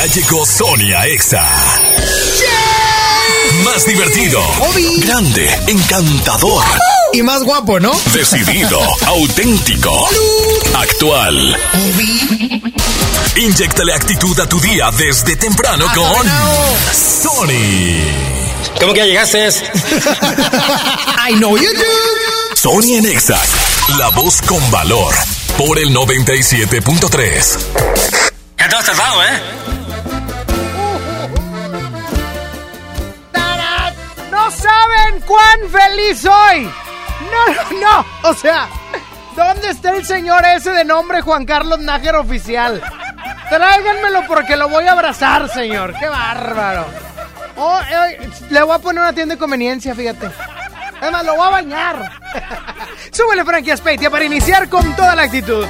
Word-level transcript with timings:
Ya 0.00 0.06
llegó 0.06 0.46
Sonia 0.46 1.06
Exa. 1.08 1.46
Más 3.62 3.84
divertido, 3.84 4.40
grande, 5.04 5.46
encantador 5.66 6.64
y 7.12 7.22
más 7.22 7.42
guapo, 7.42 7.78
¿no? 7.78 7.92
Decidido, 8.14 8.80
auténtico, 9.06 10.08
actual. 10.74 11.54
Inyectale 13.36 13.92
actitud 13.92 14.40
a 14.40 14.48
tu 14.48 14.58
día 14.58 14.90
desde 14.96 15.36
temprano 15.36 15.84
con 15.94 16.26
Sony. 16.94 18.00
¿Cómo 18.80 18.94
que 18.94 19.00
ya 19.00 19.04
llegaste? 19.04 19.48
I 21.28 21.34
know 21.34 21.58
you 21.58 21.74
do. 21.74 22.56
Sony 22.56 22.94
en 22.96 23.04
Exa, 23.04 23.38
la 23.98 24.08
voz 24.08 24.40
con 24.40 24.70
valor, 24.70 25.14
por 25.58 25.78
el 25.78 25.94
97.3. 25.94 27.58
¿Qué 28.56 28.64
te 28.64 28.76
has 28.76 28.86
tardado, 28.86 29.22
eh? 29.24 29.69
Cuán 35.30 35.70
feliz 35.70 36.20
soy. 36.20 36.64
No, 36.64 37.54
no, 37.54 37.80
no. 37.80 38.28
O 38.28 38.34
sea, 38.34 38.68
¿dónde 39.36 39.70
está 39.70 39.90
el 39.90 40.04
señor 40.04 40.44
ese 40.44 40.70
de 40.70 40.84
nombre 40.84 41.20
Juan 41.20 41.44
Carlos 41.44 41.78
Nájero 41.78 42.20
oficial? 42.20 42.82
Tráiganmelo 43.48 44.26
porque 44.26 44.56
lo 44.56 44.68
voy 44.68 44.86
a 44.86 44.92
abrazar, 44.92 45.48
señor. 45.48 45.94
Qué 46.00 46.08
bárbaro. 46.08 46.86
Oh, 47.56 47.78
eh, 47.80 48.28
le 48.48 48.62
voy 48.62 48.74
a 48.74 48.78
poner 48.80 49.02
una 49.02 49.12
tienda 49.12 49.34
de 49.36 49.38
conveniencia, 49.38 49.94
fíjate. 49.94 50.30
Además, 51.00 51.24
lo 51.24 51.36
voy 51.36 51.46
a 51.46 51.50
bañar. 51.50 52.12
Súbele 53.12 53.44
Frankie 53.44 54.08
para 54.10 54.24
iniciar 54.24 54.68
con 54.68 54.96
toda 54.96 55.14
la 55.14 55.22
actitud. 55.22 55.64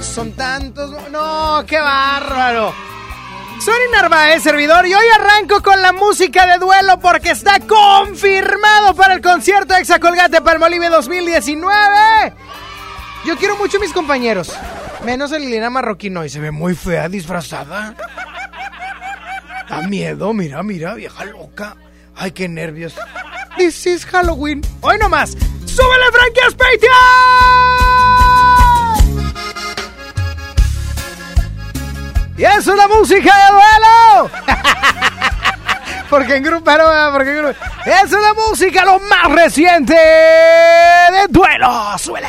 Son 0.00 0.32
tantos. 0.32 1.10
No, 1.10 1.62
qué 1.66 1.78
bárbaro. 1.78 2.87
Soy 3.68 3.92
Narváez, 3.92 4.42
servidor, 4.42 4.86
y 4.86 4.94
hoy 4.94 5.04
arranco 5.14 5.62
con 5.62 5.82
la 5.82 5.92
música 5.92 6.46
de 6.46 6.56
duelo 6.56 6.98
porque 7.00 7.32
está 7.32 7.60
confirmado 7.60 8.94
para 8.94 9.12
el 9.12 9.20
concierto 9.20 9.76
Exa 9.76 10.00
Colgate 10.00 10.40
Palmolive 10.40 10.88
2019. 10.88 12.32
Yo 13.26 13.36
quiero 13.36 13.58
mucho 13.58 13.76
a 13.76 13.80
mis 13.80 13.92
compañeros, 13.92 14.56
menos 15.04 15.34
a 15.34 15.38
Liliana 15.38 15.68
Marroquino, 15.68 16.24
y 16.24 16.30
se 16.30 16.40
ve 16.40 16.50
muy 16.50 16.74
fea 16.74 17.10
disfrazada. 17.10 17.94
Da 19.68 19.82
miedo, 19.82 20.32
mira, 20.32 20.62
mira, 20.62 20.94
vieja 20.94 21.26
loca. 21.26 21.76
Ay, 22.16 22.30
qué 22.32 22.48
nervios. 22.48 22.94
This 23.58 23.86
is 23.86 24.06
Halloween. 24.06 24.62
Hoy 24.80 24.96
nomás. 24.96 25.36
¡Súbele, 25.66 26.06
Frankie 26.10 26.40
Aspeitia! 26.46 26.88
Y 32.38 32.44
es 32.44 32.66
la 32.66 32.86
música 32.86 33.32
de 33.36 33.52
duelo. 33.52 34.30
porque 36.08 36.36
en 36.36 36.44
grupero, 36.44 36.84
porque 37.12 37.30
en 37.30 37.36
grupo. 37.38 37.58
Es 37.84 38.10
la 38.12 38.34
música, 38.34 38.84
lo 38.84 39.00
más 39.00 39.32
reciente 39.32 39.94
de 39.94 41.26
duelo. 41.28 41.98
Suele. 41.98 42.28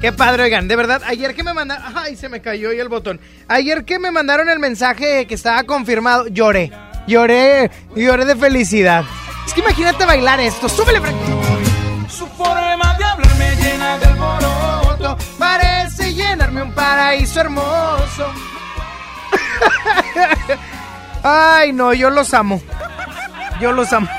Qué 0.00 0.12
padre, 0.12 0.44
oigan, 0.44 0.68
de 0.68 0.76
verdad, 0.76 1.02
ayer 1.06 1.34
que 1.34 1.42
me 1.42 1.52
mandaron, 1.52 1.84
ay, 1.96 2.16
se 2.16 2.28
me 2.28 2.40
cayó 2.40 2.72
y 2.72 2.78
el 2.78 2.88
botón. 2.88 3.20
Ayer 3.48 3.84
que 3.84 3.98
me 3.98 4.10
mandaron 4.10 4.48
el 4.48 4.58
mensaje 4.58 5.26
que 5.26 5.34
estaba 5.34 5.64
confirmado, 5.64 6.28
lloré, 6.28 6.72
lloré, 7.06 7.70
lloré 7.96 8.24
de 8.24 8.36
felicidad. 8.36 9.04
Es 9.46 9.54
que 9.54 9.60
imagínate 9.60 10.04
bailar 10.04 10.38
esto, 10.38 10.68
súbele, 10.68 11.00
Frank. 11.00 11.16
Su 12.08 12.26
forma 12.28 12.96
de 12.96 13.04
hablar 13.04 13.36
me 13.38 13.56
llena 13.56 13.98
de 13.98 14.06
un 16.56 16.72
paraíso 16.72 17.40
hermoso. 17.40 18.32
Ay, 21.22 21.72
no, 21.72 21.92
yo 21.92 22.10
los 22.10 22.32
amo. 22.34 22.62
Yo 23.60 23.72
los 23.72 23.92
amo. 23.92 24.08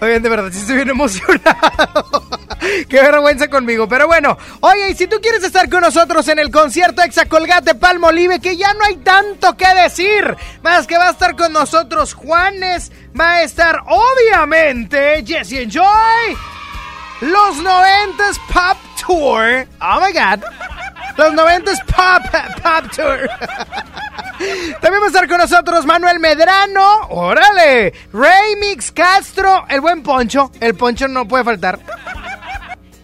Oigan, 0.00 0.22
de 0.22 0.28
verdad, 0.28 0.50
sí 0.52 0.58
estoy 0.58 0.76
bien 0.76 0.90
emocionado. 0.90 2.28
Qué 2.88 3.00
vergüenza 3.00 3.48
conmigo. 3.48 3.88
Pero 3.88 4.06
bueno, 4.06 4.36
oye, 4.60 4.94
si 4.94 5.06
tú 5.06 5.16
quieres 5.22 5.42
estar 5.42 5.70
con 5.70 5.80
nosotros 5.80 6.28
en 6.28 6.38
el 6.38 6.50
concierto 6.50 7.02
Exacolgate 7.02 7.74
Palmolive, 7.74 8.40
que 8.40 8.56
ya 8.56 8.74
no 8.74 8.84
hay 8.84 8.96
tanto 8.96 9.56
que 9.56 9.66
decir, 9.74 10.36
más 10.62 10.86
que 10.86 10.98
va 10.98 11.08
a 11.08 11.12
estar 11.12 11.34
con 11.34 11.52
nosotros 11.52 12.12
Juanes, 12.12 12.92
va 13.18 13.36
a 13.36 13.42
estar 13.42 13.80
obviamente 13.86 15.24
Jesse 15.26 15.62
Enjoy, 15.62 16.36
los 17.20 17.56
90s 17.56 18.38
Pop 18.52 18.76
Tour. 19.06 19.66
Oh 19.80 20.00
my 20.00 20.12
god. 20.12 20.42
Los 21.16 21.32
90s 21.32 21.84
Pop, 21.86 22.22
Pop 22.62 22.90
Tour. 22.94 23.30
También 24.80 25.02
va 25.02 25.04
a 25.04 25.08
estar 25.08 25.28
con 25.28 25.38
nosotros 25.38 25.86
Manuel 25.86 26.20
Medrano. 26.20 27.06
¡Órale! 27.08 27.94
Remix 28.12 28.92
Castro, 28.92 29.64
el 29.68 29.80
buen 29.80 30.02
Poncho. 30.02 30.50
El 30.60 30.74
Poncho 30.74 31.08
no 31.08 31.26
puede 31.26 31.44
faltar. 31.44 31.78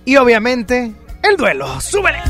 Y 0.05 0.17
obviamente, 0.17 0.93
el 1.23 1.37
duelo. 1.37 1.81
¡Súbele! 1.81 2.21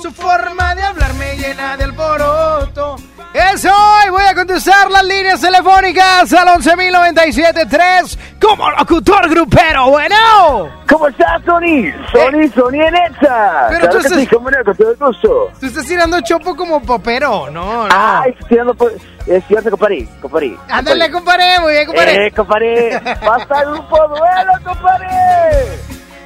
Su 0.00 0.10
forma 0.12 0.74
de 0.74 0.82
hablar 0.82 1.14
me 1.14 1.36
llena 1.36 1.76
de 1.76 1.84
alboroto. 1.84 2.96
Es 3.34 3.64
hoy, 3.64 4.10
voy 4.10 4.22
a 4.24 4.34
contestar 4.34 4.90
las 4.90 5.04
líneas 5.04 5.40
telefónicas 5.40 6.30
al 6.34 6.48
11.097.3 6.60 8.18
como 8.38 8.68
locutor 8.72 9.30
grupero. 9.30 9.88
Bueno. 9.88 10.70
¿Cómo 10.86 11.08
estás, 11.08 11.42
Sony? 11.46 11.90
Sony, 12.12 12.46
Sony 12.54 12.82
en 12.86 12.94
Exa. 12.94 13.68
Pero 13.70 13.88
tú 13.88 13.98
estás- 13.98 14.18
sí, 14.20 14.26
cómo 14.26 14.50
no, 14.50 14.62
con 14.62 14.76
todo 14.76 14.90
el 14.90 14.96
gusto. 14.98 15.50
Tú 15.58 15.66
estás 15.66 15.86
tirando 15.86 16.20
chopo 16.20 16.54
como 16.54 16.82
popero, 16.82 17.48
no, 17.50 17.88
no. 17.88 17.94
Ay, 17.94 18.32
estoy 18.32 18.48
tirando 18.50 18.74
por... 18.74 18.92
Es 19.26 19.42
cierto, 19.48 19.70
compadre, 19.70 20.06
compadre. 20.20 20.56
Ándale, 20.68 21.10
compadre, 21.10 21.60
muy 21.60 21.72
bien, 21.72 21.86
compadre. 21.86 22.26
Eh, 22.26 22.32
compadre. 22.32 23.00
Basta 23.24 23.60
el 23.62 23.70
grupo 23.70 24.08
duelo, 24.08 24.52
compadre. 24.62 25.08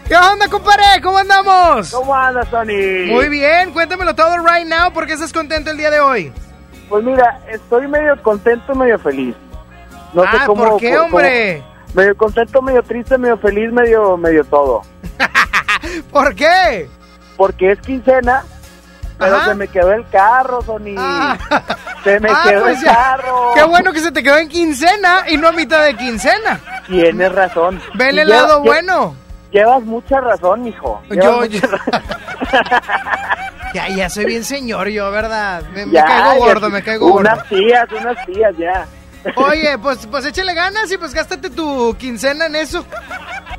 ¿Qué 0.08 0.16
onda, 0.16 0.48
compadre? 0.48 0.84
¿Cómo 1.02 1.18
andamos? 1.18 1.90
¿Cómo 1.92 2.14
andas, 2.14 2.48
Sony? 2.48 3.06
Muy 3.12 3.28
bien, 3.28 3.72
cuéntamelo 3.72 4.14
todo 4.14 4.38
right 4.38 4.66
now. 4.66 4.92
¿Por 4.92 5.06
qué 5.06 5.12
estás 5.12 5.32
contento 5.32 5.70
el 5.70 5.76
día 5.76 5.90
de 5.90 6.00
hoy? 6.00 6.32
Pues 6.88 7.04
mira, 7.04 7.40
estoy 7.48 7.88
medio 7.88 8.20
contento, 8.22 8.74
medio 8.74 8.98
feliz. 8.98 9.34
No 10.12 10.22
sé 10.22 10.28
ah, 10.32 10.44
cómo... 10.46 10.64
¿por 10.70 10.80
qué, 10.80 10.90
cómo- 10.94 11.04
hombre? 11.06 11.64
Medio 11.94 12.16
contento, 12.16 12.60
medio 12.62 12.82
triste, 12.82 13.16
medio 13.18 13.38
feliz, 13.38 13.72
medio, 13.72 14.16
medio 14.16 14.44
todo. 14.44 14.82
¿Por 16.12 16.34
qué? 16.34 16.88
Porque 17.36 17.72
es 17.72 17.80
quincena, 17.80 18.44
pero 19.18 19.36
Ajá. 19.36 19.46
se 19.48 19.54
me 19.54 19.68
quedó 19.68 19.92
el 19.92 20.06
carro, 20.10 20.60
Sony. 20.62 20.94
Ah. 20.98 21.36
Se 22.04 22.20
me 22.20 22.28
Ah, 22.30 22.42
quedó 22.48 22.62
pues 22.62 22.78
el 22.78 22.84
ya. 22.84 22.94
carro. 22.94 23.50
Qué 23.54 23.64
bueno 23.64 23.92
que 23.92 23.98
se 24.00 24.12
te 24.12 24.22
quedó 24.22 24.36
en 24.38 24.48
quincena 24.48 25.24
y 25.28 25.36
no 25.36 25.48
a 25.48 25.52
mitad 25.52 25.82
de 25.84 25.96
quincena. 25.96 26.60
Tienes 26.86 27.32
razón. 27.32 27.80
Vele 27.94 28.22
el 28.22 28.28
lado 28.28 28.62
bueno. 28.62 29.16
Llevas 29.50 29.82
mucha 29.82 30.20
razón, 30.20 30.62
mijo. 30.62 31.02
Yo- 31.10 31.14
Llevas 31.16 31.48
yo- 31.48 31.60
mucha 31.62 31.66
razón. 31.66 32.02
Ya, 33.74 33.88
ya 33.88 34.08
soy 34.08 34.24
bien 34.26 34.44
señor 34.44 34.88
yo, 34.88 35.10
¿verdad? 35.10 35.62
Me, 35.72 35.86
me 35.86 35.92
Ya, 35.92 36.04
caigo 36.04 36.32
ya, 36.32 36.38
gordo, 36.38 36.70
me 36.70 36.82
caigo 36.82 37.08
gordo. 37.10 37.20
Unas 37.20 37.48
tías, 37.48 37.86
unas 37.92 38.26
tías, 38.26 38.56
ya. 38.56 38.86
Oye, 39.34 39.76
pues, 39.78 40.06
pues 40.06 40.24
échale 40.26 40.54
ganas 40.54 40.90
y 40.90 40.96
pues 40.96 41.12
gástate 41.12 41.50
tu 41.50 41.94
quincena 41.98 42.46
en 42.46 42.56
eso. 42.56 42.84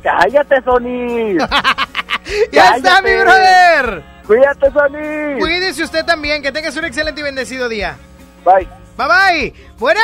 Cállate, 0.02 0.62
Sony. 0.62 1.36
ya 2.52 2.76
está, 2.76 3.02
mi 3.02 3.14
brother. 3.14 4.02
Cuídate, 4.26 4.70
Sony. 4.70 5.38
Cuídese 5.38 5.82
usted 5.84 6.04
también, 6.04 6.42
que 6.42 6.52
tengas 6.52 6.76
un 6.76 6.84
excelente 6.84 7.20
y 7.20 7.24
bendecido 7.24 7.68
día. 7.68 7.96
Bye. 8.44 8.68
Bye 8.96 9.06
bye. 9.06 9.54
Bueno. 9.78 10.00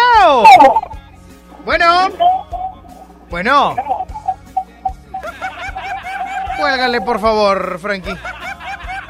Bueno. 1.64 2.10
Bueno. 3.30 3.76
Cuélgale, 6.58 7.00
por 7.00 7.20
favor, 7.20 7.78
Frankie. 7.80 8.16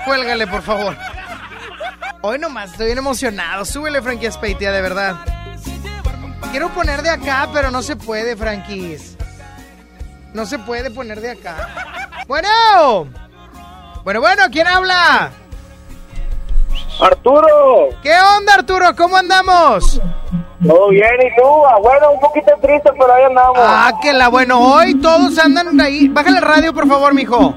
Cuélgale, 0.04 0.46
por 0.46 0.62
favor. 0.62 0.96
Hoy 2.22 2.38
nomás 2.38 2.70
estoy 2.72 2.86
bien 2.86 2.98
emocionado. 2.98 3.64
Súbele, 3.64 4.00
Frankie 4.02 4.30
Speitia, 4.30 4.72
de 4.72 4.80
verdad. 4.80 5.16
Quiero 6.50 6.68
poner 6.70 7.02
de 7.02 7.10
acá, 7.10 7.48
pero 7.52 7.70
no 7.70 7.82
se 7.82 7.96
puede, 7.96 8.36
Frankies. 8.36 9.16
No 10.32 10.46
se 10.46 10.58
puede 10.58 10.90
poner 10.90 11.20
de 11.20 11.32
acá. 11.32 11.68
Bueno. 12.26 12.48
Bueno, 14.04 14.20
bueno, 14.20 14.42
¿quién 14.50 14.66
habla? 14.66 15.30
Arturo. 17.00 17.88
¿Qué 18.02 18.12
onda, 18.38 18.54
Arturo? 18.54 18.94
¿Cómo 18.96 19.16
andamos? 19.16 20.00
Todo 20.66 20.88
bien, 20.88 21.10
¿y 21.20 21.36
tú? 21.40 21.66
Ah, 21.66 21.76
Bueno, 21.82 22.12
un 22.12 22.20
poquito 22.20 22.52
triste, 22.62 22.90
pero 22.98 23.12
ahí 23.12 23.24
andamos. 23.24 23.58
Ah, 23.58 23.92
que 24.00 24.12
la 24.12 24.28
bueno. 24.28 24.58
Hoy 24.60 24.94
todos 25.00 25.38
andan 25.38 25.78
ahí. 25.80 26.08
Bájale 26.08 26.38
el 26.38 26.44
radio, 26.44 26.72
por 26.72 26.88
favor, 26.88 27.12
mijo. 27.14 27.54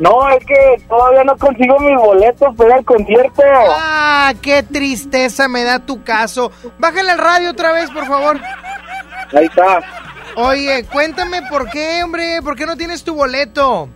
No, 0.00 0.28
es 0.30 0.44
que 0.46 0.82
todavía 0.88 1.22
no 1.24 1.36
consigo 1.36 1.78
mis 1.78 1.96
boletos 1.96 2.56
para 2.56 2.76
al 2.76 2.84
concierto. 2.86 3.42
Ah, 3.68 4.32
qué 4.42 4.62
tristeza 4.62 5.46
me 5.46 5.62
da 5.62 5.78
tu 5.78 6.02
caso. 6.02 6.50
Bájale 6.78 7.12
el 7.12 7.18
radio 7.18 7.50
otra 7.50 7.72
vez, 7.72 7.90
por 7.90 8.06
favor. 8.06 8.38
Ahí 9.32 9.44
está. 9.44 9.80
Oye, 10.36 10.86
cuéntame 10.90 11.42
por 11.50 11.68
qué, 11.70 12.02
hombre, 12.02 12.40
¿por 12.42 12.56
qué 12.56 12.64
no 12.64 12.76
tienes 12.76 13.04
tu 13.04 13.14
boleto? 13.14 13.88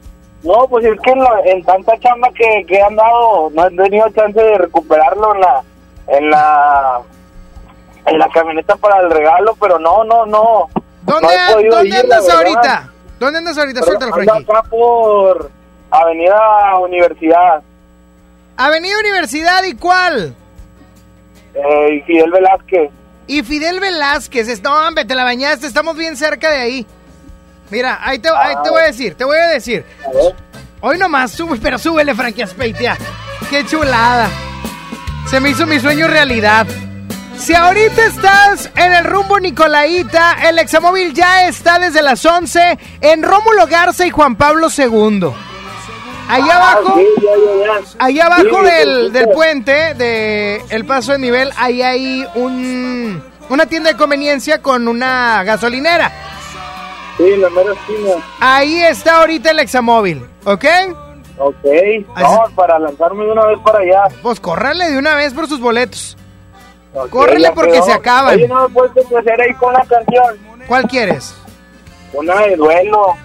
No, 0.42 0.66
pues 0.68 0.84
es 0.84 1.00
que 1.00 1.10
en, 1.12 1.20
la- 1.20 1.40
en 1.46 1.64
tanta 1.64 1.98
chamba 2.00 2.28
que, 2.34 2.66
que 2.66 2.74
he 2.74 2.82
andado, 2.82 3.48
no 3.54 3.66
he 3.66 3.70
tenido 3.70 4.06
chance 4.10 4.38
de 4.38 4.58
recuperarlo 4.58 5.34
en 5.34 5.40
la, 5.40 5.62
en 6.08 6.30
la, 6.30 7.00
en 8.04 8.18
la 8.18 8.28
camioneta 8.28 8.76
para 8.76 9.00
el 9.00 9.10
regalo, 9.10 9.56
pero 9.58 9.78
no, 9.78 10.04
no, 10.04 10.26
no. 10.26 10.68
¿Dónde, 11.02 11.28
no 11.68 11.76
¿dónde 11.76 11.96
andas 11.96 12.28
ahorita? 12.28 12.90
¿Dónde 13.18 13.38
andas 13.38 13.56
ahorita? 13.56 13.82
Suéltalo, 13.84 14.12
Frankie. 14.12 14.42
acá 14.42 14.62
por 14.68 15.50
Avenida 15.90 16.78
Universidad, 16.80 17.62
Avenida 18.56 18.98
Universidad, 19.00 19.62
¿y 19.64 19.74
cuál? 19.74 20.34
eh, 21.54 21.94
y 21.94 22.00
Fidel 22.02 22.30
Velázquez. 22.30 22.90
Y 23.26 23.42
Fidel 23.42 23.80
Velázquez. 23.80 24.60
No, 24.62 24.74
hombre, 24.86 25.04
te 25.04 25.14
la 25.14 25.24
bañaste, 25.24 25.66
estamos 25.66 25.96
bien 25.96 26.16
cerca 26.16 26.50
de 26.50 26.58
ahí. 26.58 26.86
Mira, 27.70 27.98
ahí 28.02 28.18
te, 28.18 28.28
ahí 28.28 28.54
te 28.62 28.70
voy 28.70 28.82
a 28.82 28.86
decir, 28.86 29.14
te 29.14 29.24
voy 29.24 29.38
a 29.38 29.46
decir. 29.48 29.84
A 30.06 30.10
ver. 30.12 30.34
Hoy 30.80 30.98
nomás 30.98 31.30
sube, 31.32 31.58
pero 31.62 31.78
súbele, 31.78 32.14
Frankie 32.14 32.42
Aspeitia. 32.42 32.96
Qué 33.48 33.64
chulada. 33.64 34.28
Se 35.28 35.40
me 35.40 35.50
hizo 35.50 35.66
mi 35.66 35.80
sueño 35.80 36.06
realidad. 36.08 36.66
Si 37.38 37.54
ahorita 37.54 38.04
estás 38.04 38.70
en 38.76 38.92
el 38.92 39.04
rumbo 39.04 39.40
Nicolaita, 39.40 40.36
el 40.48 40.58
examóvil 40.58 41.14
ya 41.14 41.46
está 41.48 41.78
desde 41.78 42.02
las 42.02 42.24
11 42.24 42.78
en 43.00 43.22
Rómulo 43.22 43.66
Garza 43.66 44.06
y 44.06 44.10
Juan 44.10 44.36
Pablo 44.36 44.68
II. 44.76 45.30
Allá 46.34 46.54
Ah, 46.56 46.72
abajo, 46.72 46.98
abajo 48.24 48.62
del, 48.62 49.12
del 49.12 49.28
puente, 49.28 49.94
de 49.94 50.62
el 50.70 50.84
paso 50.84 51.12
de 51.12 51.18
nivel, 51.18 51.50
ahí 51.56 51.82
hay 51.82 52.26
un, 52.34 53.22
una 53.48 53.66
tienda 53.66 53.90
de 53.90 53.96
conveniencia 53.96 54.60
con 54.60 54.88
una 54.88 55.42
gasolinera. 55.44 56.10
Sí, 57.16 57.36
la 57.36 57.48
mera 57.50 57.72
esquina. 57.72 58.10
Ahí 58.40 58.82
está 58.82 59.20
ahorita 59.20 59.52
el 59.52 59.60
examóvil, 59.60 60.26
¿ok? 60.44 60.64
Ok. 61.38 61.64
Ahí 61.64 62.04
No, 62.16 62.44
para 62.56 62.78
lanzarme 62.78 63.24
de 63.24 63.32
una 63.32 63.46
vez 63.46 63.58
para 63.64 63.78
allá. 63.80 64.02
Pues 64.22 64.40
córrale 64.40 64.90
de 64.90 64.98
una 64.98 65.14
vez 65.14 65.32
por 65.34 65.46
sus 65.48 65.60
boletos. 65.60 66.16
Ok, 66.94 67.10
Córrele 67.10 67.50
porque 67.52 67.82
se 67.82 67.92
acaban. 67.92 68.34
Oye, 68.34 68.48
no 68.48 68.68
me 68.68 68.74
puedes 68.74 68.92
complacer 68.92 69.40
ahí 69.40 69.54
con 69.54 69.72
la 69.72 69.80
canción. 69.84 70.36
¿Cuál 70.66 70.84
quieres? 70.88 71.34
Una 72.12 72.40
de 72.42 72.56
duelo. 72.56 73.16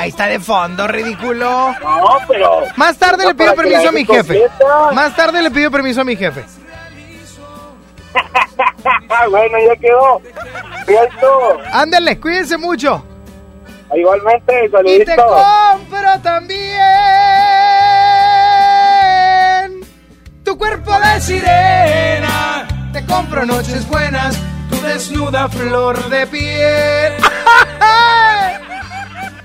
Ahí 0.00 0.08
está 0.08 0.28
de 0.28 0.40
fondo, 0.40 0.86
ridículo. 0.88 1.74
No, 1.78 2.18
pero... 2.26 2.62
Más 2.76 2.96
tarde 2.96 3.26
le 3.26 3.34
pido 3.34 3.54
permiso 3.54 3.90
a 3.90 3.92
mi 3.92 4.06
jefe. 4.06 4.40
completa. 4.48 4.92
Más 4.92 5.14
tarde 5.14 5.42
le 5.42 5.50
pido 5.50 5.70
permiso 5.70 6.00
a 6.00 6.04
mi 6.04 6.16
jefe. 6.16 6.42
bueno, 9.30 9.58
ya 9.58 9.76
quedó. 9.76 10.22
Cierto. 10.86 11.58
Ándale, 11.70 12.18
cuídense 12.18 12.56
mucho. 12.56 13.04
Igualmente, 13.94 14.64
Y 14.64 14.70
te 14.70 14.70
saluditos. 14.70 15.16
compro 15.16 16.20
también 16.22 16.70
tu 20.42 20.56
cuerpo 20.56 20.98
de 20.98 21.20
sirena. 21.20 22.66
Te 22.94 23.04
compro 23.04 23.44
noches 23.44 23.86
buenas, 23.86 24.34
tu 24.70 24.80
desnuda 24.80 25.46
flor 25.50 26.08
de 26.08 26.26
piel. 26.26 27.12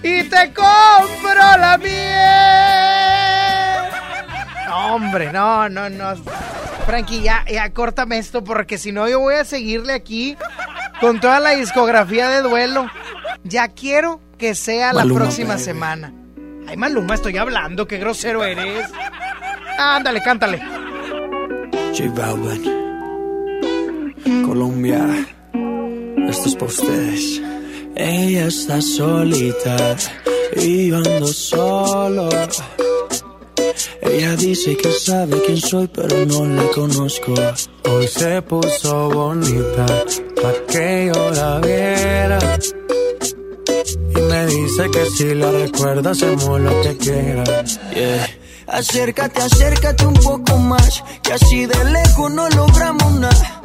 y 0.05 0.23
te 0.23 0.53
compro 0.53 1.33
la 1.33 1.79
miel. 1.79 1.89
No, 4.67 4.95
hombre, 4.95 5.33
no, 5.33 5.67
no, 5.67 5.89
no. 5.89 6.13
Frankie, 6.85 7.23
ya, 7.23 7.43
ya 7.51 7.73
córtame 7.73 8.19
esto 8.19 8.43
porque 8.43 8.77
si 8.77 8.91
no 8.91 9.09
yo 9.09 9.19
voy 9.19 9.33
a 9.35 9.45
seguirle 9.45 9.93
aquí 9.93 10.37
con 11.01 11.19
toda 11.19 11.39
la 11.39 11.51
discografía 11.51 12.29
de 12.29 12.41
duelo. 12.43 12.87
Ya 13.43 13.69
quiero 13.69 14.21
que 14.37 14.53
sea 14.53 14.93
la 14.93 15.05
próxima 15.05 15.57
semana. 15.57 16.13
Ay, 16.67 16.77
Maluma, 16.77 17.15
estoy 17.15 17.37
hablando, 17.37 17.87
qué 17.87 17.97
grosero 17.97 18.43
eres. 18.43 18.87
Ándale, 19.79 20.21
cántale. 20.21 20.61
J 21.97 22.11
Balvin, 22.13 22.63
Colombia, 24.45 25.03
esto 26.27 26.49
es 26.49 26.55
para 26.55 26.65
ustedes. 26.67 27.41
Ella 27.95 28.47
está 28.47 28.81
solita 28.81 29.95
y 30.55 30.89
yo 30.89 30.97
ando 30.97 31.27
solo. 31.27 32.29
Ella 34.01 34.35
dice 34.35 34.75
que 34.77 34.91
sabe 34.91 35.41
quién 35.45 35.57
soy, 35.57 35.87
pero 35.87 36.25
no 36.25 36.45
la 36.45 36.67
conozco. 36.71 37.33
Hoy 37.89 38.07
se 38.07 38.41
puso 38.41 39.09
bonita 39.09 39.85
pa' 40.41 40.53
que 40.67 41.11
yo 41.13 41.31
la 41.31 41.59
viera. 41.59 42.39
Y 44.15 44.21
me 44.21 44.45
dice 44.47 44.91
que 44.91 45.05
si 45.17 45.33
la 45.33 45.51
recuerda 45.51 46.11
hacemos 46.11 46.59
lo 46.59 46.81
que 46.81 46.97
quieras. 46.97 47.79
Yeah. 47.93 48.29
Acércate, 48.67 49.41
acércate 49.41 50.05
un 50.05 50.15
poco 50.15 50.57
más, 50.57 51.03
que 51.23 51.33
así 51.33 51.65
de 51.65 51.83
lejos 51.85 52.31
no 52.31 52.49
logramos 52.49 53.13
nada. 53.13 53.64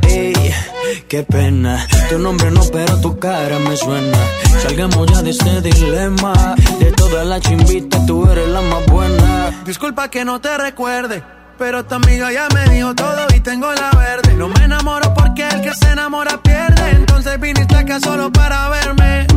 Qué 1.11 1.23
pena. 1.23 1.85
Tu 2.09 2.17
nombre 2.17 2.49
no, 2.51 2.61
pero 2.71 2.99
tu 3.01 3.19
cara 3.19 3.59
me 3.59 3.75
suena. 3.75 4.17
Salgamos 4.61 5.11
ya 5.11 5.21
de 5.21 5.31
este 5.31 5.61
dilema. 5.61 6.33
De 6.79 6.91
todas 6.93 7.25
las 7.27 7.41
chimbitas, 7.41 8.05
tú 8.05 8.25
eres 8.29 8.47
la 8.47 8.61
más 8.61 8.85
buena. 8.85 9.51
Disculpa 9.65 10.09
que 10.09 10.23
no 10.23 10.39
te 10.39 10.57
recuerde. 10.57 11.21
Pero 11.57 11.85
tu 11.85 11.95
amiga 11.95 12.31
ya 12.31 12.47
me 12.53 12.63
dijo 12.73 12.95
todo 12.95 13.27
y 13.35 13.39
tengo 13.41 13.71
la 13.73 13.91
verde. 13.91 14.33
No 14.35 14.47
me 14.47 14.63
enamoro 14.63 15.13
porque 15.13 15.47
el 15.47 15.61
que 15.61 15.73
se 15.75 15.91
enamora 15.91 16.41
pierde. 16.41 16.91
Entonces 16.91 17.39
viniste 17.39 17.75
acá 17.75 17.99
solo 17.99 18.31
para 18.31 18.69
verme. 18.69 19.27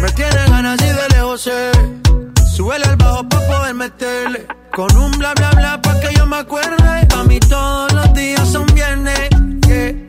Me 0.00 0.08
tiene 0.12 0.48
ganas 0.48 0.80
y 0.80 0.86
de 0.86 1.08
lejos 1.16 1.40
sé. 1.42 1.72
Súbele 2.56 2.84
al 2.86 2.96
bajo 2.96 3.28
pa' 3.28 3.40
poder 3.40 3.74
meterle. 3.74 4.46
Con 4.72 4.96
un 4.96 5.10
bla 5.18 5.34
bla 5.34 5.50
bla 5.50 5.82
pa' 5.82 6.00
que 6.00 6.14
yo 6.14 6.26
me 6.26 6.36
acuerde. 6.36 7.06
Pa' 7.08 7.24
mí 7.24 7.40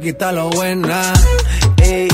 quita 0.00 0.32
lo 0.32 0.48
buena. 0.50 1.12
Ey, 1.82 2.08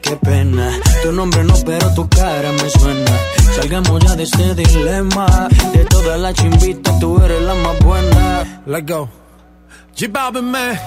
qué 0.00 0.16
pena. 0.16 0.70
Tu 1.02 1.12
nombre 1.12 1.42
no, 1.44 1.54
pero 1.66 1.92
tu 1.94 2.08
cara 2.08 2.52
me 2.52 2.70
suena. 2.70 3.12
Salgamos 3.56 4.04
ya 4.04 4.14
de 4.14 4.22
este 4.22 4.54
dilema. 4.54 5.48
De 5.72 5.84
todas 5.86 6.18
las 6.20 6.34
chimbitas, 6.34 6.98
tú 7.00 7.20
eres 7.22 7.42
la 7.42 7.54
más 7.54 7.78
buena. 7.80 8.62
Let's 8.66 8.86
go. 8.86 9.08
Balvin, 10.10 10.50
man. 10.50 10.78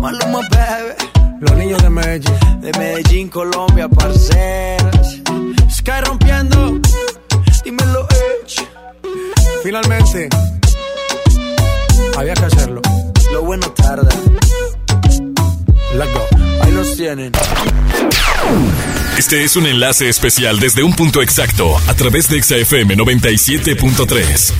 Maluma, 0.00 0.40
baby. 0.50 1.40
Los 1.40 1.52
niños 1.56 1.82
de 1.82 1.90
Medellín. 1.90 2.60
De 2.60 2.72
Medellín, 2.78 3.28
Colombia, 3.28 3.88
parceras. 3.88 5.16
Sky 5.70 6.00
rompiendo. 6.04 6.78
Dímelo, 7.64 8.06
Edge. 8.10 8.66
Finalmente. 9.62 10.28
Había 12.16 12.34
que 12.34 12.44
hacerlo. 12.44 12.82
Lo 13.32 13.42
bueno 13.42 13.70
tarda. 13.72 14.08
Let's 15.94 16.12
go. 16.12 16.26
Ahí 16.62 16.72
los 16.72 16.96
tienen. 16.96 17.32
Este 19.18 19.42
es 19.42 19.56
un 19.56 19.66
enlace 19.66 20.08
especial 20.08 20.60
desde 20.60 20.82
un 20.82 20.94
punto 20.94 21.22
exacto 21.22 21.76
a 21.88 21.94
través 21.94 22.28
de 22.28 22.42
XAFM 22.42 22.96
97.3. 22.96 24.52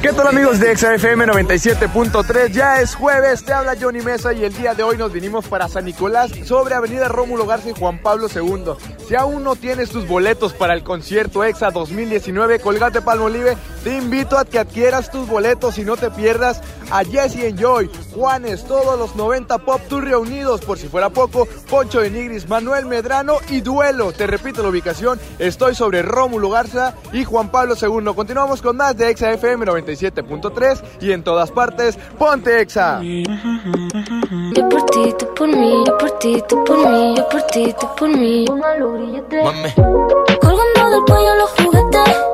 ¿Qué 0.00 0.12
tal 0.12 0.28
amigos 0.28 0.60
de 0.60 0.76
XFM 0.76 1.26
97.3? 1.26 2.52
Ya 2.52 2.80
es 2.80 2.94
jueves, 2.94 3.42
te 3.44 3.52
habla 3.52 3.74
Johnny 3.80 4.00
Mesa 4.00 4.32
y 4.32 4.44
el 4.44 4.54
día 4.54 4.74
de 4.74 4.82
hoy 4.82 4.96
nos 4.96 5.12
vinimos 5.12 5.46
para 5.46 5.66
San 5.66 5.86
Nicolás 5.86 6.30
sobre 6.44 6.74
Avenida 6.74 7.08
Rómulo 7.08 7.46
Garza 7.46 7.70
y 7.70 7.72
Juan 7.72 7.98
Pablo 7.98 8.28
II. 8.32 8.74
Si 9.08 9.14
aún 9.14 9.42
no 9.42 9.56
tienes 9.56 9.90
tus 9.90 10.06
boletos 10.06 10.52
para 10.52 10.74
el 10.74 10.82
concierto 10.82 11.42
EXA 11.42 11.70
2019 11.70 12.60
Colgate 12.60 13.00
Palmolive, 13.02 13.56
te 13.84 13.96
invito 13.98 14.36
a 14.38 14.46
que 14.46 14.58
adquieras 14.58 15.10
tus 15.10 15.28
boletos 15.28 15.76
y 15.76 15.84
no 15.84 15.98
te 15.98 16.10
pierdas 16.10 16.62
a 16.90 17.04
Jesse 17.04 17.44
Enjoy, 17.44 17.90
Juanes, 18.14 18.64
todos 18.64 18.98
los 18.98 19.14
90 19.14 19.58
Pop 19.58 19.78
Tour 19.90 20.04
reunidos, 20.04 20.62
por 20.62 20.78
si 20.78 20.88
fuera 20.88 21.10
poco, 21.10 21.46
Poncho 21.68 22.00
de 22.00 22.08
Nigris, 22.10 22.48
Manuel 22.48 22.86
Medrano 22.86 23.34
y 23.50 23.60
Duelo. 23.60 24.12
Te 24.12 24.26
repito 24.26 24.62
la 24.62 24.70
ubicación, 24.70 25.20
estoy 25.38 25.74
sobre 25.74 26.00
Rómulo 26.00 26.48
Garza 26.48 26.94
y 27.12 27.24
Juan 27.24 27.50
Pablo 27.50 27.74
II. 27.80 28.14
Continuamos 28.16 28.62
con 28.62 28.78
más 28.78 28.96
de 28.96 29.10
EXA 29.10 29.32
FM 29.32 29.66
97.3 29.66 30.82
y 31.02 31.12
en 31.12 31.22
todas 31.22 31.50
partes, 31.50 31.98
ponte 32.18 32.62
EXA. 32.62 33.02
Yo 33.02 34.68
por 34.70 34.86
ti, 34.86 35.14
tú 35.18 35.26
por 35.34 35.48
mí, 35.48 35.84
yo 35.86 35.98
por 35.98 36.18
ti, 36.18 36.42
tú 36.48 36.64
por 36.64 36.88
mí, 36.88 37.14
yo 37.16 37.28
por 37.28 37.42
ti, 37.42 37.74
tú 37.78 37.86
por 37.98 38.08
mí. 38.08 38.46
Colgando 38.46 38.96
del 40.90 41.04
cuello 41.06 41.34
los 41.34 41.50
juguetes. 41.50 42.33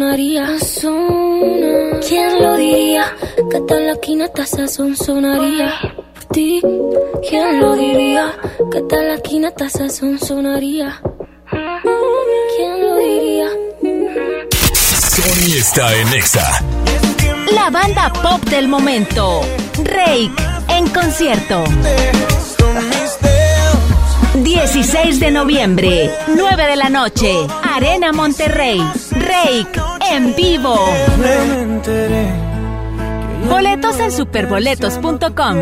Sonaría. 0.00 0.56
¿Quién 2.08 2.42
lo 2.42 2.56
diría? 2.56 3.04
Que 3.50 3.60
tal 3.68 3.86
la 3.86 3.92
esquina 3.92 4.24
hasta 4.24 4.46
sazón 4.46 4.96
sonaría. 4.96 5.74
Por 6.14 6.24
ti, 6.32 6.62
¿quién 7.28 7.60
lo 7.60 7.74
diría? 7.74 8.32
Que 8.72 8.80
tal 8.82 9.08
la 9.08 9.14
esquina 9.16 9.48
hasta 9.48 9.68
sazón 9.68 10.18
sonaría. 10.18 11.02
¿Quién 11.50 12.80
lo 12.80 12.96
diría? 12.96 13.48
Sony 15.10 15.58
está 15.58 15.94
en 15.94 16.08
Exa. 16.14 16.64
La 17.52 17.68
banda 17.68 18.10
pop 18.22 18.42
del 18.48 18.68
momento. 18.68 19.42
Rake 19.84 20.30
en 20.68 20.88
concierto. 20.88 21.64
16 24.34 25.20
de 25.20 25.30
noviembre, 25.30 26.10
9 26.28 26.66
de 26.66 26.76
la 26.76 26.88
noche, 26.88 27.34
Arena 27.62 28.12
Monterrey. 28.12 28.80
Rake 29.10 29.89
en 30.10 30.34
vivo. 30.34 30.74
Boletos 33.48 33.98
en 34.00 34.12
superboletos.com. 34.12 35.56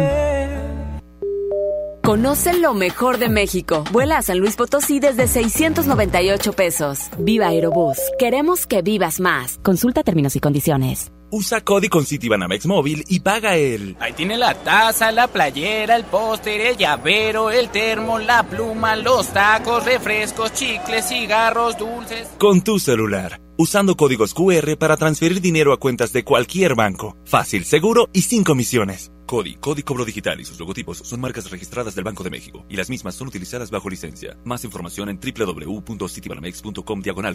Conoce 2.03 2.55
lo 2.55 2.73
mejor 2.73 3.19
de 3.19 3.29
México. 3.29 3.85
Vuela 3.93 4.17
a 4.17 4.23
San 4.23 4.39
Luis 4.39 4.57
Potosí 4.57 4.99
desde 4.99 5.29
698 5.29 6.53
pesos. 6.55 7.11
Viva 7.19 7.49
Aerobús. 7.49 7.99
Queremos 8.19 8.67
que 8.67 8.81
vivas 8.81 9.21
más. 9.21 9.59
Consulta 9.63 10.03
términos 10.03 10.35
y 10.35 10.41
condiciones. 10.41 11.13
Usa 11.31 11.61
Cody 11.61 11.91
con 11.91 12.07
Citibanamex 12.07 12.65
móvil 12.65 13.05
y 13.07 13.21
paga 13.21 13.57
el... 13.57 13.95
Ahí 14.01 14.15
tiene 14.15 14.39
la 14.39 14.55
taza, 14.55 15.13
la 15.13 15.29
playera, 15.29 15.97
el 15.97 16.05
póster, 16.05 16.59
el 16.63 16.77
llavero, 16.79 17.51
el 17.51 17.69
termo, 17.69 18.19
la 18.19 18.43
pluma, 18.43 18.97
los 18.97 19.29
tacos, 19.29 19.85
refrescos, 19.85 20.55
chicles, 20.55 21.07
cigarros, 21.07 21.77
dulces. 21.77 22.29
Con 22.39 22.63
tu 22.63 22.79
celular. 22.79 23.39
Usando 23.61 23.97
códigos 23.97 24.35
QR 24.35 24.77
para 24.79 24.97
transferir 24.97 25.41
dinero 25.41 25.73
a 25.73 25.79
cuentas 25.79 26.13
de 26.13 26.23
cualquier 26.23 26.77
banco. 26.77 27.17
Fácil, 27.25 27.65
seguro 27.65 28.09
y 28.13 28.23
sin 28.23 28.45
comisiones. 28.45 29.11
Cody, 29.27 29.57
Cody 29.57 29.83
Cobro 29.83 30.05
Digital 30.05 30.41
y 30.41 30.45
sus 30.45 30.61
logotipos 30.61 30.99
son 30.99 31.21
marcas 31.21 31.51
registradas 31.51 31.97
del 31.97 32.05
Banco 32.05 32.23
de 32.23 32.31
México 32.31 32.65
y 32.69 32.77
las 32.77 32.89
mismas 32.89 33.17
son 33.17 33.27
utilizadas 33.27 33.73
bajo 33.73 33.91
licencia. 33.91 34.37
Más 34.45 34.63
información 34.63 35.09
en 35.09 35.19
www.citibanamex.com 35.19 37.01
diagonal. 37.03 37.35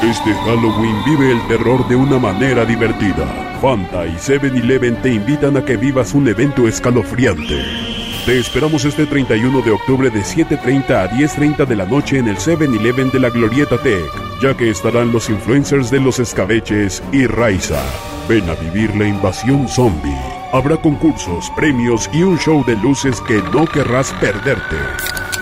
Este 0.00 0.32
Halloween 0.32 1.04
vive 1.04 1.32
el 1.32 1.44
terror 1.48 1.88
de 1.88 1.96
una 1.96 2.20
manera 2.20 2.64
divertida. 2.64 3.58
Fanta 3.60 4.06
y 4.06 4.12
7-Eleven 4.12 5.02
te 5.02 5.12
invitan 5.12 5.56
a 5.56 5.64
que 5.64 5.76
vivas 5.76 6.14
un 6.14 6.28
evento 6.28 6.68
escalofriante. 6.68 7.87
Te 8.28 8.38
esperamos 8.38 8.84
este 8.84 9.06
31 9.06 9.62
de 9.62 9.70
octubre 9.70 10.10
de 10.10 10.20
7.30 10.20 10.90
a 10.90 11.08
10.30 11.08 11.64
de 11.64 11.74
la 11.74 11.86
noche 11.86 12.18
en 12.18 12.28
el 12.28 12.36
7-Eleven 12.36 13.10
de 13.10 13.20
la 13.20 13.30
Glorieta 13.30 13.78
Tech, 13.78 14.04
ya 14.42 14.54
que 14.54 14.68
estarán 14.68 15.12
los 15.12 15.30
influencers 15.30 15.90
de 15.90 15.98
los 15.98 16.18
escabeches 16.18 17.02
y 17.10 17.26
Raiza. 17.26 17.82
Ven 18.28 18.50
a 18.50 18.54
vivir 18.56 18.94
la 18.96 19.08
invasión 19.08 19.66
zombie. 19.66 20.14
Habrá 20.52 20.76
concursos, 20.76 21.50
premios 21.56 22.10
y 22.12 22.22
un 22.22 22.38
show 22.38 22.62
de 22.66 22.76
luces 22.76 23.18
que 23.22 23.40
no 23.54 23.64
querrás 23.64 24.12
perderte. 24.20 24.76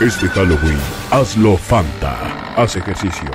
Este 0.00 0.28
Halloween, 0.28 0.78
hazlo 1.11 1.57
Fanta. 1.57 2.55
Haz 2.55 2.76
ejercicio. 2.76 3.33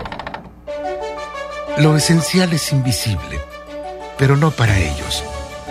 Lo 1.78 1.98
esencial 1.98 2.54
es 2.54 2.72
invisible, 2.72 3.38
pero 4.18 4.38
no 4.38 4.50
para 4.52 4.80
ellos. 4.80 5.26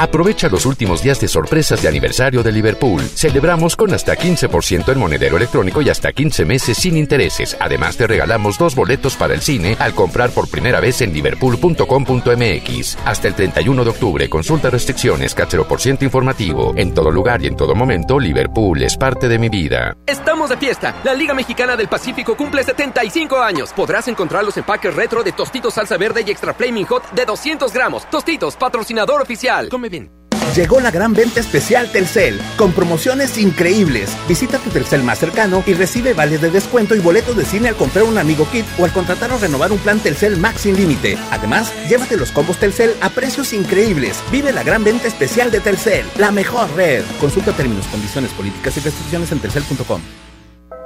Aprovecha 0.00 0.48
los 0.48 0.64
últimos 0.64 1.02
días 1.02 1.20
de 1.20 1.28
sorpresas 1.28 1.82
de 1.82 1.88
aniversario 1.88 2.42
de 2.42 2.50
Liverpool. 2.50 3.02
Celebramos 3.02 3.76
con 3.76 3.92
hasta 3.92 4.16
15% 4.16 4.90
en 4.92 4.98
monedero 4.98 5.36
electrónico 5.36 5.82
y 5.82 5.90
hasta 5.90 6.10
15 6.10 6.46
meses 6.46 6.78
sin 6.78 6.96
intereses. 6.96 7.54
Además, 7.60 7.98
te 7.98 8.06
regalamos 8.06 8.56
dos 8.56 8.74
boletos 8.74 9.14
para 9.16 9.34
el 9.34 9.42
cine 9.42 9.76
al 9.78 9.94
comprar 9.94 10.30
por 10.30 10.48
primera 10.48 10.80
vez 10.80 11.02
en 11.02 11.12
liverpool.com.mx. 11.12 12.96
Hasta 13.04 13.28
el 13.28 13.34
31 13.34 13.84
de 13.84 13.90
octubre, 13.90 14.30
consulta 14.30 14.70
restricciones, 14.70 15.34
por 15.68 15.82
ciento 15.82 16.06
informativo. 16.06 16.72
En 16.76 16.94
todo 16.94 17.10
lugar 17.10 17.42
y 17.42 17.48
en 17.48 17.56
todo 17.56 17.74
momento, 17.74 18.18
Liverpool 18.18 18.82
es 18.82 18.96
parte 18.96 19.28
de 19.28 19.38
mi 19.38 19.50
vida. 19.50 19.98
Estamos 20.06 20.48
de 20.48 20.56
fiesta. 20.56 20.94
La 21.04 21.12
Liga 21.12 21.34
Mexicana 21.34 21.76
del 21.76 21.88
Pacífico 21.88 22.38
cumple 22.38 22.64
75 22.64 23.36
años. 23.36 23.70
Podrás 23.74 24.08
encontrar 24.08 24.44
los 24.44 24.56
empaques 24.56 24.94
retro 24.94 25.22
de 25.22 25.32
Tostitos 25.32 25.74
Salsa 25.74 25.98
Verde 25.98 26.24
y 26.26 26.30
Extra 26.30 26.54
Flaming 26.54 26.86
Hot 26.86 27.10
de 27.10 27.26
200 27.26 27.70
gramos. 27.70 28.08
Tostitos, 28.08 28.56
patrocinador 28.56 29.20
oficial. 29.20 29.68
Come 29.68 29.89
bien. 29.90 30.20
Llegó 30.56 30.80
la 30.80 30.90
gran 30.90 31.14
venta 31.14 31.38
especial 31.38 31.92
Telcel, 31.92 32.40
con 32.56 32.72
promociones 32.72 33.38
increíbles. 33.38 34.16
Visita 34.26 34.58
tu 34.58 34.70
Telcel 34.70 35.04
más 35.04 35.20
cercano 35.20 35.62
y 35.64 35.74
recibe 35.74 36.12
vales 36.12 36.40
de 36.40 36.50
descuento 36.50 36.96
y 36.96 36.98
boletos 36.98 37.36
de 37.36 37.44
cine 37.44 37.68
al 37.68 37.76
comprar 37.76 38.04
un 38.04 38.18
amigo 38.18 38.48
kit 38.50 38.64
o 38.78 38.84
al 38.84 38.92
contratar 38.92 39.30
o 39.30 39.38
renovar 39.38 39.70
un 39.70 39.78
plan 39.78 40.00
Telcel 40.00 40.38
Max 40.38 40.62
sin 40.62 40.76
límite. 40.76 41.16
Además, 41.30 41.72
llévate 41.88 42.16
los 42.16 42.32
combos 42.32 42.58
Telcel 42.58 42.94
a 43.00 43.10
precios 43.10 43.52
increíbles. 43.52 44.20
Vive 44.32 44.52
la 44.52 44.64
gran 44.64 44.82
venta 44.82 45.06
especial 45.06 45.52
de 45.52 45.60
Telcel, 45.60 46.04
la 46.18 46.32
mejor 46.32 46.68
red. 46.74 47.04
Consulta 47.20 47.52
términos, 47.52 47.86
condiciones, 47.86 48.32
políticas 48.32 48.76
y 48.76 48.80
restricciones 48.80 49.30
en 49.30 49.38
telcel.com. 49.38 50.00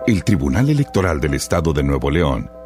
El 0.07 0.25
Tribunal 0.25 0.69
Electoral 0.69 1.21
del 1.21 1.33
Estado 1.33 1.73
de 1.73 1.83
Nuevo 1.83 2.11
León 2.11 2.51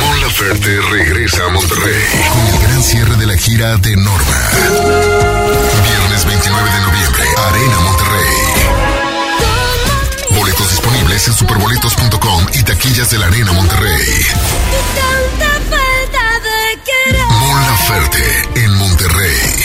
Mon 0.00 0.20
Laferte 0.20 0.80
regresa 0.90 1.44
a 1.44 1.48
Monterrey 1.48 2.04
con 2.32 2.46
el 2.46 2.60
gran 2.60 2.82
cierre 2.82 3.16
de 3.16 3.26
la 3.26 3.36
gira 3.36 3.76
de 3.76 3.96
Norma. 3.96 4.50
Viernes 5.88 6.24
29 6.24 6.70
de 6.70 6.80
noviembre, 6.80 7.24
Arena 7.48 7.80
Monterrey 7.80 8.62
disponibles 10.72 11.28
en 11.28 11.34
superboletos.com 11.34 12.46
y 12.54 12.62
taquillas 12.62 13.10
de 13.10 13.18
la 13.18 13.26
Arena 13.26 13.52
Monterrey. 13.52 14.26
Mon 17.40 17.66
Laferte 17.66 18.48
en 18.56 18.74
Monterrey. 18.74 19.61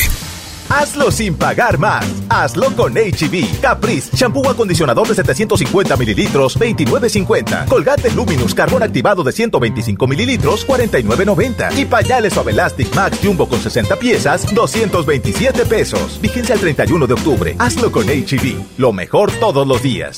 Hazlo 0.70 1.12
sin 1.12 1.36
pagar 1.36 1.78
más. 1.78 2.06
Hazlo 2.30 2.76
con 2.76 2.94
HB. 2.94 3.34
E 3.34 3.60
Caprice, 3.62 4.16
shampoo 4.16 4.50
acondicionador 4.50 5.08
de 5.08 5.16
750 5.16 5.96
mililitros, 5.96 6.60
29.50. 6.60 7.68
Colgate 7.68 8.12
Luminous, 8.12 8.54
carbón 8.54 8.84
activado 8.84 9.24
de 9.24 9.32
125 9.32 10.08
mililitros, 10.08 10.68
49.90. 10.68 11.78
Y 11.78 11.86
pañales 11.86 12.34
Suave 12.34 12.52
Elastic 12.52 12.94
Max 12.96 13.20
Jumbo 13.24 13.48
con 13.48 13.60
60 13.60 13.96
piezas, 13.98 14.54
227 14.54 15.66
pesos. 15.66 16.20
Vigencia 16.22 16.56
el 16.56 16.62
31 16.62 17.08
de 17.08 17.14
octubre. 17.14 17.56
Hazlo 17.60 17.92
con 17.92 18.06
HB. 18.08 18.46
E 18.46 18.66
Lo 18.78 18.92
mejor 18.92 19.32
todos 19.40 19.66
los 19.68 19.82
días. 19.82 20.18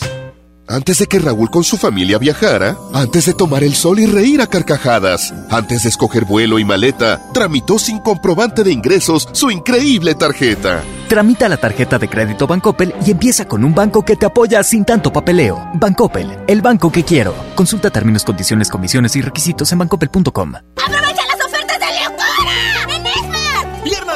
Antes 0.69 0.99
de 0.99 1.08
que 1.08 1.17
Raúl 1.17 1.49
con 1.49 1.63
su 1.63 1.77
familia 1.77 2.19
viajara, 2.19 2.77
antes 2.93 3.25
de 3.25 3.34
tomar 3.34 3.63
el 3.63 3.73
sol 3.73 3.99
y 3.99 4.05
reír 4.05 4.39
a 4.39 4.45
carcajadas, 4.45 5.34
antes 5.49 5.82
de 5.82 5.89
escoger 5.89 6.25
vuelo 6.25 6.60
y 6.60 6.63
maleta, 6.63 7.19
tramitó 7.34 7.79
sin 7.79 7.97
comprobante 7.97 8.63
de 8.63 8.71
ingresos 8.71 9.27
su 9.32 9.49
increíble 9.49 10.13
tarjeta. 10.13 10.84
Tramita 11.08 11.49
la 11.49 11.58
tarjeta 11.58 11.97
de 11.97 12.08
crédito 12.08 12.45
Bancoppel 12.45 12.93
y 13.03 13.10
empieza 13.10 13.47
con 13.47 13.63
un 13.63 13.73
banco 13.73 14.05
que 14.05 14.15
te 14.15 14.27
apoya 14.27 14.62
sin 14.62 14.86
tanto 14.86 15.12
papeleo. 15.12 15.60
Bancoppel, 15.73 16.38
el 16.47 16.62
banco 16.62 16.91
que 16.91 17.03
quiero. 17.03 17.34
Consulta 17.55 17.89
términos, 17.89 18.23
condiciones, 18.23 18.69
comisiones 18.69 19.15
y 19.15 19.21
requisitos 19.21 19.71
en 19.71 19.79
bancoppel.com. 19.79 20.53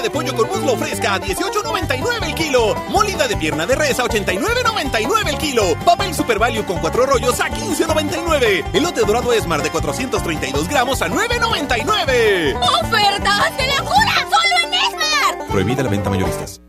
de 0.04 0.10
pollo 0.12 0.36
con 0.36 0.48
muslo 0.50 0.76
fresca 0.76 1.16
a 1.16 1.20
18.99 1.20 2.24
el 2.24 2.36
kilo. 2.36 2.76
Molida 2.90 3.28
de 3.28 3.38
pierna 3.38 3.66
de 3.66 3.76
res 3.76 4.00
a 4.00 4.04
89.99 4.04 5.30
el 5.30 5.38
kilo. 5.38 5.64
Papel 5.86 6.14
Super 6.14 6.38
Value 6.38 6.64
con 6.66 6.78
cuatro 6.80 7.06
rollos 7.06 7.40
a 7.40 7.50
15.99. 7.50 8.66
Elote 8.74 9.02
dorado 9.02 9.34
Esmar 9.34 9.64
de 9.64 9.72
432 9.72 10.68
gramos 10.68 11.02
a 11.02 11.08
9.99. 11.08 12.56
¡Ofertas 12.84 13.58
de 13.58 13.68
locura! 13.78 14.14
¡Solo 14.30 14.68
en 14.68 14.74
Esmar! 14.74 15.48
Prohibida 15.50 15.84
la 15.84 15.90
venta 15.90 16.10
mayoristas. 16.10 16.62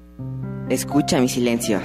Escucha 0.70 1.20
mi 1.20 1.28
silencio. 1.28 1.80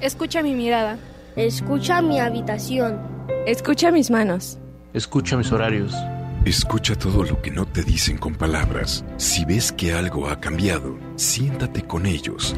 Escucha 0.00 0.42
mi 0.42 0.54
mirada. 0.54 0.98
Escucha 1.34 2.02
mi 2.02 2.20
habitación. 2.20 3.00
Escucha 3.46 3.90
mis 3.90 4.10
manos. 4.10 4.58
Escucha 4.92 5.36
mis 5.36 5.50
horarios. 5.50 5.94
Escucha 6.48 6.96
todo 6.96 7.24
lo 7.24 7.42
que 7.42 7.50
no 7.50 7.66
te 7.66 7.82
dicen 7.82 8.16
con 8.16 8.34
palabras. 8.34 9.04
Si 9.18 9.44
ves 9.44 9.70
que 9.70 9.92
algo 9.92 10.30
ha 10.30 10.40
cambiado, 10.40 10.98
siéntate 11.16 11.82
con 11.82 12.06
ellos. 12.06 12.56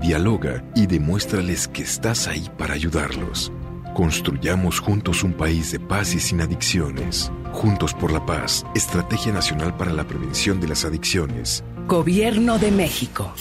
Dialoga 0.00 0.62
y 0.76 0.86
demuéstrales 0.86 1.66
que 1.66 1.82
estás 1.82 2.28
ahí 2.28 2.48
para 2.56 2.74
ayudarlos. 2.74 3.50
Construyamos 3.92 4.78
juntos 4.78 5.24
un 5.24 5.32
país 5.32 5.72
de 5.72 5.80
paz 5.80 6.14
y 6.14 6.20
sin 6.20 6.42
adicciones. 6.42 7.32
Juntos 7.52 7.92
por 7.92 8.12
la 8.12 8.24
paz, 8.24 8.64
Estrategia 8.76 9.32
Nacional 9.32 9.76
para 9.76 9.92
la 9.92 10.06
Prevención 10.06 10.60
de 10.60 10.68
las 10.68 10.84
Adicciones. 10.84 11.64
Gobierno 11.88 12.60
de 12.60 12.70
México. 12.70 13.34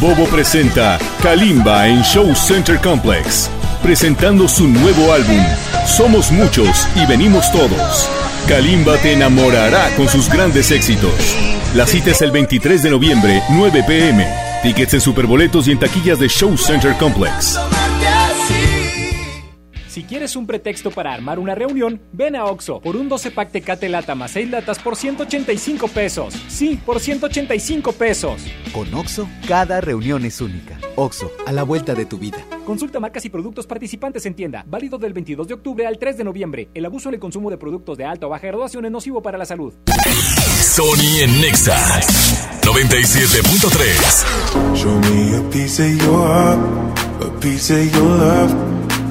Bobo 0.00 0.26
presenta 0.26 0.98
Kalimba 1.22 1.86
en 1.86 2.02
Show 2.02 2.34
Center 2.34 2.80
Complex, 2.80 3.48
presentando 3.80 4.48
su 4.48 4.66
nuevo 4.66 5.12
álbum, 5.12 5.44
Somos 5.86 6.32
Muchos 6.32 6.88
y 6.96 7.06
Venimos 7.06 7.48
Todos. 7.52 8.25
Kalimba 8.48 8.96
te 8.98 9.12
enamorará 9.12 9.90
con 9.96 10.08
sus 10.08 10.28
grandes 10.28 10.70
éxitos. 10.70 11.36
La 11.74 11.84
cita 11.84 12.12
es 12.12 12.22
el 12.22 12.30
23 12.30 12.80
de 12.82 12.90
noviembre, 12.90 13.42
9 13.50 13.82
pm. 13.86 14.26
Tickets 14.62 14.94
en 14.94 15.00
superboletos 15.00 15.66
y 15.66 15.72
en 15.72 15.80
taquillas 15.80 16.20
de 16.20 16.28
Show 16.28 16.56
Center 16.56 16.94
Complex. 16.96 17.58
Quieres 20.02 20.36
un 20.36 20.46
pretexto 20.46 20.90
para 20.90 21.12
armar 21.12 21.38
una 21.38 21.54
reunión, 21.54 22.00
ven 22.12 22.36
a 22.36 22.44
Oxo 22.44 22.80
por 22.80 22.96
un 22.96 23.08
12 23.08 23.30
pack 23.30 23.52
Tecate 23.52 23.88
Lata 23.88 24.14
más 24.14 24.32
6 24.32 24.50
latas 24.50 24.78
por 24.78 24.96
185 24.96 25.88
pesos. 25.88 26.34
Sí, 26.48 26.78
por 26.84 27.00
185 27.00 27.92
pesos. 27.92 28.42
Con 28.72 28.92
Oxo, 28.94 29.28
cada 29.46 29.80
reunión 29.80 30.24
es 30.24 30.40
única. 30.40 30.78
Oxo, 30.96 31.30
a 31.46 31.52
la 31.52 31.62
vuelta 31.62 31.94
de 31.94 32.06
tu 32.06 32.18
vida. 32.18 32.38
Consulta 32.64 33.00
marcas 33.00 33.24
y 33.24 33.30
productos 33.30 33.66
participantes 33.66 34.26
en 34.26 34.34
tienda. 34.34 34.64
Válido 34.66 34.98
del 34.98 35.12
22 35.12 35.48
de 35.48 35.54
octubre 35.54 35.86
al 35.86 35.98
3 35.98 36.16
de 36.16 36.24
noviembre. 36.24 36.68
El 36.74 36.84
abuso 36.84 37.08
en 37.08 37.14
el 37.14 37.20
consumo 37.20 37.50
de 37.50 37.58
productos 37.58 37.96
de 37.96 38.04
alta 38.04 38.26
o 38.26 38.30
baja 38.30 38.46
graduación 38.46 38.84
es 38.84 38.90
nocivo 38.90 39.22
para 39.22 39.38
la 39.38 39.46
salud. 39.46 39.72
Sony 40.60 41.20
en 41.22 41.40
Nexa 41.40 41.76
97.3. 42.62 44.74
Show 44.74 44.98
me 45.00 45.36
a 45.36 45.42
piece 45.50 45.80
of 45.80 45.88
your 46.02 46.26
heart, 46.26 46.58
a 47.22 47.30
piece 47.40 47.70
of 47.70 47.92
your 47.94 48.04
love. 48.04 48.85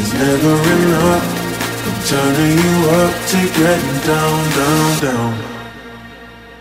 is 0.00 0.12
never 0.14 0.54
enough. 0.76 1.24
I'm 1.86 1.98
turning 2.10 2.56
you 2.64 2.76
up 3.00 3.14
to 3.32 3.38
getting 3.58 3.98
down, 4.04 4.40
down, 4.58 5.00
down. 5.00 5.56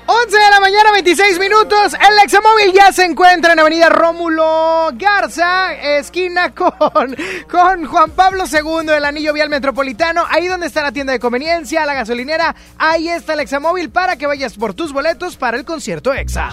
11 0.08 0.38
de 0.38 0.50
la 0.52 0.60
mañana, 0.60 0.92
26 0.92 1.40
minutos. 1.40 1.94
El 1.94 2.20
Examóvil 2.24 2.72
ya 2.74 2.92
se 2.92 3.06
encuentra 3.06 3.54
en 3.54 3.60
Avenida 3.60 3.90
Rómulo 3.90 4.92
Garza, 4.94 5.74
esquina 5.74 6.54
con, 6.54 7.16
con 7.50 7.86
Juan 7.86 8.12
Pablo 8.12 8.44
II, 8.52 8.90
el 8.96 9.06
anillo 9.06 9.34
vial 9.34 9.50
metropolitano. 9.50 10.24
Ahí 10.30 10.48
donde 10.48 10.68
está 10.68 10.84
la 10.84 10.92
tienda 10.92 11.14
de 11.14 11.20
conveniencia, 11.20 11.86
la 11.86 11.96
gasolinera. 11.96 12.56
Ahí 12.78 13.10
está 13.10 13.34
el 13.34 13.40
Examóvil 13.42 13.90
para 13.90 14.16
que 14.16 14.28
vayas 14.28 14.54
por 14.54 14.74
tus 14.74 14.94
boletos 14.94 15.38
para 15.38 15.58
el 15.58 15.66
concierto 15.66 16.14
Exa. 16.14 16.52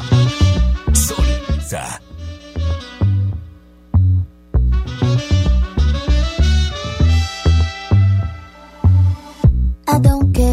I 9.93 9.99
don't 9.99 10.33
care 10.35 10.52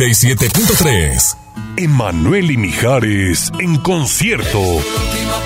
97.3. 0.00 1.36
Emanuel 1.76 2.50
y 2.50 2.56
Mijares 2.56 3.52
en 3.58 3.76
concierto. 3.76 4.58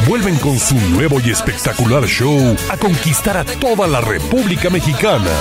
Vuelven 0.07 0.37
con 0.37 0.61
su 0.61 0.77
nuevo 0.91 1.19
y 1.19 1.31
espectacular 1.31 2.07
show 2.07 2.55
a 2.69 2.77
conquistar 2.77 3.37
a 3.37 3.45
toda 3.45 3.89
la 3.89 4.01
República 4.01 4.71
Mexicana. 4.71 5.33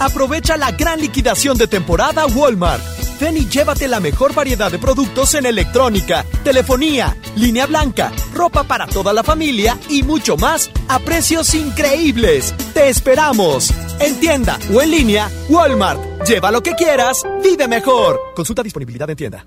Aprovecha 0.00 0.56
la 0.56 0.70
gran 0.70 1.02
liquidación 1.02 1.58
de 1.58 1.68
temporada 1.68 2.24
Walmart. 2.24 2.82
Ven 3.20 3.36
y 3.36 3.46
llévate 3.46 3.88
la 3.88 4.00
mejor 4.00 4.34
variedad 4.34 4.72
de 4.72 4.78
productos 4.78 5.34
en 5.34 5.44
electrónica, 5.44 6.24
telefonía, 6.42 7.14
línea 7.36 7.66
blanca, 7.66 8.12
ropa 8.32 8.64
para 8.64 8.86
toda 8.86 9.12
la 9.12 9.22
familia 9.22 9.78
y 9.88 10.02
mucho 10.02 10.36
más 10.36 10.70
a 10.88 10.98
precios 10.98 11.54
increíbles. 11.54 12.54
Te 12.74 12.88
esperamos. 12.88 13.72
En 14.00 14.18
tienda 14.20 14.58
o 14.74 14.82
en 14.82 14.90
línea, 14.90 15.30
Walmart. 15.48 16.00
Lleva 16.26 16.50
lo 16.50 16.62
que 16.62 16.74
quieras, 16.74 17.22
vive 17.42 17.68
mejor. 17.68 18.20
Consulta 18.34 18.62
disponibilidad 18.62 19.08
en 19.10 19.16
tienda. 19.16 19.46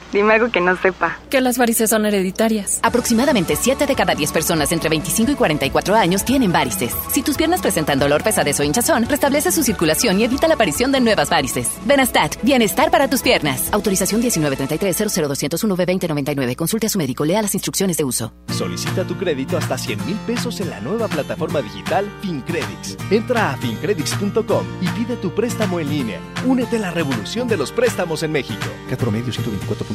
Dime 0.11 0.33
algo 0.33 0.51
que 0.51 0.59
no 0.59 0.75
sepa. 0.77 1.17
Que 1.29 1.39
las 1.41 1.57
varices 1.57 1.89
son 1.89 2.05
hereditarias. 2.05 2.79
Aproximadamente 2.83 3.55
7 3.55 3.87
de 3.87 3.95
cada 3.95 4.15
10 4.15 4.31
personas 4.31 4.71
entre 4.71 4.89
25 4.89 5.31
y 5.31 5.35
44 5.35 5.95
años 5.95 6.25
tienen 6.25 6.51
varices. 6.51 6.93
Si 7.11 7.21
tus 7.21 7.37
piernas 7.37 7.61
presentan 7.61 7.99
dolor, 7.99 8.23
pesadez 8.23 8.59
o 8.59 8.63
hinchazón, 8.63 9.07
restablece 9.07 9.51
su 9.51 9.61
circulación 9.63 10.19
y 10.19 10.25
evita 10.25 10.47
la 10.47 10.55
aparición 10.55 10.91
de 10.91 10.99
nuevas 10.99 11.29
varices. 11.29 11.69
Benastat, 11.85 12.41
bienestar 12.43 12.91
para 12.91 13.07
tus 13.07 13.21
piernas. 13.21 13.69
Autorización 13.71 14.21
1933-00201-B2099. 14.21 16.55
Consulte 16.55 16.87
a 16.87 16.89
su 16.89 16.97
médico, 16.97 17.23
lea 17.23 17.41
las 17.41 17.53
instrucciones 17.53 17.97
de 17.97 18.03
uso. 18.03 18.33
Solicita 18.49 19.05
tu 19.05 19.17
crédito 19.17 19.57
hasta 19.57 19.77
100 19.77 20.05
mil 20.05 20.17
pesos 20.27 20.59
en 20.59 20.69
la 20.69 20.81
nueva 20.81 21.07
plataforma 21.07 21.61
digital 21.61 22.11
FinCredits. 22.21 22.97
Entra 23.09 23.51
a 23.51 23.57
fincredits.com 23.57 24.65
y 24.81 24.87
pide 24.89 25.15
tu 25.15 25.33
préstamo 25.33 25.79
en 25.79 25.89
línea. 25.89 26.19
Únete 26.45 26.75
a 26.77 26.79
la 26.79 26.91
revolución 26.91 27.47
de 27.47 27.57
los 27.57 27.71
préstamos 27.71 28.23
en 28.23 28.33
México. 28.33 28.65
Cat 28.89 28.99
promedio 28.99 29.31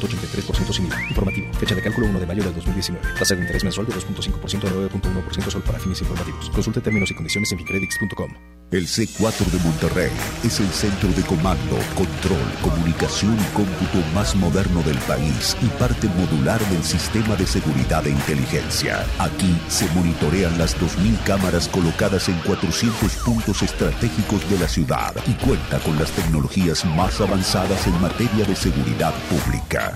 124.83% 0.09 0.73
sin 0.73 0.87
IVA. 0.87 1.03
Informativo. 1.09 1.53
Fecha 1.55 1.75
de 1.75 1.83
cálculo 1.83 2.07
1 2.09 2.21
de 2.21 2.27
mayo 2.27 2.43
del 2.43 2.55
2019. 2.55 3.07
Tasa 3.19 3.35
de 3.35 3.41
interés 3.43 3.65
mensual 3.65 3.87
de 3.87 3.95
2.5% 3.95 4.65
a 4.65 4.71
9.1% 4.71 5.51
solo 5.51 5.65
para 5.65 5.79
fines 5.79 6.01
informativos. 6.01 6.51
Consulte 6.51 6.81
términos 6.81 7.11
y 7.11 7.15
condiciones 7.15 7.53
en 7.53 7.59
fincredits.com. 7.59 8.31
El 8.73 8.89
C4 8.89 9.47
de 9.53 9.59
Monterrey 9.61 10.11
es 10.43 10.59
el 10.59 10.67
centro 10.69 11.09
de 11.11 11.23
comando, 11.23 11.79
control, 11.95 12.51
comunicación 12.63 13.37
y 13.39 13.55
cómputo 13.55 14.05
más 14.13 14.35
moderno 14.35 14.83
del 14.83 14.99
país 15.07 15.57
y 15.63 15.67
parte 15.79 16.09
modular 16.09 16.61
del 16.71 16.83
sistema 16.83 17.37
de 17.37 17.47
seguridad 17.47 18.05
e 18.09 18.11
inteligencia. 18.11 19.07
Aquí 19.21 19.57
se 19.69 19.89
monitorean 19.95 20.59
las 20.59 20.77
2.000 20.79 21.23
cámaras 21.23 21.69
colocadas 21.69 22.29
en 22.29 22.39
400 22.41 23.15
puntos 23.19 23.63
estratégicos 23.63 24.49
de 24.51 24.59
la 24.59 24.67
ciudad 24.67 25.15
y 25.29 25.35
cuenta 25.35 25.79
con 25.79 25.97
las 25.97 26.11
tecnologías 26.11 26.85
más 26.85 27.21
avanzadas 27.21 27.87
en 27.87 28.01
materia 28.01 28.45
de 28.45 28.57
seguridad 28.57 29.15
pública. 29.31 29.96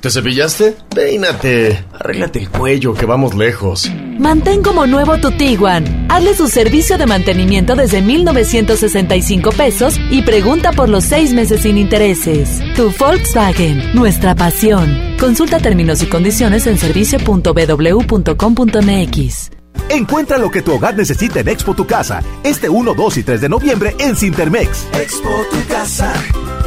¿Te 0.00 0.10
cepillaste? 0.10 0.76
Peínate. 0.94 1.84
Arréglate 1.92 2.38
el 2.38 2.48
cuello, 2.48 2.94
que 2.94 3.04
vamos 3.04 3.34
lejos. 3.34 3.90
Mantén 4.18 4.62
como 4.62 4.86
nuevo 4.86 5.18
tu 5.18 5.30
Tiguan. 5.32 6.06
Hazle 6.08 6.32
su 6.34 6.48
servicio 6.48 6.96
de 6.96 7.04
mantenimiento 7.04 7.76
desde 7.76 8.00
1,965 8.00 9.52
pesos 9.52 10.00
y 10.10 10.22
pregunta 10.22 10.72
por 10.72 10.88
los 10.88 11.04
seis 11.04 11.34
meses 11.34 11.60
sin 11.62 11.76
intereses. 11.76 12.62
Tu 12.76 12.90
Volkswagen, 12.98 13.94
nuestra 13.94 14.34
pasión. 14.34 15.16
Consulta 15.18 15.58
términos 15.58 16.02
y 16.02 16.06
condiciones 16.06 16.66
en 16.66 16.78
servicio.bw.com.mx. 16.78 19.50
Encuentra 19.90 20.38
lo 20.38 20.50
que 20.50 20.62
tu 20.62 20.72
hogar 20.72 20.96
necesita 20.96 21.40
en 21.40 21.48
Expo 21.48 21.74
Tu 21.74 21.86
Casa, 21.86 22.22
este 22.42 22.70
1, 22.70 22.94
2 22.94 23.16
y 23.18 23.22
3 23.22 23.38
de 23.42 23.50
noviembre 23.50 23.94
en 23.98 24.16
Cintermex. 24.16 24.86
Expo 24.94 25.44
Tu 25.50 25.62
Casa, 25.66 26.14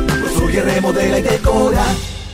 construye, 0.08 0.62
remodela 0.62 1.17
y 1.17 1.24
decora. 1.24 1.84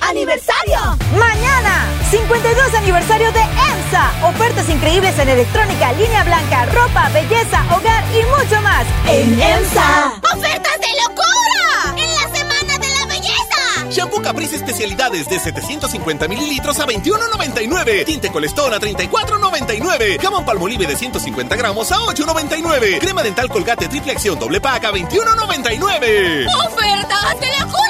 ¡Aniversario! 0.09 0.97
¡Mañana! 1.19 1.85
52 2.09 2.73
aniversario 2.73 3.31
de 3.31 3.41
EMSA. 3.41 4.27
Ofertas 4.27 4.67
increíbles 4.67 5.19
en 5.19 5.29
electrónica, 5.29 5.93
línea 5.93 6.23
blanca, 6.23 6.65
ropa, 6.65 7.09
belleza, 7.09 7.63
hogar 7.75 8.03
y 8.11 8.23
mucho 8.25 8.59
más. 8.63 8.87
¡En 9.07 9.39
EMSA! 9.39 10.13
¡Ofertas 10.33 10.79
de 10.79 10.87
locura! 11.03 11.95
¡En 11.95 12.15
la 12.15 12.35
semana 12.35 12.77
de 12.79 12.87
la 12.89 13.05
belleza! 13.05 13.91
Shampoo 13.91 14.23
Caprice 14.23 14.55
especialidades 14.55 15.29
de 15.29 15.39
750 15.39 16.27
mililitros 16.27 16.79
a 16.79 16.87
21.99. 16.87 18.05
Tinte 18.05 18.31
Colestón 18.31 18.73
a 18.73 18.79
34.99. 18.79 20.19
Jamón 20.19 20.43
Palmolive 20.43 20.87
de 20.87 20.95
150 20.95 21.55
gramos 21.55 21.91
a 21.91 21.97
8.99. 21.97 22.97
Crema 22.97 23.21
dental 23.21 23.47
Colgate 23.47 23.87
triple 23.87 24.13
acción 24.13 24.39
doble 24.39 24.59
pack 24.59 24.85
a 24.85 24.91
21.99. 24.91 26.47
¡Ofertas 26.65 27.39
de 27.39 27.47
locura! 27.59 27.89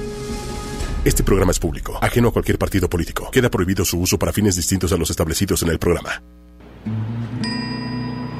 Este 1.03 1.23
programa 1.23 1.49
es 1.49 1.57
público, 1.57 1.97
ajeno 1.99 2.29
a 2.29 2.31
cualquier 2.31 2.59
partido 2.59 2.87
político. 2.87 3.31
Queda 3.31 3.49
prohibido 3.49 3.83
su 3.83 3.99
uso 3.99 4.19
para 4.19 4.31
fines 4.31 4.55
distintos 4.55 4.93
a 4.93 4.97
los 4.97 5.09
establecidos 5.09 5.63
en 5.63 5.69
el 5.69 5.79
programa. 5.79 6.21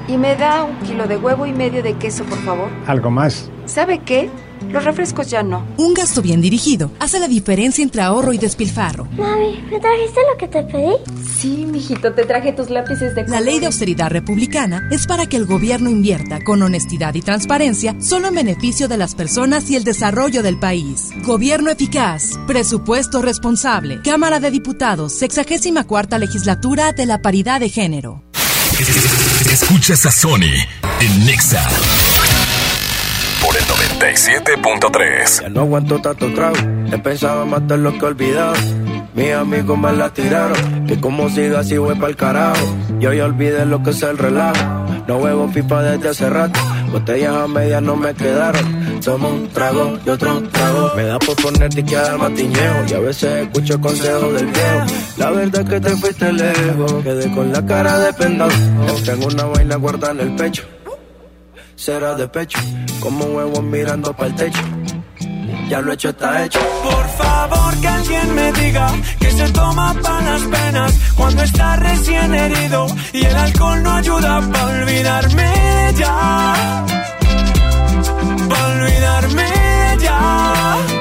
Y 0.07 0.15
me 0.15 0.35
da 0.35 0.63
un 0.63 0.77
kilo 0.81 1.07
de 1.07 1.17
huevo 1.17 1.47
y 1.47 1.53
medio 1.53 1.81
de 1.81 1.95
queso, 1.95 2.23
por 2.25 2.37
favor. 2.43 2.69
¿Algo 2.85 3.09
más? 3.09 3.49
¿Sabe 3.65 3.99
qué? 4.05 4.29
Los 4.69 4.83
refrescos 4.83 5.29
ya 5.29 5.43
no. 5.43 5.65
Un 5.77 5.93
gasto 5.93 6.21
bien 6.21 6.41
dirigido 6.41 6.91
hace 6.99 7.19
la 7.19 7.27
diferencia 7.27 7.83
entre 7.83 8.01
ahorro 8.01 8.33
y 8.33 8.37
despilfarro. 8.37 9.05
Mami, 9.17 9.63
¿me 9.71 9.79
trajiste 9.79 10.21
lo 10.31 10.37
que 10.37 10.47
te 10.47 10.63
pedí? 10.63 10.93
Sí, 11.39 11.65
mijito, 11.65 12.13
te 12.13 12.25
traje 12.25 12.53
tus 12.53 12.69
lápices 12.69 13.15
de 13.15 13.25
color. 13.25 13.39
La 13.39 13.41
ley 13.41 13.59
de 13.59 13.65
austeridad 13.65 14.09
republicana 14.09 14.87
es 14.91 15.07
para 15.07 15.25
que 15.25 15.37
el 15.37 15.45
gobierno 15.45 15.89
invierta 15.89 16.43
con 16.43 16.61
honestidad 16.61 17.13
y 17.15 17.21
transparencia 17.21 17.95
solo 17.99 18.27
en 18.27 18.35
beneficio 18.35 18.87
de 18.87 18.97
las 18.97 19.15
personas 19.15 19.69
y 19.69 19.75
el 19.75 19.83
desarrollo 19.83 20.43
del 20.43 20.59
país. 20.59 21.09
Gobierno 21.23 21.71
eficaz, 21.71 22.39
presupuesto 22.47 23.21
responsable, 23.21 24.01
Cámara 24.03 24.39
de 24.39 24.51
Diputados, 24.51 25.13
64 25.17 26.19
legislatura 26.19 26.91
de 26.93 27.05
la 27.05 27.21
paridad 27.21 27.59
de 27.59 27.69
género. 27.69 28.23
Escuchas 29.51 30.05
a 30.05 30.11
Sony 30.11 30.53
en 31.01 31.25
Nexa 31.25 31.67
por 33.43 33.57
el 33.57 33.63
97.3. 34.01 35.41
Ya 35.41 35.49
no 35.49 35.61
aguanto 35.61 36.01
tanto 36.01 36.33
trago. 36.33 36.55
He 36.91 36.97
pensado 36.97 37.45
matar 37.45 37.77
lo 37.77 37.93
que 37.99 38.05
olvidado. 38.05 38.55
Mis 39.13 39.31
amigos 39.31 39.77
me 39.77 39.91
la 39.91 40.11
tiraron. 40.11 40.87
Que 40.87 40.99
como 40.99 41.29
siga 41.29 41.59
así 41.59 41.77
voy 41.77 41.93
pa'l 41.93 42.15
carajo. 42.15 42.65
Yo 42.99 43.13
ya 43.13 43.25
olvidé 43.25 43.63
lo 43.67 43.83
que 43.83 43.91
es 43.91 44.01
el 44.01 44.17
relajo. 44.17 44.59
No 45.07 45.17
huevo 45.17 45.51
pipa 45.51 45.83
desde 45.83 46.09
hace 46.09 46.29
rato. 46.31 46.59
Botellas 46.91 47.35
a 47.35 47.47
medias 47.47 47.83
no 47.83 47.95
me 47.95 48.15
quedaron. 48.15 48.99
Tomo 49.01 49.29
un 49.29 49.47
trago 49.49 49.99
y 50.03 50.09
otro 50.09 50.41
trago. 50.51 50.93
Me 50.95 51.03
da 51.03 51.19
por 51.19 51.35
ponerte 51.35 51.85
que 51.85 51.95
dar 51.95 52.17
matiñeo. 52.17 52.85
Y 52.89 52.93
a 52.95 52.99
veces 52.99 53.43
escucho 53.43 53.79
consejos 53.79 54.33
del 54.33 54.47
viejo. 54.47 54.85
La 55.17 55.29
verdad 55.29 55.61
es 55.61 55.69
que 55.69 55.79
te 55.79 55.95
fuiste 55.95 56.33
lejos. 56.33 57.03
Quedé 57.03 57.31
con 57.35 57.53
la 57.53 57.63
cara 57.63 57.99
de 57.99 58.13
pendado. 58.13 58.51
Tengo 59.05 59.27
una 59.27 59.43
vaina 59.43 59.75
guardada 59.75 60.13
en 60.13 60.19
el 60.21 60.35
pecho. 60.35 60.63
Será 61.75 62.15
de 62.15 62.27
pecho. 62.27 62.57
Como 63.01 63.25
huevo 63.25 63.61
mirando 63.61 64.13
para 64.13 64.29
el 64.29 64.35
techo 64.35 64.61
ya 65.71 65.79
lo 65.79 65.93
hecho 65.93 66.09
está 66.09 66.43
hecho. 66.43 66.59
Por 66.83 67.07
favor 67.11 67.79
que 67.79 67.87
alguien 67.87 68.35
me 68.35 68.51
diga 68.51 68.87
que 69.21 69.31
se 69.31 69.49
toma 69.51 69.93
para 70.03 70.21
las 70.31 70.41
penas 70.41 70.93
cuando 71.15 71.43
está 71.43 71.77
recién 71.77 72.33
herido 72.33 72.87
y 73.13 73.23
el 73.23 73.35
alcohol 73.37 73.81
no 73.81 73.91
ayuda 73.93 74.41
para 74.51 74.65
olvidarme 74.65 75.93
ya. 75.97 76.85
Para 78.49 78.67
olvidarme. 78.67 79.45
Ya 80.01 81.00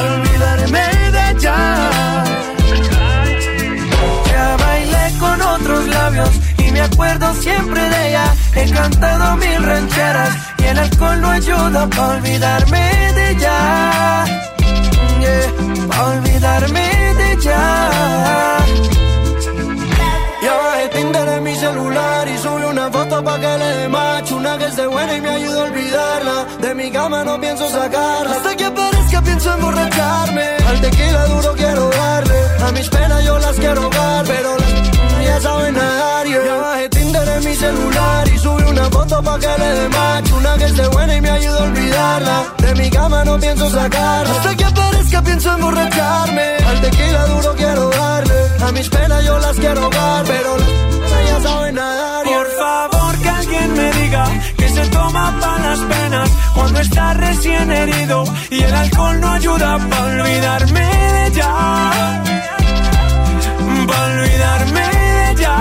Olvidarme 0.00 0.84
de 1.14 1.30
ella. 1.30 1.56
Ya 4.30 4.56
bailé 4.56 5.18
con 5.18 5.42
otros 5.42 5.86
labios 5.88 6.30
y 6.58 6.70
me 6.70 6.80
acuerdo 6.82 7.34
siempre 7.34 7.80
de 7.80 8.08
ella. 8.08 8.34
He 8.54 8.70
cantado 8.70 9.36
mil 9.36 9.62
rancheras 9.62 10.36
y 10.58 10.64
el 10.64 10.78
alcohol 10.78 11.20
no 11.20 11.30
ayuda 11.30 11.86
para 11.88 12.08
olvidarme 12.16 13.12
de 13.14 13.30
ella. 13.30 14.24
Yeah, 15.20 16.02
olvidarme 16.06 17.14
de 17.18 17.32
ella. 17.32 17.60
Ya 20.42 20.54
bajé 20.56 20.88
Tinder 20.88 21.28
en 21.28 21.42
mi 21.42 21.54
celular 21.56 22.28
y 22.28 22.38
subí 22.38 22.62
una 22.62 22.90
foto 22.90 23.24
pa' 23.24 23.38
que 23.40 23.58
le 23.58 23.76
dé 23.78 23.88
macho. 23.88 24.36
Una 24.36 24.56
que 24.58 24.66
esté 24.66 24.86
buena 24.86 25.16
y 25.16 25.20
me 25.20 25.30
ayuda 25.30 25.60
a 25.60 25.64
olvidarla. 25.64 26.46
De 26.60 26.74
mi 26.74 26.90
cama 26.90 27.24
no 27.24 27.40
pienso 27.40 27.68
sacarla. 27.68 28.36
Hasta 28.36 28.56
que 28.56 28.70
pienso 29.38 29.54
emborracharme. 29.54 30.46
Al 30.66 30.80
tequila 30.80 31.26
duro 31.26 31.54
quiero 31.54 31.90
darle. 31.90 32.38
A 32.66 32.72
mis 32.72 32.88
penas 32.88 33.24
yo 33.24 33.38
las 33.38 33.56
quiero 33.56 33.82
ahogar, 33.82 34.24
pero 34.26 34.56
las 34.56 35.24
ya 35.28 35.40
saben 35.40 35.74
nadar. 35.74 36.26
Ya 36.26 36.54
bajé 36.56 36.88
Tinder 36.88 37.28
en 37.28 37.44
mi 37.44 37.54
celular 37.54 38.28
y 38.28 38.38
subí 38.38 38.62
una 38.64 38.84
foto 38.90 39.22
pa' 39.22 39.38
que 39.38 39.46
le 39.46 39.70
dé 39.78 39.88
macho. 39.90 40.36
Una 40.36 40.56
que 40.56 40.64
esté 40.64 40.86
buena 40.88 41.16
y 41.16 41.20
me 41.20 41.30
ayuda 41.30 41.58
a 41.58 41.62
olvidarla. 41.62 42.54
De 42.58 42.74
mi 42.74 42.90
cama 42.90 43.24
no 43.24 43.38
pienso 43.38 43.70
sacarla. 43.70 44.34
Hasta 44.34 44.56
que 44.56 44.64
aparezca 44.64 45.22
pienso 45.22 45.52
emborracharme. 45.54 46.56
Al 46.70 46.80
tequila 46.80 47.26
duro 47.26 47.54
quiero 47.54 47.90
darle. 47.90 48.38
A 48.66 48.72
mis 48.72 48.88
penas 48.88 49.24
yo 49.24 49.38
las 49.38 49.56
quiero 49.56 49.82
ahogar, 49.82 50.24
pero 50.26 50.56
las 50.56 51.28
ya 51.30 51.40
saben 51.48 51.74
nadar. 51.76 52.24
Por 52.24 52.46
favor 52.58 53.18
que 53.22 53.28
alguien 53.28 53.72
me 53.74 53.92
diga 53.92 54.24
se 54.78 54.90
toma 54.90 55.36
para 55.40 55.58
las 55.58 55.80
penas 55.80 56.30
cuando 56.54 56.80
está 56.80 57.14
recién 57.14 57.70
herido 57.70 58.24
y 58.50 58.62
el 58.62 58.74
alcohol 58.74 59.20
no 59.20 59.32
ayuda 59.32 59.78
para 59.90 60.04
olvidarme 60.04 60.80
de 60.80 61.26
ella. 61.26 62.22
Para 63.86 64.04
olvidarme 64.04 64.80
de 64.80 65.30
ella. 65.30 65.56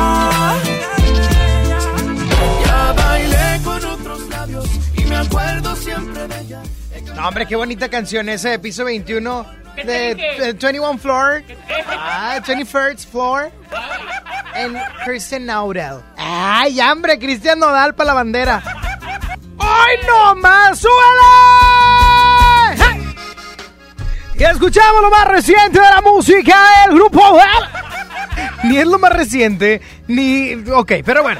Ya 2.65 2.93
bailé 2.93 3.62
con 3.63 3.86
otros 3.86 4.30
labios 4.30 4.69
y 4.95 5.06
me 5.06 5.15
acuerdo 5.15 5.75
siempre 5.75 6.27
de 6.27 6.39
ella. 6.41 6.62
No, 7.15 7.27
hombre, 7.27 7.45
qué 7.47 7.56
bonita 7.56 7.89
canción 7.89 8.30
esa 8.30 8.49
de 8.49 8.60
piso 8.60 8.86
21 8.86 9.45
de, 9.77 10.15
de 10.15 10.53
21 10.53 10.97
Floor. 10.99 11.43
Ah, 11.89 12.39
21st 12.45 13.08
Floor. 13.08 13.51
En 14.56 14.75
Christian 15.06 15.45
Nodal. 15.45 16.03
Ay, 16.17 16.80
hombre, 16.82 17.19
Cristian 17.19 17.60
Nodal 17.60 17.93
para 17.93 18.08
la 18.08 18.13
bandera. 18.13 18.63
¡Ay, 19.88 19.95
no 20.06 20.36
más! 20.36 20.80
¡Súbele! 20.80 21.23
¡Hey! 22.76 23.15
Y 24.36 24.43
escuchamos 24.43 25.02
lo 25.02 25.10
más 25.10 25.26
reciente 25.28 25.80
de 25.80 25.89
la 25.89 26.02
música, 26.02 26.86
el 26.86 26.95
grupo. 26.95 27.21
Ni 28.63 28.78
es 28.78 28.86
lo 28.86 29.00
más 29.00 29.13
reciente, 29.13 29.82
ni. 30.08 30.56
Ok, 30.71 30.91
pero 31.06 31.23
bueno. 31.23 31.39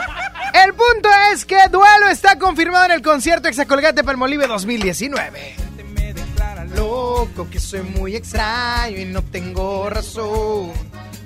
El 0.54 0.74
punto 0.74 1.10
es 1.34 1.46
que 1.46 1.58
Duelo 1.70 2.08
está 2.10 2.40
confirmado 2.40 2.86
en 2.86 2.92
el 2.92 3.02
concierto 3.02 3.50
Exacolgate 3.50 4.06
Palmolive 4.06 4.48
2019. 4.48 5.56
Me 5.94 6.14
declara 6.14 6.64
loco 6.64 7.50
que 7.50 7.60
soy 7.60 7.82
muy 7.82 8.16
extraño 8.16 8.98
y 8.98 9.06
no 9.06 9.24
tengo 9.24 9.90
razón. 9.90 10.72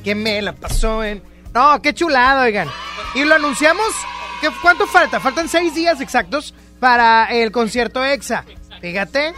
Que 0.04 0.16
me 0.16 0.42
la 0.42 0.54
pasó 0.54 1.04
en. 1.04 1.22
No, 1.54 1.80
qué 1.84 1.94
chulado, 1.94 2.42
oigan. 2.42 2.68
Y 3.14 3.24
lo 3.26 3.36
anunciamos. 3.36 3.94
¿qué, 4.42 4.50
¿Cuánto 4.64 4.88
falta? 4.88 5.20
Faltan 5.20 5.48
seis 5.48 5.76
días 5.76 6.02
exactos 6.02 6.56
para 6.82 7.32
el 7.32 7.52
concierto 7.52 8.04
EXA. 8.04 8.44
Fíjate. 8.82 9.34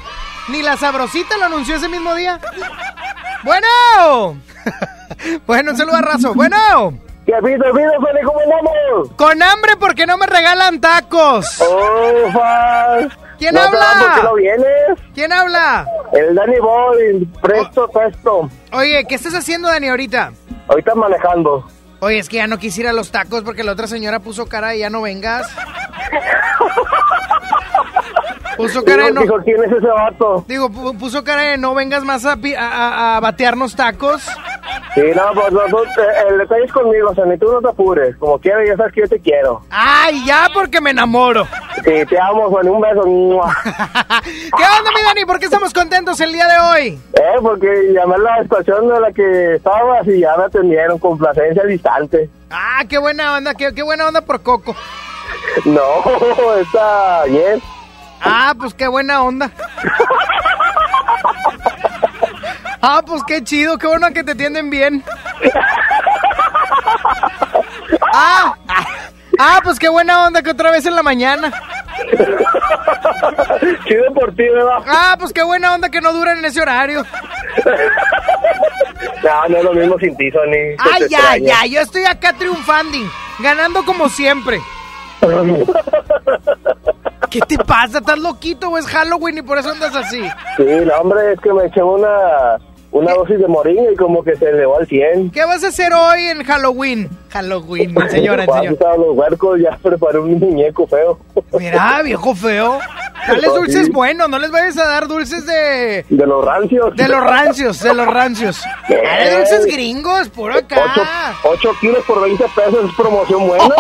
Ni 0.48 0.62
la 0.62 0.78
sabrosita 0.78 1.38
lo 1.38 1.46
anunció 1.46 1.76
ese 1.76 1.90
mismo 1.90 2.16
día. 2.16 2.40
Bueno. 3.44 4.38
bueno, 5.46 5.72
un 5.72 5.78
saludo 5.78 5.98
a 5.98 6.02
Razo. 6.02 6.34
Bueno. 6.34 6.98
¿Qué 7.26 7.34
pido, 7.44 7.72
pido, 7.74 7.92
Feli? 8.02 8.22
¿Cómo 8.26 8.40
andamos? 8.40 9.12
Con 9.16 9.44
hambre 9.44 9.74
porque 9.78 10.06
no 10.06 10.18
me 10.18 10.26
regalan 10.26 10.82
tacos. 10.82 11.62
Oh. 11.62 12.32
¿Quién 13.38 13.56
no, 13.56 13.62
habla? 13.62 13.88
¿Por 14.00 14.16
qué 14.16 14.24
no 14.24 14.34
vienes? 14.36 15.00
¿Quién 15.14 15.32
habla? 15.34 15.86
El 16.14 16.36
Danny 16.36 16.60
Boy, 16.60 17.26
presto, 17.42 17.90
presto. 17.90 18.50
Oye, 18.72 19.06
¿qué 19.08 19.16
estás 19.16 19.36
haciendo, 19.36 19.68
Dani, 19.68 19.90
ahorita? 19.90 20.32
Ahorita 20.68 20.96
manejando. 20.96 21.66
Oye, 22.04 22.20
es 22.20 22.28
que 22.28 22.36
ya 22.36 22.48
no 22.48 22.60
quisiera 22.60 22.92
los 22.92 23.12
tacos 23.12 23.44
porque 23.44 23.64
la 23.64 23.72
otra 23.72 23.88
señora 23.88 24.20
puso 24.20 24.48
cara 24.48 24.76
y 24.76 24.80
ya 24.80 24.90
no 24.90 25.02
vengas. 25.02 25.48
Puso 28.58 28.84
cara 28.84 29.06
de 29.06 29.12
no. 29.14 29.22
Dijo, 29.22 29.38
¿quién 29.44 29.64
es 29.64 29.72
ese 29.72 29.88
vato? 29.88 30.46
Digo, 30.48 30.70
pu- 30.70 30.98
puso 30.98 31.24
cara 31.24 31.42
de 31.42 31.58
no 31.58 31.74
vengas 31.74 32.04
más 32.04 32.26
a, 32.26 33.20
batearnos 33.22 33.76
tacos. 33.76 34.24
Sí, 34.94 35.02
no, 35.16 35.24
pues 35.34 35.52
no, 35.52 35.68
no, 35.68 35.84
eh, 35.84 35.88
el 36.30 36.38
detalle 36.38 36.66
es 36.66 36.72
conmigo, 36.72 37.10
o 37.10 37.16
sea, 37.16 37.26
ni 37.26 37.38
tú 37.38 37.52
no 37.52 37.60
te 37.62 37.68
apures. 37.70 38.16
Como 38.18 38.38
quieras, 38.40 38.64
ya 38.68 38.76
sabes 38.78 38.94
que 38.94 39.02
yo 39.02 39.08
te 39.08 39.20
quiero. 39.20 39.62
Ay, 39.72 40.24
ya 40.26 40.48
porque 40.54 40.80
me 40.82 40.92
enamoro. 40.92 41.48
Sí, 41.84 42.06
te 42.08 42.20
amo, 42.20 42.48
Juan, 42.50 42.70
un 42.70 42.82
beso. 42.82 43.02
¿Qué 44.24 44.64
onda, 44.64 44.92
mi 44.96 45.02
Dani? 45.04 45.26
¿Por 45.26 45.40
qué 45.40 45.46
estamos 45.46 45.74
contentos 45.74 46.20
el 46.22 46.32
día 46.32 46.48
de 46.48 46.58
hoy? 46.60 47.00
Eh, 47.14 47.40
porque 47.42 47.92
llamé 47.94 48.16
a 48.16 48.20
la 48.20 48.38
estación 48.42 48.88
de 48.88 49.00
la 49.00 49.12
que 49.12 49.56
estabas 49.56 50.08
y 50.08 50.20
ya 50.20 50.36
me 50.38 50.44
atendieron 50.46 51.00
con 51.00 51.18
placencia 51.18 51.64
distante. 51.64 52.30
Ah, 52.52 52.84
qué 52.88 52.98
buena 53.00 53.36
onda, 53.38 53.56
qué, 53.56 53.74
qué 53.74 53.82
buena 53.84 54.08
onda 54.08 54.22
por 54.22 54.42
Coco. 54.42 54.76
No, 55.66 55.82
está 56.62 57.24
bien. 57.26 57.62
Ah, 58.24 58.54
pues 58.58 58.74
qué 58.74 58.88
buena 58.88 59.22
onda. 59.22 59.52
Ah, 62.82 63.02
pues 63.06 63.22
qué 63.26 63.44
chido, 63.44 63.78
qué 63.78 63.88
bueno 63.88 64.12
que 64.14 64.24
te 64.24 64.32
atienden 64.32 64.70
bien. 64.70 65.04
Ah, 68.14 68.56
ah, 68.68 68.86
ah, 69.40 69.60
pues 69.64 69.80
qué 69.80 69.90
buena 69.90 70.28
onda 70.28 70.42
que 70.42 70.52
otra 70.52 70.70
vez 70.72 70.86
en 70.86 70.96
la 70.96 71.04
mañana. 71.04 71.52
Chido 73.88 74.14
por 74.14 74.36
ti, 74.36 74.44
¿verdad? 74.50 74.84
Ah, 74.88 75.16
pues 75.18 75.32
qué 75.32 75.44
buena 75.44 75.74
onda 75.74 75.90
que 75.90 76.02
no 76.02 76.12
duran 76.14 76.40
en 76.40 76.46
ese 76.46 76.62
horario. 76.62 77.06
no, 79.24 79.48
no 79.50 79.58
es 79.58 79.64
lo 79.64 79.74
mismo 79.74 79.98
sin 80.00 80.16
ti, 80.18 80.30
Sony. 80.32 80.76
Ay, 80.78 81.08
ya, 81.10 81.38
ya, 81.38 81.66
yo 81.66 81.80
estoy 81.80 82.06
acá 82.06 82.34
triunfando, 82.34 82.98
ganando 83.40 83.86
como 83.86 84.10
siempre. 84.10 84.60
¿Qué 87.34 87.40
te 87.42 87.58
pasa? 87.58 87.98
¿Estás 87.98 88.20
loquito 88.20 88.70
o 88.70 88.78
es 88.78 88.86
Halloween 88.86 89.40
y 89.40 89.42
por 89.42 89.58
eso 89.58 89.72
andas 89.72 89.96
así? 89.96 90.22
Sí, 90.56 90.64
no, 90.86 90.94
hombre, 91.02 91.34
es 91.34 91.40
que 91.40 91.52
me 91.52 91.66
eché 91.66 91.82
una, 91.82 92.60
una 92.92 93.12
dosis 93.12 93.40
de 93.40 93.48
moringa 93.48 93.92
y 93.92 93.96
como 93.96 94.24
que 94.24 94.36
se 94.36 94.50
elevó 94.50 94.78
al 94.78 94.86
100. 94.86 95.32
¿Qué 95.32 95.44
vas 95.44 95.64
a 95.64 95.70
hacer 95.70 95.92
hoy 95.94 96.26
en 96.26 96.44
Halloween? 96.44 97.10
Halloween, 97.30 97.96
señora, 98.12 98.46
señor. 98.46 98.78
los 99.00 99.18
huercos, 99.18 99.60
ya 99.60 99.76
preparé 99.82 100.20
un 100.20 100.38
muñeco 100.38 100.86
feo. 100.86 101.18
Mira, 101.58 102.04
viejo 102.04 102.36
feo. 102.36 102.78
Dale 103.28 103.48
dulces 103.56 103.92
buenos, 103.92 104.30
no 104.30 104.38
les 104.38 104.52
vayas 104.52 104.78
a 104.78 104.86
dar 104.86 105.08
dulces 105.08 105.44
de... 105.48 106.06
De 106.08 106.28
los 106.28 106.46
rancios. 106.46 106.96
De 106.96 107.08
los 107.08 107.24
rancios, 107.24 107.82
de 107.82 107.96
los 107.96 108.06
rancios. 108.06 108.64
Dale 108.88 109.38
dulces 109.38 109.66
gringos, 109.66 110.30
puro 110.30 110.56
acá. 110.56 111.34
8 111.44 111.70
kilos 111.82 112.04
por 112.06 112.22
20 112.22 112.44
pesos 112.56 112.86
es 112.86 112.96
promoción 112.96 113.48
buena. 113.48 113.76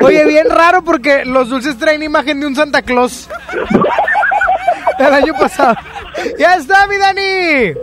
Oye, 0.00 0.24
bien 0.26 0.50
raro 0.50 0.82
porque 0.82 1.24
los 1.24 1.48
dulces 1.48 1.78
traen 1.78 2.02
imagen 2.02 2.40
de 2.40 2.46
un 2.46 2.54
Santa 2.56 2.82
Claus. 2.82 3.28
El 4.98 5.14
año 5.14 5.34
pasado. 5.34 5.76
¡Ya 6.38 6.54
está, 6.54 6.86
mi 6.86 6.96
Dani! 6.96 7.20
¡Ay, 7.20 7.74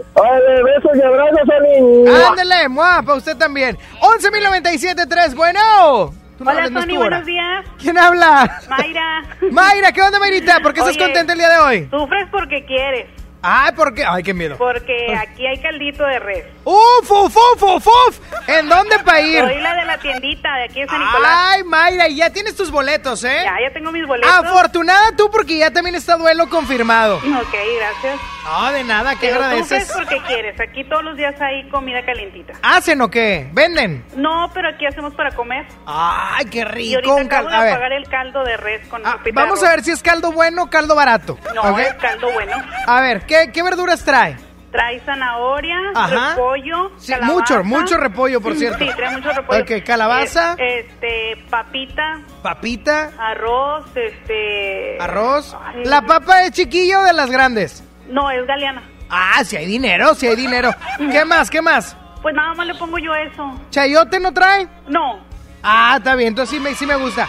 besos 0.64 0.96
y 0.96 1.02
abrazos, 1.02 1.40
Dani! 1.48 2.26
¡Ándele, 2.30 2.70
muah, 2.70 3.02
para 3.02 3.18
usted 3.18 3.36
también! 3.36 3.78
11.097.3, 4.02 5.36
bueno. 5.36 6.14
Hola, 6.40 6.70
Tony, 6.70 6.96
buenos 6.96 7.26
días. 7.26 7.66
¿Quién 7.80 7.98
habla? 7.98 8.62
Mayra. 8.70 9.24
Mayra, 9.52 9.92
¿qué 9.92 10.02
onda, 10.02 10.20
Mayrita? 10.20 10.60
¿Por 10.62 10.74
qué 10.74 10.80
estás 10.80 10.98
contenta 10.98 11.34
el 11.34 11.40
día 11.40 11.50
de 11.50 11.58
hoy? 11.58 11.90
Sufres 11.92 12.28
porque 12.32 12.64
quieres. 12.66 13.08
Ay, 13.42 13.72
¿por 13.74 13.94
qué? 13.94 14.04
Ay, 14.06 14.24
qué 14.24 14.34
miedo. 14.34 14.56
Porque 14.58 15.16
aquí 15.16 15.46
hay 15.46 15.58
caldito 15.62 16.06
de 16.06 16.20
res. 16.20 16.46
¡Uf, 16.72 17.09
uf, 17.09 17.36
uf, 17.36 17.63
uf, 17.63 17.88
uf! 17.88 18.20
¿En 18.47 18.70
dónde 18.70 18.99
para 18.99 19.22
ir? 19.22 19.39
Soy 19.43 19.59
la 19.59 19.74
de 19.74 19.86
la 19.86 19.97
tiendita 19.97 20.53
de 20.55 20.63
aquí 20.65 20.82
de 20.82 20.88
San 20.88 20.99
Nicolás. 20.99 21.32
Ay, 21.36 21.63
Mayra, 21.63 22.07
y 22.07 22.17
ya 22.17 22.30
tienes 22.30 22.55
tus 22.55 22.70
boletos, 22.70 23.24
¿eh? 23.24 23.41
Ya, 23.43 23.55
ya 23.67 23.74
tengo 23.74 23.91
mis 23.91 24.05
boletos. 24.05 24.32
Afortunada 24.32 25.15
tú 25.17 25.32
porque 25.32 25.57
ya 25.57 25.72
también 25.72 25.95
está 25.95 26.15
duelo 26.17 26.47
confirmado. 26.47 27.15
Ok, 27.17 27.55
gracias. 27.78 28.20
No, 28.43 28.72
de 28.72 28.84
nada, 28.84 29.15
¿qué 29.15 29.30
Pero 29.30 29.43
agradeces? 29.43 29.88
sufres 29.88 29.91
porque 30.07 30.22
quieres. 30.28 30.59
Aquí 30.59 30.84
todos 30.84 31.03
los 31.03 31.17
días 31.17 31.34
hay 31.41 31.67
comida 31.70 32.05
calientita. 32.05 32.53
¿Hacen 32.61 33.01
o 33.01 33.09
qué? 33.09 33.49
¿Venden? 33.51 34.05
No, 34.15 34.51
pero 34.53 34.70
aquí 34.70 34.86
hacemos 34.86 35.15
para 35.15 35.32
comer. 35.32 35.65
Ay, 35.88 36.45
qué 36.45 36.59
Y 36.59 36.63
rico. 36.65 36.95
ahorita 36.97 37.13
un 37.15 37.28
cal- 37.28 37.47
acabo 37.47 37.63
de 37.63 37.72
pagar 37.72 37.93
el 37.93 38.07
caldo 38.09 38.43
de 38.43 38.57
res 38.57 38.88
con 38.89 39.05
ah, 39.07 39.17
vamos 39.34 39.63
a 39.63 39.70
ver 39.70 39.84
si 39.84 39.89
es 39.91 40.03
caldo 40.03 40.32
bueno 40.32 40.63
o 40.63 40.70
caldo 40.70 40.93
barato. 40.95 41.38
No, 41.55 41.80
es 41.80 41.93
caldo 41.95 42.32
bueno. 42.32 42.55
A 42.86 43.01
ver, 43.01 43.26
¿qué, 43.26 43.49
qué 43.51 43.63
verduras 43.63 44.05
trae? 44.05 44.38
Trae 44.72 44.99
zanahoria, 44.99 45.78
Ajá. 45.95 46.30
repollo, 46.36 46.91
Sí, 46.97 47.11
calabaza. 47.13 47.34
mucho, 47.34 47.63
mucho 47.63 47.97
repollo, 47.97 48.39
por 48.39 48.55
cierto. 48.55 48.78
Sí, 48.86 48.91
trae 48.95 49.15
mucho 49.17 49.32
repollo. 49.32 49.63
Ok, 49.63 49.72
calabaza. 49.84 50.55
Eh, 50.59 50.86
este, 50.88 51.43
papita, 51.49 52.22
Papita, 52.43 53.11
arroz, 53.17 53.86
este... 53.95 54.97
arroz. 54.99 55.57
Ay, 55.65 55.86
¿La 55.86 56.03
papa 56.03 56.43
es 56.43 56.51
chiquillo 56.51 56.99
o 56.99 57.03
de 57.03 57.13
las 57.13 57.32
grandes? 57.32 57.84
No, 58.09 58.30
es 58.30 58.45
galeana. 58.45 58.84
Ah, 59.09 59.43
si 59.43 59.57
hay 59.57 59.65
dinero, 59.65 60.13
si 60.13 60.28
hay 60.28 60.36
dinero. 60.36 60.70
¿Qué 61.11 61.26
más, 61.26 61.49
qué 61.49 61.61
más? 61.63 61.97
Pues 62.22 62.36
nada 62.36 62.53
más 62.53 62.67
le 62.67 62.76
pongo 62.76 62.99
yo 62.99 63.15
eso. 63.15 63.59
¿Chayote 63.72 64.20
no 64.20 64.32
trae? 64.34 64.67
No, 64.88 65.28
Ah, 65.63 65.95
está 65.97 66.15
bien, 66.15 66.30
entonces 66.30 66.55
sí 66.55 66.61
me, 66.61 66.74
sí 66.76 66.86
me 66.86 66.95
gusta. 66.95 67.28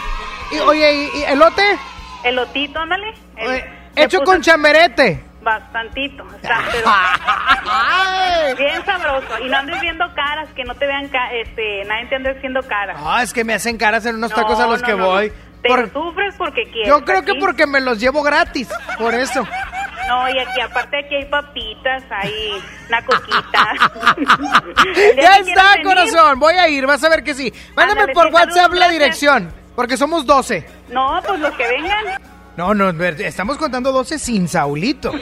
Y, 0.53 0.59
oye, 0.61 0.93
¿y, 1.15 1.19
y 1.19 1.23
elote? 1.25 1.63
elotito, 2.23 2.79
ándale. 2.79 3.15
El- 3.37 3.49
Oye, 3.49 3.65
le 3.97 4.03
hecho 4.05 4.19
puse 4.21 4.31
con 4.33 4.43
chamberete. 4.43 5.25
Bastantito. 5.59 6.25
está, 6.37 6.59
pero 6.71 8.57
bien 8.57 8.85
sabroso. 8.85 9.39
Y 9.45 9.49
no 9.49 9.57
andes 9.59 9.81
viendo 9.81 10.05
caras, 10.15 10.49
que 10.55 10.65
no 10.65 10.75
te 10.77 10.87
vean, 10.87 11.09
ca- 11.09 11.33
este, 11.33 11.85
nadie 11.87 12.07
te 12.07 12.17
ande 12.17 12.31
haciendo 12.31 12.63
caras. 12.63 12.97
Ah, 13.05 13.23
es 13.23 13.33
que 13.33 13.43
me 13.45 13.55
hacen 13.55 13.77
caras 13.77 14.07
en 14.07 14.15
unos 14.17 14.31
No, 14.31 14.37
tacos 14.37 14.61
a 14.61 14.67
los 14.67 14.81
no, 14.81 14.87
que 14.87 14.95
no, 14.95 15.07
voy. 15.07 15.33
Pero 15.63 15.89
Por- 15.89 15.93
sufres 15.93 16.35
porque 16.39 16.63
quieres. 16.71 16.89
Yo 16.89 17.05
creo 17.05 17.25
que 17.25 17.35
porque 17.35 17.67
me 17.67 17.81
los 17.81 17.99
llevo 17.99 18.23
gratis, 18.23 18.69
por 18.99 19.15
eso. 19.15 19.47
No, 20.09 20.29
y 20.29 20.37
aquí 20.41 20.61
aparte 20.61 20.99
aquí 21.05 21.15
hay 21.15 21.25
papitas, 21.27 22.03
hay 22.11 22.61
una 22.89 23.01
coquita. 23.07 23.75
Ya 25.23 25.37
está, 25.37 25.71
venir, 25.75 25.85
corazón, 25.87 26.41
voy 26.41 26.55
a 26.55 26.69
ir, 26.69 26.85
vas 26.85 27.05
a 27.05 27.09
ver 27.09 27.23
que 27.23 27.33
sí. 27.33 27.53
Mándame 27.77 28.01
Ándale, 28.01 28.15
por 28.15 28.27
WhatsApp 28.27 28.73
la 28.73 28.87
gracias. 28.89 28.93
dirección, 28.93 29.53
porque 29.77 29.97
somos 29.97 30.27
12. 30.27 30.67
No, 30.89 31.21
pues 31.25 31.39
los 31.39 31.55
que 31.55 31.69
vengan. 31.69 32.05
No, 32.61 32.75
no, 32.75 32.93
ver, 32.93 33.19
estamos 33.23 33.57
contando 33.57 33.91
12 33.91 34.19
sin 34.19 34.47
Saulito. 34.47 35.15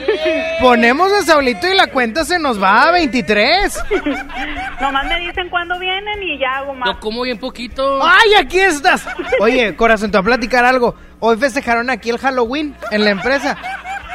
Ponemos 0.59 1.09
a 1.13 1.23
Saulito 1.23 1.69
y 1.69 1.73
la 1.73 1.87
cuenta 1.87 2.25
se 2.25 2.37
nos 2.37 2.61
va 2.61 2.89
a 2.89 2.91
23. 2.91 3.79
Nomás 4.81 5.05
me 5.07 5.19
dicen 5.21 5.47
cuándo 5.49 5.79
vienen 5.79 6.21
y 6.21 6.37
ya 6.37 6.57
hago 6.57 6.73
más. 6.73 6.89
Lo 6.89 6.99
como 6.99 7.21
bien 7.21 7.37
poquito. 7.37 8.05
¡Ay, 8.05 8.33
aquí 8.37 8.59
estás! 8.59 9.07
Oye, 9.39 9.73
corazón, 9.77 10.11
te 10.11 10.17
voy 10.17 10.23
a 10.23 10.35
platicar 10.35 10.65
algo. 10.65 10.95
Hoy 11.21 11.37
festejaron 11.37 11.89
aquí 11.89 12.09
el 12.09 12.17
Halloween 12.17 12.75
en 12.91 13.05
la 13.05 13.11
empresa. 13.11 13.57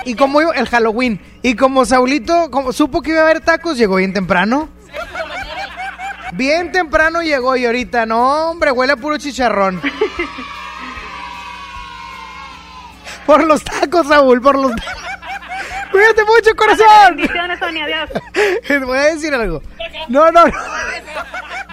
Y 0.05 0.17
como 0.17 0.43
yo, 0.43 0.53
el 0.53 0.69
Halloween. 0.69 1.19
Y 1.41 1.57
como 1.57 1.87
Saulito 1.87 2.51
como 2.51 2.75
supo 2.75 3.01
que 3.01 3.13
iba 3.13 3.21
a 3.21 3.25
haber 3.25 3.41
tacos, 3.41 3.79
llegó 3.79 3.97
bien 3.97 4.13
temprano. 4.13 4.69
Bien 6.35 6.71
temprano 6.73 7.23
llegó 7.23 7.57
y 7.57 7.65
ahorita, 7.65 8.05
no, 8.05 8.51
hombre, 8.51 8.71
huele 8.71 8.93
a 8.93 8.97
puro 8.97 9.17
chicharrón. 9.17 9.81
Por 13.27 13.45
los 13.45 13.63
tacos, 13.65 14.07
Saúl, 14.09 14.41
por 14.41 14.59
los 14.59 14.73
Cuídate 15.93 16.23
mucho, 16.25 16.57
corazón. 16.57 17.17
Bendiciones, 17.17 17.59
Sonia, 17.59 17.85
adiós. 17.85 18.11
Te 18.67 18.79
voy 18.85 18.99
a 18.99 19.03
decir 19.15 19.33
algo. 19.33 19.63
No, 20.09 20.31
no, 20.33 20.47
no. 20.47 20.53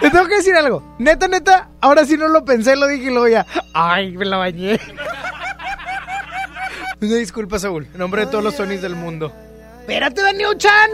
Te 0.00 0.10
tengo 0.10 0.26
que 0.26 0.36
decir 0.36 0.54
algo. 0.54 0.94
Neta, 0.98 1.26
neta, 1.26 1.70
ahora 1.80 2.04
sí 2.04 2.16
no 2.16 2.28
lo 2.28 2.44
pensé, 2.44 2.76
lo 2.76 2.86
dije 2.86 3.04
y 3.04 3.10
luego 3.10 3.26
ya. 3.28 3.46
Ay, 3.74 4.16
me 4.16 4.24
la 4.24 4.36
bañé. 4.36 4.78
Una 7.00 7.14
disculpa, 7.16 7.58
Saúl. 7.58 7.88
En 7.92 7.98
nombre 7.98 8.24
de 8.24 8.30
todos 8.30 8.44
los 8.44 8.54
Sonys 8.54 8.80
del 8.80 8.94
mundo. 8.94 9.32
Espérate, 9.80 10.22
Dani 10.22 10.44
Ochan. 10.44 10.90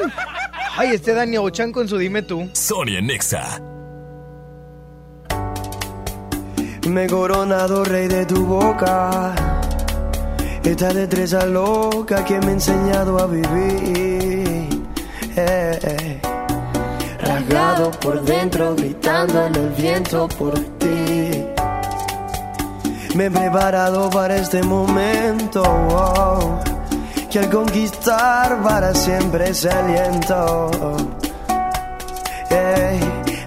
Ay, 0.76 0.94
este 0.94 1.12
Dani 1.12 1.36
Ochan 1.36 1.70
con 1.70 1.86
su 1.86 1.98
dime 1.98 2.22
tú. 2.22 2.48
Sonia 2.54 3.02
Nexa. 3.02 3.60
Me 6.88 7.04
he 7.04 7.08
coronado 7.08 7.84
rey 7.84 8.08
de 8.08 8.24
tu 8.24 8.46
boca. 8.46 9.34
Esta 10.68 10.92
destreza 10.92 11.46
loca 11.46 12.22
que 12.26 12.38
me 12.40 12.48
ha 12.48 12.50
enseñado 12.50 13.18
a 13.18 13.26
vivir. 13.26 14.68
Eh, 15.34 15.78
eh. 15.82 16.20
Rasgado 17.22 17.90
por 17.92 18.22
dentro, 18.22 18.76
gritando 18.76 19.46
en 19.46 19.54
el 19.54 19.70
viento 19.70 20.28
por 20.28 20.52
ti. 20.78 21.46
Me 23.14 23.24
he 23.24 23.30
preparado 23.30 24.10
para 24.10 24.36
este 24.36 24.62
momento. 24.62 25.62
oh, 25.62 26.60
que 27.30 27.38
al 27.38 27.48
conquistar 27.48 28.62
para 28.62 28.94
siempre 28.94 29.48
ese 29.48 29.70
aliento. 29.70 30.70
Ey, 32.50 33.00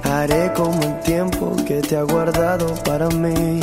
haré 0.03 0.51
como 0.53 0.82
el 0.82 0.99
tiempo 1.01 1.55
que 1.67 1.82
te 1.82 1.97
ha 1.97 2.01
guardado 2.01 2.74
para 2.84 3.09
mí. 3.09 3.59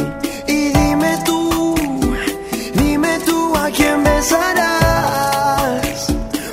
Quién 3.79 4.03
besarás. 4.03 5.99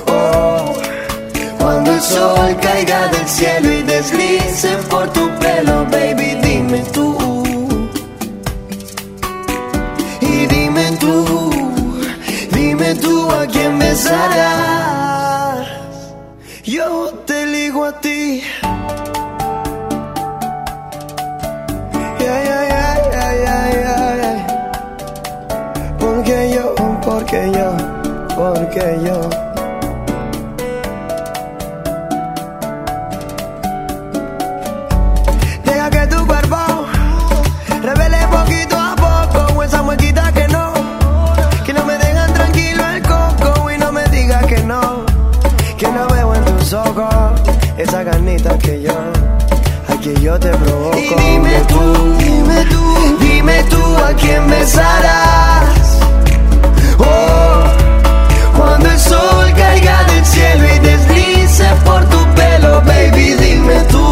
Oh, 0.06 0.72
cuando 1.58 1.92
el 1.92 2.00
sol 2.00 2.56
caiga 2.62 3.08
del 3.08 3.28
cielo 3.28 3.68
y 3.78 3.82
deslice 3.82 4.70
por 4.90 5.12
tu 5.12 5.24
pelo, 5.40 5.76
baby, 5.90 6.28
dime 6.46 6.80
tú. 6.94 7.08
Y 10.20 10.46
dime 10.54 10.86
tú, 11.02 11.16
dime 12.52 12.94
tú 12.94 13.14
a 13.30 13.46
quién 13.46 13.78
besarás. 13.78 15.66
Yo 16.64 16.88
te 17.26 17.42
elijo 17.42 17.84
a 17.84 18.00
ti. 18.00 18.42
Porque 28.54 29.00
yo. 29.04 29.18
Deja 35.64 35.90
que 35.90 36.06
tu 36.06 36.26
cuerpo 36.26 36.56
revele 37.82 38.18
poquito 38.28 38.76
a 38.78 38.94
poco 38.96 39.62
esa 39.62 39.82
muequita 39.82 40.32
que 40.32 40.46
no, 40.48 40.72
que 41.64 41.72
no 41.72 41.84
me 41.84 41.98
dejan 41.98 42.32
tranquilo 42.34 42.82
el 42.94 43.02
coco 43.02 43.70
y 43.70 43.78
no 43.78 43.92
me 43.92 44.04
digas 44.08 44.44
que 44.46 44.62
no, 44.62 45.04
que 45.78 45.88
no 45.88 46.06
veo 46.08 46.34
en 46.34 46.44
tus 46.44 46.72
ojos 46.72 47.40
esa 47.76 48.02
ganita 48.04 48.56
que 48.58 48.82
yo, 48.82 48.96
aquí 49.88 50.14
yo 50.20 50.38
te 50.38 50.50
provoco. 50.50 50.96
Y 50.96 51.08
dime 51.08 51.60
tú, 51.68 51.82
dime 52.18 52.64
tú, 52.70 53.16
dime 53.20 53.62
tú 53.64 53.82
a 54.08 54.12
quién 54.14 54.48
besarás. 54.48 55.85
baby, 62.86 63.34
dime 63.36 63.82
tú. 63.90 64.05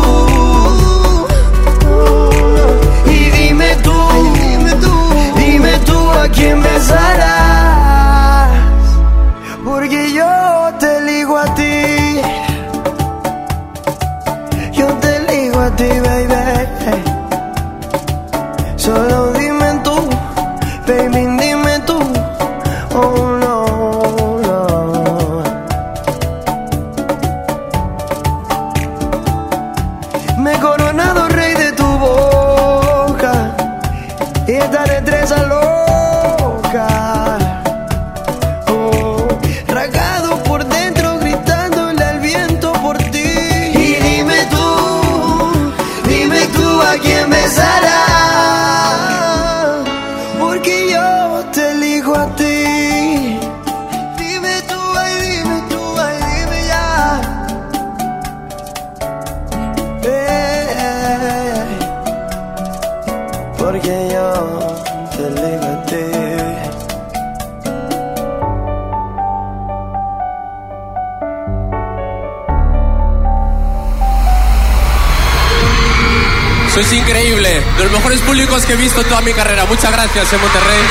De 77.76 77.84
los 77.84 77.92
mejores 77.92 78.20
públicos 78.20 78.64
que 78.66 78.74
he 78.74 78.76
visto 78.76 79.00
en 79.00 79.08
toda 79.08 79.20
mi 79.20 79.32
carrera. 79.32 79.64
Muchas 79.64 79.90
gracias 79.90 80.32
en 80.32 80.40
Monterrey. 80.40 80.82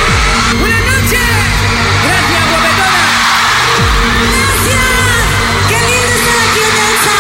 Buenas 0.60 0.82
noches. 0.82 1.20
Gracias, 2.04 2.50
guapetona. 2.50 3.06
Gracias. 4.34 4.84
Qué 5.70 5.80
lindo 5.80 6.12
estar 6.14 6.38
aquí 6.44 6.62
en 6.70 6.76
Elsa. 6.88 7.18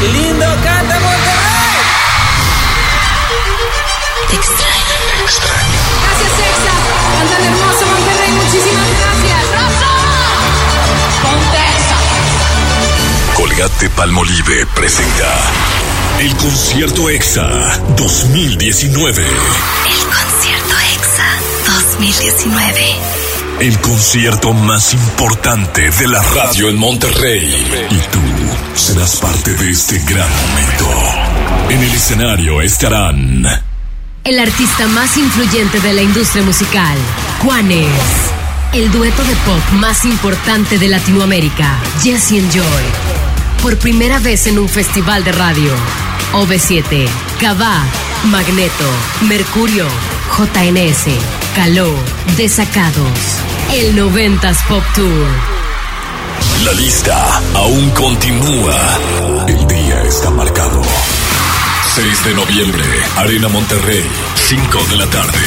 Qué 0.00 0.08
lindo 0.08 0.46
canta 0.62 0.94
Monterrey. 1.00 1.78
Te 4.28 4.34
extraño. 4.34 4.96
Gracias, 6.02 6.32
Exa. 6.38 6.74
Cantan 7.16 7.42
hermoso 7.44 7.86
Monterrey. 7.86 8.30
Muchísimas 8.32 8.88
gracias. 9.00 9.40
¡Rosa! 9.52 9.92
Ponte. 11.22 11.64
Colgate 13.34 13.90
Palmolive 13.90 14.66
presenta 14.74 15.50
el 16.20 16.36
concierto 16.36 17.08
EXA 17.08 17.78
2019. 17.96 19.22
El 19.22 20.06
concierto 20.06 20.74
EXA 20.94 21.76
2019. 21.76 22.80
El 23.60 23.78
concierto 23.80 24.52
más 24.52 24.94
importante 24.94 25.90
de 25.90 26.08
la 26.08 26.22
radio 26.22 26.68
en 26.68 26.76
Monterrey. 26.76 27.88
Y 27.90 27.98
tú 28.10 28.20
serás 28.74 29.16
parte 29.16 29.54
de 29.54 29.70
este 29.70 29.98
gran 30.00 30.28
momento. 30.28 30.88
En 31.70 31.82
el 31.82 31.92
escenario 31.92 32.60
estarán 32.60 33.44
El 34.24 34.38
artista 34.38 34.86
más 34.88 35.16
influyente 35.16 35.80
de 35.80 35.92
la 35.92 36.02
industria 36.02 36.42
musical, 36.44 36.98
Juanes. 37.42 37.88
El 38.72 38.90
dueto 38.90 39.22
de 39.24 39.34
pop 39.46 39.72
más 39.72 40.04
importante 40.04 40.78
de 40.78 40.88
Latinoamérica, 40.88 41.78
Jesse 42.02 42.32
and 42.32 42.52
Joy. 42.52 42.84
Por 43.62 43.78
primera 43.78 44.18
vez 44.18 44.46
en 44.46 44.58
un 44.58 44.68
festival 44.68 45.24
de 45.24 45.32
radio. 45.32 45.72
OV7, 46.32 47.06
Cabá, 47.40 47.84
Magneto, 48.24 48.90
Mercurio, 49.28 49.86
JNS, 50.36 51.06
Caló, 51.54 51.94
Desacados. 52.36 53.18
El 53.72 53.94
90s 53.96 54.66
Pop 54.66 54.82
Tour. 54.94 55.26
La 56.64 56.72
lista 56.72 57.42
aún 57.54 57.90
continúa. 57.90 58.98
El 59.46 59.66
día 59.66 60.02
está 60.02 60.30
marcado. 60.30 60.82
6 61.94 62.24
de 62.24 62.34
noviembre, 62.34 62.84
Arena 63.16 63.48
Monterrey, 63.48 64.04
5 64.48 64.86
de 64.90 64.96
la 64.96 65.06
tarde. 65.08 65.38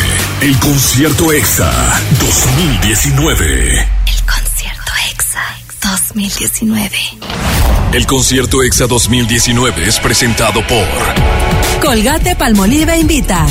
El 0.41 0.57
concierto 0.59 1.31
EXA 1.31 1.71
2019. 2.19 3.87
Concierto 4.25 4.91
EXA 5.11 5.41
2019. 5.81 7.44
El 7.95 8.05
concierto 8.07 8.61
EXA 8.61 8.87
2019 8.87 9.87
es 9.87 10.01
presentado 10.01 10.59
por 10.67 11.81
Colgate 11.81 12.35
Palmolive 12.35 12.99
invita. 12.99 13.47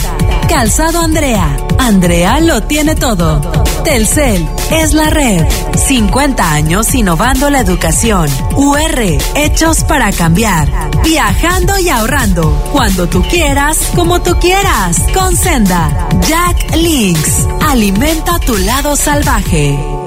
Calzado 0.51 1.01
Andrea. 1.01 1.57
Andrea 1.79 2.41
lo 2.41 2.63
tiene 2.63 2.95
todo. 2.95 3.41
Telcel 3.85 4.47
es 4.71 4.93
la 4.93 5.09
red. 5.09 5.47
50 5.87 6.53
años 6.53 6.95
innovando 6.95 7.49
la 7.49 7.61
educación. 7.61 8.29
UR, 8.55 9.01
hechos 9.35 9.83
para 9.85 10.13
cambiar. 10.13 10.69
Viajando 11.03 11.79
y 11.79 11.89
ahorrando. 11.89 12.51
Cuando 12.71 13.09
tú 13.09 13.23
quieras, 13.23 13.79
como 13.95 14.21
tú 14.21 14.39
quieras. 14.41 14.99
Con 15.15 15.35
Senda. 15.35 16.07
Jack 16.29 16.77
Links. 16.77 17.49
Alimenta 17.63 18.39
tu 18.41 18.59
lado 18.59 18.95
salvaje. 18.95 20.04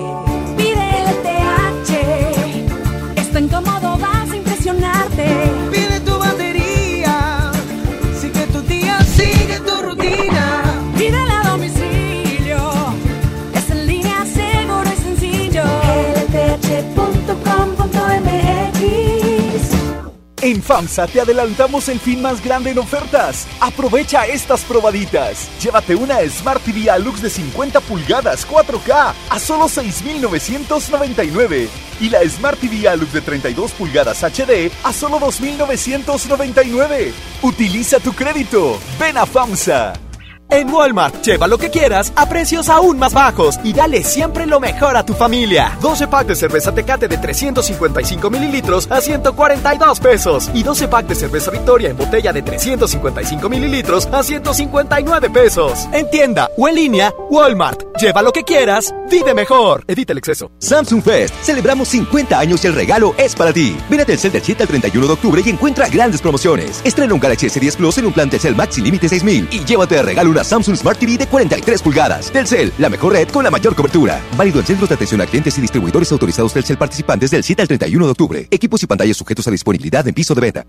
FAMSA 20.67 21.07
te 21.07 21.21
adelantamos 21.21 21.87
el 21.87 21.97
fin 21.97 22.21
más 22.21 22.43
grande 22.43 22.71
en 22.71 22.79
ofertas. 22.79 23.47
Aprovecha 23.61 24.25
estas 24.25 24.65
probaditas. 24.65 25.47
Llévate 25.61 25.95
una 25.95 26.17
Smart 26.27 26.61
TV 26.61 26.89
Alux 26.89 27.21
de 27.21 27.29
50 27.29 27.79
pulgadas 27.79 28.45
4K 28.45 29.13
a 29.29 29.39
solo 29.39 29.69
6,999. 29.69 31.69
Y 32.01 32.09
la 32.09 32.19
Smart 32.27 32.59
TV 32.59 32.85
Alux 32.85 33.13
de 33.13 33.21
32 33.21 33.71
pulgadas 33.71 34.23
HD 34.23 34.69
a 34.83 34.91
solo 34.91 35.19
2,999. 35.19 37.13
Utiliza 37.41 38.01
tu 38.01 38.11
crédito. 38.11 38.77
Ven 38.99 39.17
a 39.17 39.25
FAMSA. 39.25 40.06
En 40.49 40.69
Walmart, 40.73 41.23
lleva 41.23 41.45
lo 41.45 41.57
que 41.57 41.69
quieras 41.69 42.13
a 42.15 42.27
precios 42.29 42.69
aún 42.69 42.97
más 42.97 43.13
bajos 43.13 43.59
y 43.63 43.73
dale 43.73 44.03
siempre 44.03 44.45
lo 44.45 44.61
mejor 44.61 44.95
a 44.95 45.05
tu 45.05 45.13
familia. 45.13 45.77
12 45.81 46.07
pack 46.07 46.27
de 46.27 46.35
cerveza 46.35 46.73
Tecate 46.73 47.09
de 47.09 47.17
355 47.17 48.29
mililitros 48.29 48.89
a 48.89 49.01
142 49.01 49.99
pesos 49.99 50.49
y 50.53 50.63
12 50.63 50.87
pack 50.87 51.07
de 51.07 51.15
cerveza 51.15 51.51
Victoria 51.51 51.89
en 51.89 51.97
botella 51.97 52.31
de 52.31 52.41
355 52.43 53.49
mililitros 53.49 54.07
a 54.07 54.23
159 54.23 55.29
pesos. 55.31 55.85
En 55.91 56.09
tienda 56.09 56.49
o 56.57 56.69
en 56.69 56.75
línea, 56.75 57.13
Walmart. 57.29 57.83
Lleva 57.99 58.21
lo 58.21 58.31
que 58.31 58.43
quieras, 58.43 58.93
vive 59.09 59.33
mejor. 59.33 59.83
Evita 59.87 60.13
el 60.13 60.19
exceso. 60.19 60.51
Samsung 60.59 61.01
Fest. 61.01 61.33
Celebramos 61.41 61.89
50 61.89 62.39
años 62.39 62.63
y 62.63 62.67
el 62.67 62.75
regalo 62.75 63.15
es 63.17 63.35
para 63.35 63.51
ti. 63.51 63.75
Ven 63.89 64.01
a 64.01 64.05
Telcel 64.05 64.31
del 64.31 64.43
7 64.43 64.63
al 64.63 64.69
31 64.69 65.07
de 65.07 65.13
octubre 65.13 65.41
y 65.43 65.49
encuentra 65.49 65.89
grandes 65.89 66.21
promociones. 66.21 66.81
Estrena 66.85 67.13
un 67.13 67.19
Galaxy 67.19 67.47
S10 67.47 67.75
Plus 67.75 67.97
en 67.97 68.05
un 68.05 68.13
plan 68.13 68.29
Telcel 68.29 68.55
Maxi 68.55 68.81
Límite 68.81 69.09
6000 69.09 69.49
y 69.51 69.65
llévate 69.65 69.95
de 69.95 70.03
regalo 70.03 70.36
una 70.37 70.43
Samsung 70.43 70.77
Smart 70.77 70.99
TV 70.99 71.17
de 71.17 71.25
43 71.25 71.81
pulgadas. 71.81 72.31
Telcel, 72.31 72.71
la 72.77 72.89
mejor 72.89 73.13
red 73.13 73.27
con 73.29 73.43
la 73.43 73.49
mayor 73.49 73.75
cobertura. 73.75 74.21
Válido 74.37 74.59
en 74.59 74.65
centros 74.67 74.87
de 74.87 74.93
atención 74.93 75.19
a 75.21 75.25
clientes 75.25 75.57
y 75.57 75.61
distribuidores 75.61 76.11
autorizados 76.11 76.53
Telcel 76.53 76.77
participantes 76.77 77.31
del 77.31 77.43
7 77.43 77.63
al 77.63 77.67
31 77.67 78.05
de 78.05 78.11
octubre. 78.11 78.47
Equipos 78.51 78.83
y 78.83 78.85
pantallas 78.85 79.17
sujetos 79.17 79.47
a 79.47 79.51
disponibilidad 79.51 80.07
en 80.07 80.13
piso 80.13 80.35
de 80.35 80.41
venta. 80.41 80.65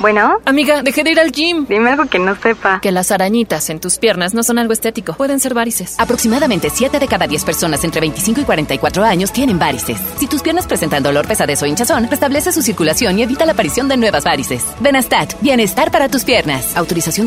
Bueno. 0.00 0.38
Amiga, 0.46 0.82
dejé 0.82 1.04
de 1.04 1.10
ir 1.10 1.20
al 1.20 1.32
gym. 1.32 1.66
Dime 1.68 1.90
algo 1.90 2.06
que 2.06 2.18
no 2.18 2.34
sepa. 2.36 2.80
Que 2.80 2.92
las 2.92 3.10
arañitas 3.10 3.68
en 3.70 3.78
tus 3.78 3.98
piernas 3.98 4.32
no 4.32 4.42
son 4.42 4.58
algo 4.58 4.72
estético. 4.72 5.14
Pueden 5.14 5.38
ser 5.38 5.52
varices. 5.52 5.96
Aproximadamente 5.98 6.70
7 6.70 6.98
de 6.98 7.06
cada 7.06 7.26
10 7.26 7.44
personas 7.44 7.84
entre 7.84 8.00
25 8.00 8.40
y 8.40 8.44
44 8.44 9.04
años 9.04 9.32
tienen 9.32 9.58
varices. 9.58 9.98
Si 10.18 10.26
tus 10.26 10.40
piernas 10.42 10.66
presentan 10.66 11.02
dolor, 11.02 11.28
pesadez 11.28 11.62
o 11.62 11.66
hinchazón, 11.66 12.08
restablece 12.08 12.52
su 12.52 12.62
circulación 12.62 13.18
y 13.18 13.22
evita 13.22 13.44
la 13.44 13.52
aparición 13.52 13.86
de 13.86 13.98
nuevas 13.98 14.24
varices. 14.24 14.64
Benastat, 14.80 15.34
bienestar 15.42 15.90
para 15.90 16.08
tus 16.08 16.24
piernas. 16.24 16.74
Autorización 16.76 17.26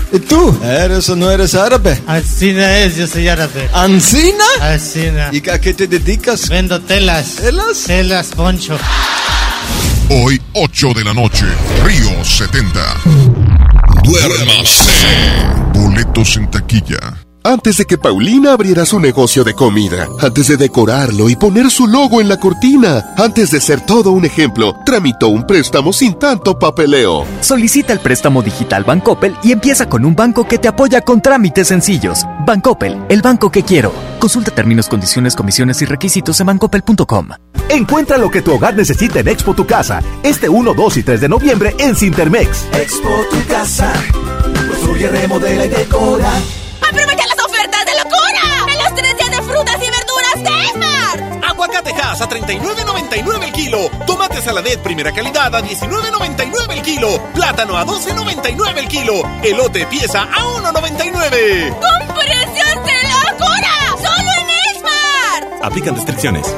¿Y 0.13 0.19
tú? 0.19 0.57
¿Eres 0.63 1.07
o 1.09 1.15
no 1.15 1.31
eres 1.31 1.55
árabe? 1.55 1.97
Ancina 2.05 2.79
es, 2.79 2.97
yo 2.97 3.07
soy 3.07 3.29
árabe. 3.29 3.69
¿Ancina? 3.73 4.43
Ancina. 4.59 5.29
¿Y 5.31 5.47
a 5.49 5.59
qué 5.59 5.73
te 5.73 5.87
dedicas? 5.87 6.49
Vendo 6.49 6.81
telas. 6.81 7.35
¿Telas? 7.35 7.83
Telas, 7.85 8.27
poncho. 8.27 8.77
Hoy, 10.09 10.41
8 10.53 10.93
de 10.93 11.03
la 11.05 11.13
noche, 11.13 11.45
Río 11.85 12.23
70. 12.25 12.79
Duérmase. 14.03 14.83
Boletos 15.73 16.35
en 16.35 16.51
taquilla. 16.51 17.20
Antes 17.43 17.77
de 17.77 17.85
que 17.85 17.97
Paulina 17.97 18.53
abriera 18.53 18.85
su 18.85 18.99
negocio 18.99 19.43
de 19.43 19.55
comida, 19.55 20.07
antes 20.21 20.47
de 20.47 20.57
decorarlo 20.57 21.27
y 21.27 21.35
poner 21.35 21.71
su 21.71 21.87
logo 21.87 22.21
en 22.21 22.29
la 22.29 22.37
cortina, 22.37 23.15
antes 23.17 23.49
de 23.49 23.59
ser 23.59 23.83
todo 23.83 24.11
un 24.11 24.25
ejemplo, 24.25 24.75
tramitó 24.85 25.29
un 25.29 25.47
préstamo 25.47 25.91
sin 25.91 26.13
tanto 26.19 26.59
papeleo. 26.59 27.25
Solicita 27.41 27.93
el 27.93 27.99
préstamo 27.99 28.43
digital 28.43 28.83
Bancoppel 28.83 29.35
y 29.41 29.53
empieza 29.53 29.89
con 29.89 30.05
un 30.05 30.15
banco 30.15 30.47
que 30.47 30.59
te 30.59 30.67
apoya 30.67 31.01
con 31.01 31.19
trámites 31.19 31.69
sencillos. 31.69 32.27
Bancoppel, 32.45 32.99
el 33.09 33.23
banco 33.23 33.49
que 33.49 33.63
quiero. 33.63 33.91
Consulta 34.19 34.51
términos, 34.51 34.87
condiciones, 34.87 35.35
comisiones 35.35 35.81
y 35.81 35.85
requisitos 35.85 36.39
en 36.41 36.45
bancoppel.com. 36.45 37.29
Encuentra 37.69 38.19
lo 38.19 38.29
que 38.29 38.43
tu 38.43 38.53
hogar 38.53 38.75
necesita 38.75 39.19
en 39.19 39.29
Expo 39.29 39.55
Tu 39.55 39.65
Casa, 39.65 40.03
este 40.21 40.47
1, 40.47 40.75
2 40.75 40.97
y 40.97 41.03
3 41.03 41.21
de 41.21 41.29
noviembre 41.29 41.75
en 41.79 41.95
Cintermex. 41.95 42.67
Expo 42.73 43.09
Tu 43.31 43.47
Casa, 43.47 43.91
construye, 44.67 45.07
remodela 45.07 45.65
y 45.65 45.69
decora. 45.69 46.31
¡Aprovecha 46.91 47.25
las 47.25 47.45
ofertas 47.45 47.85
de 47.85 47.93
locura! 47.95 48.73
¡En 48.73 48.83
los 48.83 48.95
tres 48.95 49.15
días 49.15 49.31
de 49.31 49.41
frutas 49.43 49.77
y 49.77 49.89
verduras 49.89 50.35
de 50.43 50.65
Esmar! 50.67 51.49
Aguacatejas 51.49 52.19
a 52.19 52.27
39.99 52.27 53.43
el 53.45 53.51
kilo. 53.53 53.89
Tomate 54.05 54.41
saladet 54.41 54.81
primera 54.81 55.13
calidad 55.13 55.55
a 55.55 55.61
19.99 55.61 56.71
el 56.71 56.81
kilo. 56.81 57.31
Plátano 57.33 57.77
a 57.77 57.85
12.99 57.85 58.77
el 58.77 58.87
kilo. 58.89 59.23
Elote 59.41 59.85
pieza 59.85 60.23
a 60.23 60.43
1.99. 60.59 61.69
¡Con 61.79 62.15
precios 62.15 62.75
de 62.83 62.97
locura! 63.07 63.73
¡Solo 63.95 64.29
en 64.41 64.75
Esmar! 64.75 65.63
Aplican 65.63 65.95
restricciones. 65.95 66.53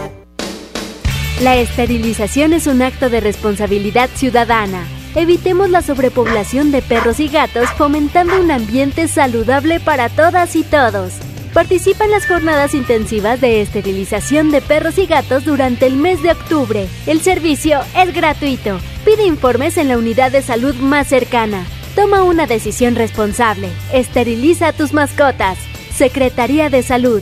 La 1.42 1.58
esterilización 1.58 2.54
es 2.54 2.66
un 2.66 2.82
acto 2.82 3.12
de 3.12 3.20
responsabilidad 3.20 4.10
ciudadana. 4.16 4.84
Evitemos 5.16 5.70
la 5.70 5.84
sobrepoblación 5.84 6.72
de 6.72 6.82
perros 6.82 7.20
y 7.20 7.28
gatos 7.28 7.70
fomentando 7.78 8.42
un 8.42 8.50
ambiente 8.50 9.08
saludable 9.08 9.80
para 9.80 10.10
todas 10.10 10.56
y 10.56 10.64
todos. 10.64 11.14
Participa 11.54 12.06
en 12.06 12.12
las 12.12 12.26
jornadas 12.26 12.74
intensivas 12.74 13.40
de 13.40 13.62
esterilización 13.62 14.50
de 14.50 14.62
perros 14.62 14.98
y 14.98 15.06
gatos 15.06 15.46
durante 15.46 15.86
el 15.86 15.98
mes 15.98 16.24
de 16.24 16.32
octubre. 16.32 16.88
El 17.06 17.22
servicio 17.22 17.82
es 17.96 18.12
gratuito. 18.12 18.80
Pide 19.06 19.28
informes 19.28 19.78
en 19.78 19.90
la 19.90 20.00
unidad 20.00 20.32
de 20.32 20.42
salud 20.42 20.74
más 20.76 21.08
cercana. 21.08 21.64
Toma 21.96 22.24
una 22.24 22.48
decisión 22.48 22.96
responsable. 22.96 23.70
Esteriliza 23.94 24.70
a 24.70 24.74
tus 24.74 24.94
mascotas. 24.94 25.60
Secretaría 25.96 26.72
de 26.72 26.82
Salud. 26.82 27.22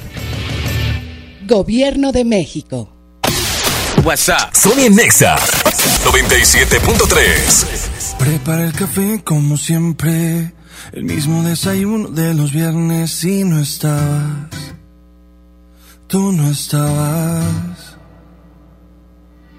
Gobierno 1.45 2.13
de 2.13 2.23
México. 2.23 3.00
WhatsApp. 4.03 4.53
Sony 4.53 4.89
Nexa 4.89 5.37
97.3. 6.05 8.17
Prepara 8.17 8.65
el 8.65 8.73
café 8.73 9.21
como 9.23 9.57
siempre. 9.57 10.53
El 10.91 11.03
mismo 11.03 11.43
desayuno 11.43 12.09
de 12.09 12.33
los 12.33 12.51
viernes 12.51 13.23
y 13.23 13.43
no 13.43 13.59
estabas. 13.59 14.73
Tú 16.07 16.31
no 16.31 16.49
estabas. 16.49 17.95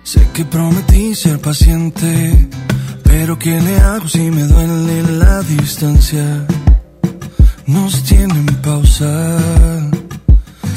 Sé 0.02 0.26
que 0.32 0.44
prometí 0.44 1.14
ser 1.14 1.40
paciente. 1.40 2.48
Pero 3.04 3.38
¿qué 3.38 3.60
le 3.60 3.76
hago 3.76 4.08
si 4.08 4.30
me 4.30 4.42
duele 4.42 5.02
la 5.18 5.42
distancia? 5.42 6.44
Nos 7.66 8.02
tienen 8.02 8.46
pausa. 8.62 9.38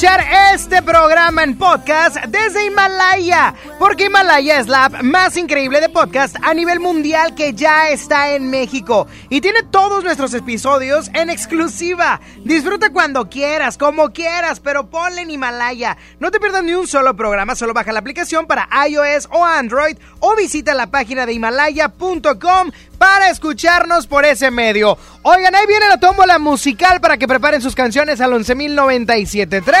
Escuchar 0.00 0.54
este 0.54 0.80
programa 0.80 1.42
en 1.42 1.58
podcast 1.58 2.16
desde 2.24 2.64
Himalaya, 2.64 3.54
porque 3.78 4.06
Himalaya 4.06 4.58
es 4.58 4.66
la 4.66 4.86
app 4.86 5.02
más 5.02 5.36
increíble 5.36 5.78
de 5.78 5.90
podcast 5.90 6.36
a 6.42 6.54
nivel 6.54 6.80
mundial 6.80 7.34
que 7.34 7.52
ya 7.52 7.90
está 7.90 8.34
en 8.34 8.48
México 8.48 9.06
y 9.28 9.42
tiene 9.42 9.62
todos 9.62 10.02
nuestros 10.02 10.32
episodios 10.32 11.10
en 11.12 11.28
exclusiva. 11.28 12.18
Disfruta 12.44 12.90
cuando 12.90 13.28
quieras, 13.28 13.76
como 13.76 14.10
quieras, 14.10 14.58
pero 14.58 14.88
ponle 14.88 15.20
en 15.20 15.32
Himalaya. 15.32 15.98
No 16.18 16.30
te 16.30 16.40
pierdas 16.40 16.64
ni 16.64 16.72
un 16.72 16.86
solo 16.86 17.14
programa, 17.14 17.54
solo 17.54 17.74
baja 17.74 17.92
la 17.92 18.00
aplicación 18.00 18.46
para 18.46 18.70
iOS 18.88 19.28
o 19.30 19.44
Android 19.44 19.98
o 20.20 20.34
visita 20.34 20.72
la 20.72 20.86
página 20.86 21.26
de 21.26 21.34
himalaya.com 21.34 22.70
para 22.96 23.28
escucharnos 23.28 24.06
por 24.06 24.24
ese 24.24 24.50
medio. 24.50 24.96
Oigan, 25.22 25.54
ahí 25.54 25.66
viene 25.66 25.88
la 25.88 25.98
tómbola 25.98 26.38
musical 26.38 27.00
para 27.00 27.18
que 27.18 27.28
preparen 27.28 27.60
sus 27.60 27.74
canciones 27.74 28.20
al 28.20 28.32
11.097.3. 28.32 29.74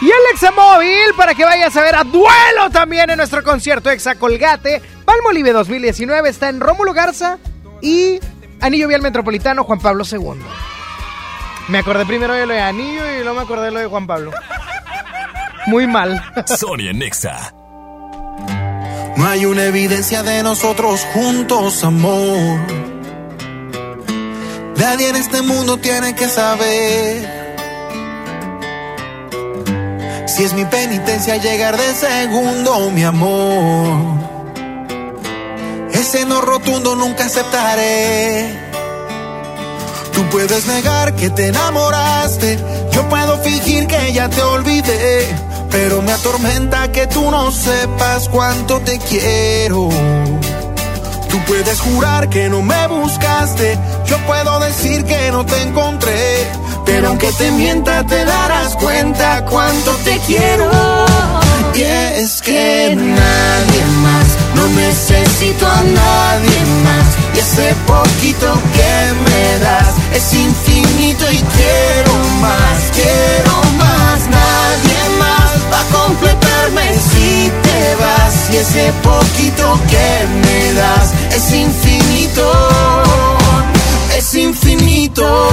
Y 0.00 0.06
el 0.06 0.32
Examóvil 0.32 1.14
para 1.16 1.34
que 1.34 1.44
vayas 1.44 1.76
a 1.76 1.82
ver 1.82 1.94
a 1.94 2.04
duelo 2.04 2.70
también 2.72 3.10
en 3.10 3.18
nuestro 3.18 3.44
concierto 3.44 3.90
Exa 3.90 4.16
Colgate. 4.16 4.82
Palmolive 5.04 5.52
2019 5.52 6.28
está 6.28 6.48
en 6.48 6.60
Rómulo 6.60 6.92
Garza 6.92 7.38
y 7.80 8.18
Anillo 8.60 8.88
Vial 8.88 9.02
Metropolitano 9.02 9.62
Juan 9.64 9.78
Pablo 9.78 10.04
II. 10.10 10.40
Me 11.68 11.78
acordé 11.78 12.04
primero 12.06 12.32
de 12.34 12.46
lo 12.46 12.54
de 12.54 12.60
Anillo 12.60 13.02
y 13.12 13.22
luego 13.22 13.34
me 13.34 13.42
acordé 13.42 13.66
de 13.66 13.70
lo 13.70 13.78
de 13.80 13.86
Juan 13.86 14.06
Pablo. 14.06 14.32
Muy 15.66 15.86
mal. 15.86 16.20
Sonia 16.46 16.92
Nexa. 16.92 17.54
No 19.16 19.28
hay 19.28 19.44
una 19.44 19.66
evidencia 19.66 20.22
de 20.22 20.42
nosotros 20.42 21.06
juntos, 21.12 21.84
amor. 21.84 22.91
Nadie 24.82 25.10
en 25.10 25.14
este 25.14 25.42
mundo 25.42 25.76
tiene 25.76 26.12
que 26.12 26.28
saber. 26.28 27.54
Si 30.26 30.42
es 30.42 30.52
mi 30.54 30.64
penitencia 30.64 31.36
llegar 31.36 31.76
de 31.76 31.94
segundo, 31.94 32.90
mi 32.90 33.04
amor. 33.04 34.18
Ese 35.92 36.24
no 36.24 36.40
rotundo 36.40 36.96
nunca 36.96 37.26
aceptaré. 37.26 38.58
Tú 40.12 40.28
puedes 40.32 40.66
negar 40.66 41.14
que 41.14 41.30
te 41.30 41.46
enamoraste. 41.46 42.58
Yo 42.90 43.08
puedo 43.08 43.38
fingir 43.38 43.86
que 43.86 44.12
ya 44.12 44.28
te 44.28 44.42
olvidé. 44.42 45.28
Pero 45.70 46.02
me 46.02 46.10
atormenta 46.10 46.90
que 46.90 47.06
tú 47.06 47.30
no 47.30 47.52
sepas 47.52 48.28
cuánto 48.28 48.80
te 48.80 48.98
quiero. 48.98 49.90
Tú 51.32 51.38
puedes 51.46 51.80
jurar 51.80 52.28
que 52.28 52.50
no 52.50 52.60
me 52.60 52.86
buscaste. 52.88 53.78
Yo 54.04 54.18
puedo 54.26 54.60
decir 54.60 55.02
que 55.06 55.32
no 55.32 55.46
te 55.46 55.62
encontré. 55.62 56.46
Pero 56.84 57.08
aunque 57.08 57.32
te 57.32 57.50
mienta, 57.52 58.04
te 58.04 58.22
darás 58.26 58.76
cuenta 58.76 59.42
cuánto 59.46 59.92
te 60.04 60.18
quiero. 60.26 60.70
Y 61.74 61.80
es 61.80 62.42
que 62.42 62.94
nadie 62.94 63.84
más, 64.02 64.26
no 64.54 64.68
necesito 64.78 65.66
a 65.66 65.82
nadie 65.82 66.60
más. 66.84 67.06
Y 67.34 67.38
ese 67.38 67.74
poquito 67.86 68.52
que 68.74 69.14
me 69.24 69.58
das 69.64 69.94
es 70.14 70.34
infinito 70.34 71.24
y 71.32 71.38
quiero 71.38 72.12
más, 72.42 72.78
quiero 72.92 73.54
más. 73.78 74.20
Nadie 74.28 75.18
más 75.18 75.72
va 75.72 75.80
a 75.80 76.04
completarme 76.04 76.92
si 76.92 77.50
te 77.62 77.94
vas. 78.02 78.50
Y 78.52 78.56
ese 78.58 78.92
poquito 79.02 79.80
que 79.88 80.26
me 80.44 80.74
das 80.74 81.21
es 81.34 81.54
infinito, 81.54 82.52
es 84.16 84.34
infinito. 84.34 85.48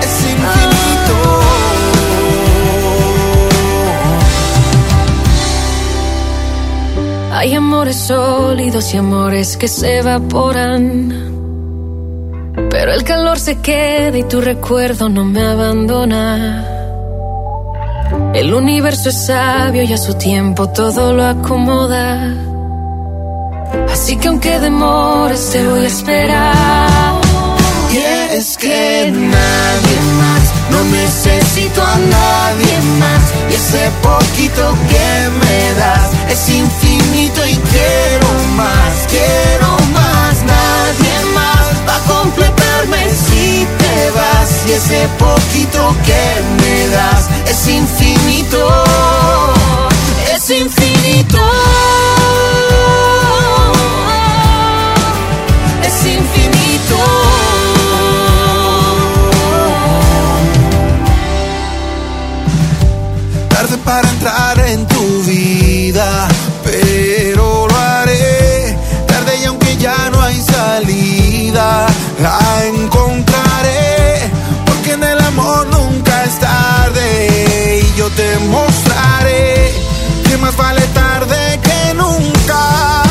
Es 0.00 0.16
infinito. 0.32 1.16
Hay 7.32 7.54
amores 7.54 7.96
sólidos 7.96 8.94
y 8.94 8.96
amores 8.96 9.56
que 9.56 9.68
se 9.68 9.98
evaporan. 9.98 11.26
Pero 12.70 12.92
el 12.92 13.04
calor 13.04 13.38
se 13.38 13.60
queda 13.60 14.16
y 14.16 14.24
tu 14.24 14.40
recuerdo 14.40 15.08
no 15.08 15.24
me 15.24 15.42
abandona. 15.42 16.65
El 18.36 18.52
universo 18.52 19.08
es 19.08 19.24
sabio 19.28 19.82
y 19.82 19.94
a 19.94 19.96
su 19.96 20.12
tiempo 20.12 20.68
todo 20.68 21.14
lo 21.14 21.24
acomoda. 21.24 22.34
Así 23.90 24.14
que 24.18 24.28
aunque 24.28 24.60
demores 24.60 25.48
te 25.52 25.66
voy 25.66 25.80
a 25.80 25.86
esperar. 25.86 27.20
Y 27.90 27.96
es 28.36 28.58
que 28.58 29.10
nadie 29.10 29.96
más, 30.20 30.42
no 30.70 30.84
necesito 30.84 31.80
a 31.82 31.96
nadie 31.96 32.76
más. 33.00 33.22
Y 33.50 33.54
ese 33.54 33.90
poquito 34.02 34.62
que 34.90 35.30
me 35.40 35.80
das 35.80 36.10
es 36.30 36.48
infinito 36.50 37.40
y 37.46 37.54
quiero 37.54 38.28
más, 38.54 39.06
quiero 39.08 39.68
más. 39.78 39.85
Y 44.66 44.72
ese 44.72 45.08
poquito 45.16 45.94
que 46.04 46.42
me 46.60 46.88
das 46.88 47.28
es 47.48 47.68
infinito, 47.68 48.68
es 50.34 50.50
infinito. 50.50 51.38
Es 55.84 56.06
infinito. 56.06 56.98
Tarde 63.50 63.78
para 63.84 64.08
entrar 64.08 64.58
en 64.68 64.84
tu 64.88 65.22
vida, 65.22 66.26
pero 66.64 66.95
te 78.36 78.44
mostraré 78.46 79.72
que 80.28 80.36
más 80.38 80.56
vale 80.56 80.82
tarde 80.94 81.60
que 81.62 81.94
nunca. 81.94 83.02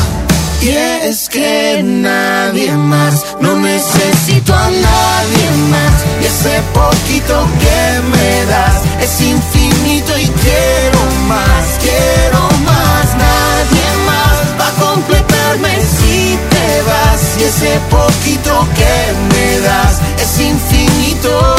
Y 0.60 0.70
es 0.70 1.28
que 1.28 1.82
nadie 1.82 2.72
más, 2.72 3.24
no 3.40 3.56
necesito 3.56 4.54
a 4.54 4.70
nadie 4.70 5.46
más. 5.72 5.94
Y 6.22 6.26
ese 6.26 6.60
poquito 6.72 7.34
que 7.62 8.00
me 8.12 8.44
das 8.46 8.82
es 9.00 9.20
infinito 9.20 10.18
y 10.18 10.26
quiero 10.26 11.00
más, 11.28 11.64
quiero 11.80 12.40
más. 12.64 13.06
Nadie 13.26 13.88
más 14.10 14.36
va 14.60 14.68
a 14.68 14.86
completarme 14.86 15.74
si 15.98 16.38
te 16.50 16.82
vas. 16.82 17.20
Y 17.38 17.44
ese 17.44 17.80
poquito 17.90 18.66
que 18.74 18.94
me 19.30 19.60
das 19.60 20.00
es 20.22 20.40
infinito, 20.40 21.55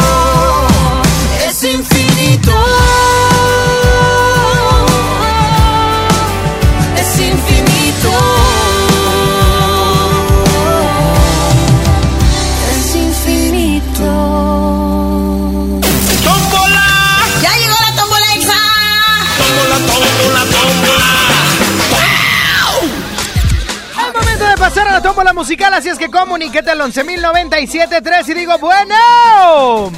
tómbola 25.18 25.32
musical, 25.32 25.74
así 25.74 25.88
es 25.88 25.98
que 25.98 26.08
comuníquete 26.08 26.70
al 26.70 26.80
11.097.3 26.80 28.28
y 28.28 28.34
digo, 28.34 28.56
bueno. 28.58 29.90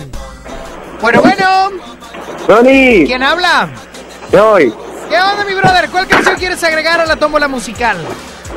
Bueno, 1.02 1.20
bueno. 1.20 1.70
Tony. 2.46 3.04
¿Quién 3.04 3.22
habla? 3.22 3.68
Soy. 4.30 4.72
¿Qué 5.10 5.18
onda, 5.18 5.44
mi 5.44 5.52
brother? 5.52 5.90
¿Cuál 5.90 6.08
canción 6.08 6.36
quieres 6.36 6.64
agregar 6.64 7.02
a 7.02 7.04
la 7.04 7.16
tómbola 7.16 7.48
musical? 7.48 7.98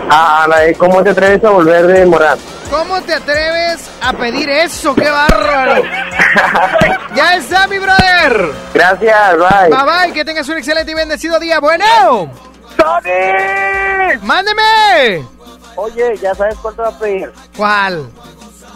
La 0.07 0.59
de 0.59 0.73
¿Cómo 0.75 1.03
te 1.03 1.09
atreves 1.09 1.43
a 1.43 1.49
volver 1.49 1.85
de 1.85 2.05
morar? 2.05 2.37
¿Cómo 2.71 3.01
te 3.01 3.15
atreves 3.15 3.89
a 4.01 4.13
pedir 4.13 4.49
eso? 4.49 4.95
¡Qué 4.95 5.09
bárbaro! 5.09 5.83
ya 7.13 7.35
está, 7.35 7.67
mi 7.67 7.77
brother. 7.77 8.51
Gracias, 8.73 9.37
bye. 9.37 9.69
Bye 9.69 9.83
bye, 9.83 10.13
que 10.13 10.23
tengas 10.23 10.47
un 10.47 10.57
excelente 10.57 10.93
y 10.93 10.95
bendecido 10.95 11.41
día. 11.41 11.59
Bueno. 11.59 12.31
¡Sony! 12.77 14.17
¡Mándeme! 14.21 15.32
Oye, 15.75 16.17
¿ya 16.17 16.33
sabes 16.35 16.55
cuál 16.59 16.75
te 16.75 16.81
va 16.81 16.89
a 16.89 16.99
pedir? 16.99 17.31
¿Cuál? 17.57 18.09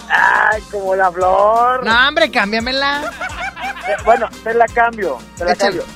Ay, 0.09 0.61
como 0.71 0.95
la 0.95 1.11
flor. 1.11 1.85
No, 1.85 2.07
hombre, 2.07 2.31
cámbiamela. 2.31 3.11
Eh, 3.87 3.95
bueno, 4.05 4.27
te 4.43 4.53
la 4.53 4.65
cambio, 4.67 5.17
te 5.37 5.45
la 5.45 5.53
Échale. 5.53 5.79
cambio. 5.79 5.95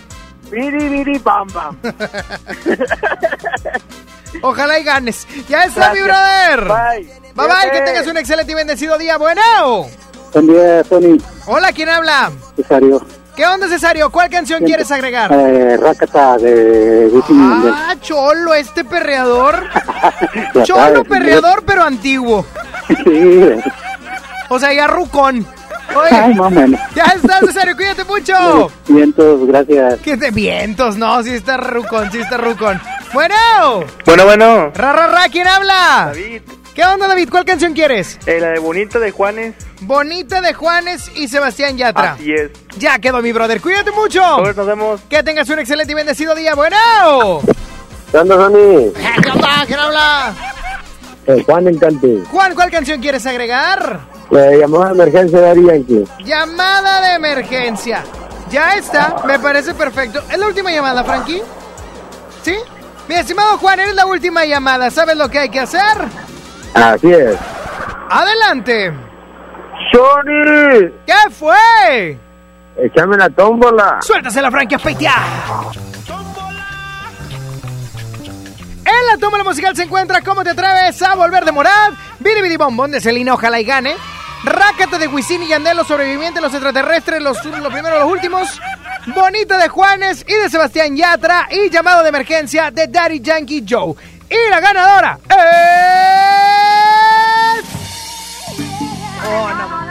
Biri, 0.49 0.89
biri, 0.89 1.17
bam, 1.19 1.47
bam. 1.53 1.77
Ojalá 4.41 4.79
y 4.79 4.83
ganes. 4.83 5.27
Ya 5.47 5.63
está, 5.63 5.93
mi 5.93 6.01
brother. 6.01 6.67
Bye. 6.67 7.13
Bye 7.35 7.47
bye, 7.47 7.71
que 7.71 7.81
tengas 7.81 8.07
un 8.07 8.17
excelente 8.17 8.51
y 8.51 8.55
bendecido 8.55 8.97
día. 8.97 9.17
Bueno. 9.17 9.41
Buen 10.33 10.47
día, 10.47 10.83
Tony. 10.83 11.17
Hola, 11.45 11.71
¿quién 11.73 11.89
habla? 11.89 12.31
Cesario. 12.55 13.05
¿Qué 13.35 13.45
onda, 13.45 13.67
Cesario? 13.67 14.09
¿Cuál 14.09 14.29
canción 14.29 14.63
quieres 14.63 14.91
agregar? 14.91 15.31
Eh, 15.33 15.77
Rakata 15.77 16.37
de 16.37 17.07
Wisin. 17.11 17.39
Ah, 17.73 17.95
cholo, 18.01 18.53
este 18.53 18.83
perreador. 18.83 19.67
Cholo 20.63 21.03
perreador, 21.05 21.63
pero 21.65 21.83
antiguo. 21.83 22.45
Sí, 22.87 23.41
O 24.49 24.59
sea, 24.59 24.73
ya 24.73 24.87
rucón. 24.87 25.45
Ay, 25.89 25.95
Oye, 26.29 26.35
más 26.35 26.47
o 26.47 26.49
menos. 26.51 26.79
ya 26.95 27.03
está, 27.05 27.39
Cesario, 27.39 27.75
cuídate 27.75 28.03
mucho. 28.05 28.71
Vientos, 28.87 29.45
gracias. 29.47 29.99
¿Qué 30.01 30.17
de 30.17 30.31
vientos? 30.31 30.97
No, 30.97 31.21
sí 31.23 31.31
está 31.35 31.57
rucón, 31.57 32.11
sí 32.11 32.19
está 32.19 32.37
rucón. 32.37 32.81
Bueno. 33.13 33.35
Bueno, 34.05 34.25
bueno. 34.25 34.71
Ra, 34.73 34.93
ra, 34.93 35.07
ra, 35.07 35.23
¿quién 35.31 35.47
habla? 35.47 36.05
David. 36.07 36.41
¿Qué 36.81 36.87
onda, 36.87 37.07
David? 37.07 37.29
¿Cuál 37.29 37.45
canción 37.45 37.73
quieres? 37.73 38.17
Eh, 38.25 38.39
la 38.39 38.49
de 38.49 38.57
Bonito 38.57 38.99
de 38.99 39.11
Juanes. 39.11 39.53
Bonita 39.81 40.41
de 40.41 40.55
Juanes 40.55 41.11
y 41.15 41.27
Sebastián 41.27 41.77
Yatra. 41.77 42.13
Así 42.13 42.33
es. 42.33 42.49
Ya 42.79 42.97
quedó, 42.97 43.21
mi 43.21 43.31
brother. 43.31 43.61
Cuídate 43.61 43.91
mucho. 43.91 44.19
Pues 44.39 44.57
nos 44.57 44.65
vemos. 44.65 44.99
Que 45.07 45.21
tengas 45.21 45.47
un 45.49 45.59
excelente 45.59 45.91
y 45.91 45.95
bendecido 45.95 46.33
día. 46.33 46.55
Bueno. 46.55 46.75
¿Qué 48.11 48.17
onda, 48.17 48.35
Sony? 48.35 48.93
¿Qué 49.21 49.29
onda? 49.29 49.63
¿Quién 49.67 49.79
habla? 49.79 50.33
Eh, 51.27 51.43
Juan 51.45 51.67
Encante. 51.67 52.23
Juan, 52.31 52.55
¿cuál 52.55 52.71
canción 52.71 52.99
quieres 52.99 53.27
agregar? 53.27 53.99
Le 54.31 54.57
llamamos 54.57 54.87
a 54.87 54.91
emergencia 54.93 55.39
de 55.39 55.49
Ari 55.51 55.63
Yankee. 55.63 56.03
Llamada 56.25 57.09
de 57.09 57.13
emergencia. 57.13 58.03
Ya 58.49 58.73
está, 58.73 59.17
me 59.27 59.37
parece 59.37 59.75
perfecto. 59.75 60.23
¿Es 60.31 60.37
la 60.39 60.47
última 60.47 60.71
llamada, 60.71 61.03
Frankie? 61.03 61.43
¿Sí? 62.41 62.55
Mi 63.07 63.13
estimado 63.13 63.59
Juan, 63.59 63.79
eres 63.81 63.93
la 63.93 64.07
última 64.07 64.45
llamada. 64.45 64.89
¿Sabes 64.89 65.15
lo 65.15 65.29
que 65.29 65.37
hay 65.37 65.49
que 65.49 65.59
hacer? 65.59 66.30
Así 66.73 67.11
es. 67.11 67.37
Adelante. 68.09 68.93
¡Sony! 69.91 70.91
¿Qué 71.05 71.31
fue? 71.31 72.17
Échame 72.77 73.17
la 73.17 73.29
tómbola. 73.29 73.99
Suéltasela, 74.01 74.49
Frankie, 74.49 74.75
a 74.75 74.79
peitear. 74.79 75.15
En 78.85 79.07
la 79.07 79.17
tómbola 79.19 79.43
musical 79.43 79.75
se 79.75 79.83
encuentra 79.83 80.21
¿Cómo 80.21 80.43
te 80.43 80.51
atreves 80.51 81.01
a 81.01 81.15
volver 81.15 81.45
de 81.45 81.51
morad? 81.51 81.91
Bidi 82.19 82.57
Bombón 82.57 82.91
de 82.91 83.01
Celina, 83.01 83.33
ojalá 83.33 83.59
y 83.59 83.63
gane. 83.63 83.95
Rácate 84.43 84.97
de 84.97 85.07
Wisin 85.07 85.43
y 85.43 85.47
Yandel, 85.49 85.77
los 85.77 85.87
sobrevivientes, 85.87 86.41
los 86.41 86.53
extraterrestres, 86.53 87.21
los, 87.21 87.43
los 87.45 87.73
primeros, 87.73 87.99
los 87.99 88.11
últimos. 88.11 88.59
Bonita 89.07 89.57
de 89.57 89.67
Juanes 89.67 90.25
y 90.27 90.33
de 90.33 90.49
Sebastián 90.49 90.95
Yatra. 90.95 91.47
Y 91.51 91.69
llamado 91.69 92.01
de 92.01 92.09
emergencia 92.09 92.71
de 92.71 92.87
Daddy 92.87 93.19
Yankee 93.19 93.63
Joe. 93.67 93.93
Y 94.31 94.49
la 94.49 94.59
ganadora 94.61 95.19
es... 95.29 95.35
Oh, 99.27 99.49
no. 99.49 99.81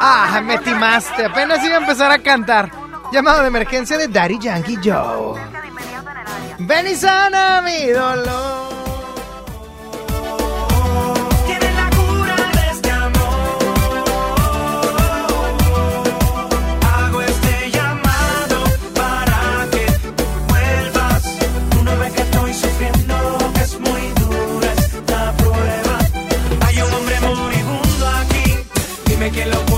Ah, 0.00 0.40
me 0.42 0.58
timaste. 0.58 1.26
Apenas 1.26 1.64
iba 1.64 1.76
a 1.76 1.80
empezar 1.80 2.10
a 2.10 2.18
cantar. 2.18 2.70
Llamado 3.12 3.42
de 3.42 3.48
emergencia 3.48 3.96
de 3.96 4.08
Daddy 4.08 4.40
Yankee 4.40 4.78
Joe. 4.82 5.40
Ven 6.58 6.88
y 6.88 6.96
sana 6.96 7.62
mi 7.62 7.90
dolor. 7.90 8.83
Dime 29.24 29.30
quién 29.30 29.50
lo 29.50 29.73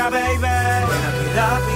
de 0.00 0.06
emergencia, 0.06 0.08
baby. 0.08 0.40
Ven 0.40 1.38
aquí 1.38 1.69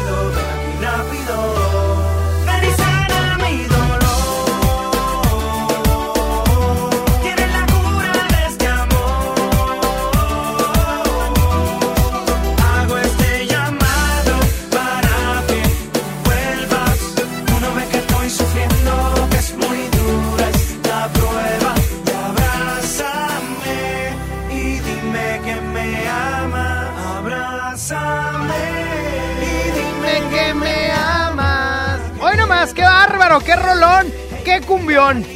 bárbaro, 33.35 33.45
qué 33.45 33.57
rolón, 33.57 34.13
qué 34.45 34.61
cumbión. 34.61 35.27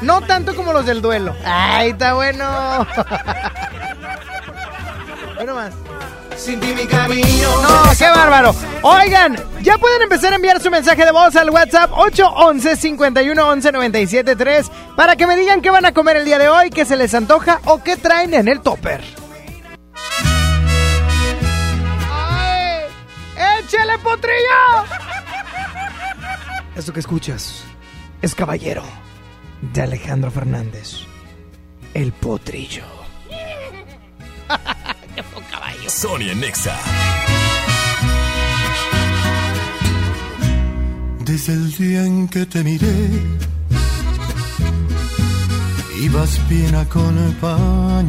No 0.00 0.20
tanto 0.22 0.54
como 0.54 0.72
los 0.72 0.86
del 0.86 1.02
duelo. 1.02 1.34
Ay, 1.44 1.90
está 1.90 2.14
bueno. 2.14 2.86
Mi 6.48 6.86
camino. 6.86 7.62
No, 7.62 7.82
qué 7.98 8.08
bárbaro. 8.08 8.54
Oigan, 8.82 9.36
ya 9.60 9.76
pueden 9.76 10.02
empezar 10.02 10.32
a 10.32 10.36
enviar 10.36 10.60
su 10.62 10.70
mensaje 10.70 11.04
de 11.04 11.10
voz 11.10 11.34
al 11.34 11.50
WhatsApp 11.50 11.90
811 11.92 12.76
51 12.76 13.48
11 13.48 13.72
97 13.72 14.36
3 14.36 14.70
para 14.96 15.16
que 15.16 15.26
me 15.26 15.36
digan 15.36 15.60
qué 15.60 15.70
van 15.70 15.84
a 15.84 15.92
comer 15.92 16.16
el 16.16 16.24
día 16.24 16.38
de 16.38 16.48
hoy, 16.48 16.70
qué 16.70 16.84
se 16.84 16.96
les 16.96 17.12
antoja 17.12 17.60
o 17.64 17.82
qué 17.82 17.96
traen 17.96 18.34
en 18.34 18.46
el 18.46 18.60
topper. 18.60 19.02
¡Ay! 22.08 22.84
¡Échale 23.36 23.98
potrillo! 23.98 25.07
Esto 26.78 26.92
que 26.92 27.00
escuchas 27.00 27.64
es 28.22 28.36
Caballero 28.36 28.84
de 29.74 29.82
Alejandro 29.82 30.30
Fernández. 30.30 30.98
El 31.92 32.12
potrillo. 32.12 32.84
Sonia 35.88 36.36
Nexa. 36.36 36.78
Desde 41.24 41.54
el 41.54 41.72
día 41.72 42.06
en 42.06 42.28
que 42.28 42.46
te 42.46 42.62
miré, 42.62 43.08
ibas 46.00 46.48
bien 46.48 46.76
acompañada. 46.76 48.08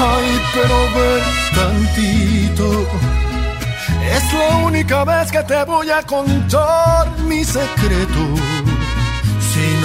Ay, 0.00 0.40
pero 0.54 0.76
ven 0.94 1.24
tantito. 1.54 2.86
Es 4.14 4.32
la 4.32 4.56
única 4.58 5.04
vez 5.04 5.32
que 5.32 5.42
te 5.42 5.64
voy 5.64 5.90
a 5.90 6.02
contar 6.02 7.18
mi 7.26 7.44
secreto. 7.44 8.37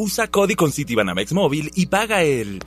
Usa 0.00 0.28
Cody 0.28 0.54
con 0.54 0.70
Citibanamex 0.70 1.32
móvil 1.32 1.72
y 1.74 1.86
paga 1.86 2.22
el... 2.22 2.60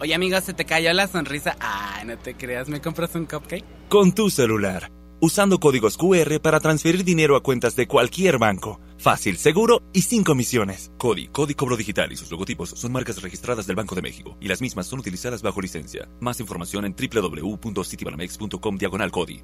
Oye, 0.00 0.14
amigo, 0.14 0.40
se 0.40 0.54
te 0.54 0.64
cayó 0.64 0.90
la 0.94 1.06
sonrisa. 1.06 1.56
Ay, 1.60 2.06
no 2.06 2.16
te 2.16 2.34
creas, 2.34 2.70
¿me 2.70 2.80
compras 2.80 3.14
un 3.14 3.26
cupcake? 3.26 3.66
Con 3.90 4.14
tu 4.14 4.30
celular. 4.30 4.90
Usando 5.20 5.60
códigos 5.60 5.98
QR 5.98 6.40
para 6.40 6.58
transferir 6.58 7.04
dinero 7.04 7.36
a 7.36 7.42
cuentas 7.42 7.76
de 7.76 7.86
cualquier 7.86 8.38
banco. 8.38 8.80
Fácil, 8.96 9.36
seguro 9.36 9.82
y 9.92 10.02
sin 10.02 10.24
comisiones. 10.24 10.90
Cody, 10.96 11.28
Cody 11.28 11.54
Cobro 11.54 11.76
Digital 11.76 12.10
y 12.10 12.16
sus 12.16 12.30
logotipos 12.30 12.70
son 12.70 12.92
marcas 12.92 13.20
registradas 13.20 13.66
del 13.66 13.76
Banco 13.76 13.94
de 13.94 14.00
México 14.00 14.38
y 14.40 14.48
las 14.48 14.62
mismas 14.62 14.86
son 14.86 15.00
utilizadas 15.00 15.42
bajo 15.42 15.60
licencia. 15.60 16.08
Más 16.18 16.40
información 16.40 16.86
en 16.86 16.96
www.citibanamex.com 16.96 18.78
diagonal 18.78 19.10
Cody. 19.10 19.42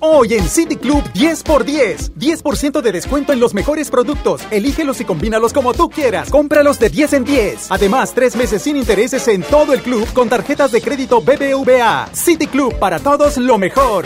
Hoy 0.00 0.34
en 0.34 0.48
City 0.48 0.76
Club 0.76 1.02
10x10. 1.14 2.12
10% 2.14 2.80
de 2.80 2.92
descuento 2.92 3.32
en 3.32 3.40
los 3.40 3.52
mejores 3.52 3.90
productos. 3.90 4.42
Elígelos 4.50 5.00
y 5.00 5.04
combínalos 5.04 5.52
como 5.52 5.74
tú 5.74 5.90
quieras. 5.90 6.30
Cómpralos 6.30 6.78
de 6.78 6.88
10 6.88 7.12
en 7.14 7.24
10. 7.24 7.66
Además, 7.70 8.12
tres 8.14 8.36
meses 8.36 8.62
sin 8.62 8.76
intereses 8.76 9.26
en 9.26 9.42
todo 9.42 9.72
el 9.72 9.82
club 9.82 10.06
con 10.12 10.28
tarjetas 10.28 10.70
de 10.70 10.80
crédito 10.80 11.20
BBVA. 11.20 12.08
City 12.12 12.46
Club 12.46 12.78
para 12.78 13.00
todos 13.00 13.38
lo 13.38 13.58
mejor. 13.58 14.04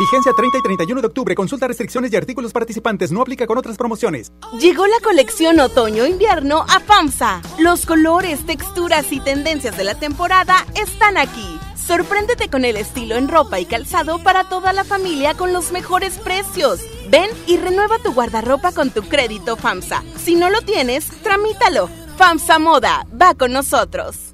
Vigencia 0.00 0.32
30 0.36 0.58
y 0.58 0.62
31 0.62 1.00
de 1.00 1.06
octubre. 1.06 1.34
Consulta 1.36 1.68
restricciones 1.68 2.12
y 2.12 2.16
artículos 2.16 2.52
participantes. 2.52 3.12
No 3.12 3.22
aplica 3.22 3.46
con 3.46 3.58
otras 3.58 3.76
promociones. 3.76 4.32
Llegó 4.58 4.86
la 4.88 4.98
colección 5.04 5.60
otoño-invierno 5.60 6.64
a 6.68 6.80
FAMSA. 6.80 7.42
Los 7.60 7.86
colores, 7.86 8.44
texturas 8.44 9.12
y 9.12 9.20
tendencias 9.20 9.76
de 9.76 9.84
la 9.84 9.94
temporada 9.94 10.66
están 10.74 11.16
aquí. 11.16 11.60
Sorpréndete 11.86 12.48
con 12.48 12.64
el 12.64 12.76
estilo 12.76 13.16
en 13.16 13.28
ropa 13.28 13.58
y 13.58 13.66
calzado 13.66 14.18
para 14.22 14.44
toda 14.44 14.72
la 14.72 14.84
familia 14.84 15.34
con 15.34 15.52
los 15.52 15.72
mejores 15.72 16.18
precios. 16.18 16.80
Ven 17.08 17.28
y 17.46 17.56
renueva 17.56 17.98
tu 17.98 18.12
guardarropa 18.12 18.72
con 18.72 18.90
tu 18.90 19.02
crédito 19.02 19.56
FAMSA. 19.56 20.02
Si 20.16 20.34
no 20.34 20.48
lo 20.48 20.62
tienes, 20.62 21.08
tramítalo. 21.22 21.88
FAMSA 22.16 22.58
Moda, 22.58 23.06
va 23.20 23.34
con 23.34 23.52
nosotros. 23.52 24.32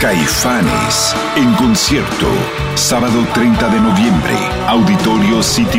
Caifanes 0.00 1.14
en 1.36 1.54
concierto. 1.54 2.26
Sábado 2.74 3.24
30 3.34 3.68
de 3.68 3.80
noviembre. 3.80 4.34
Auditorio 4.66 5.42
City 5.42 5.78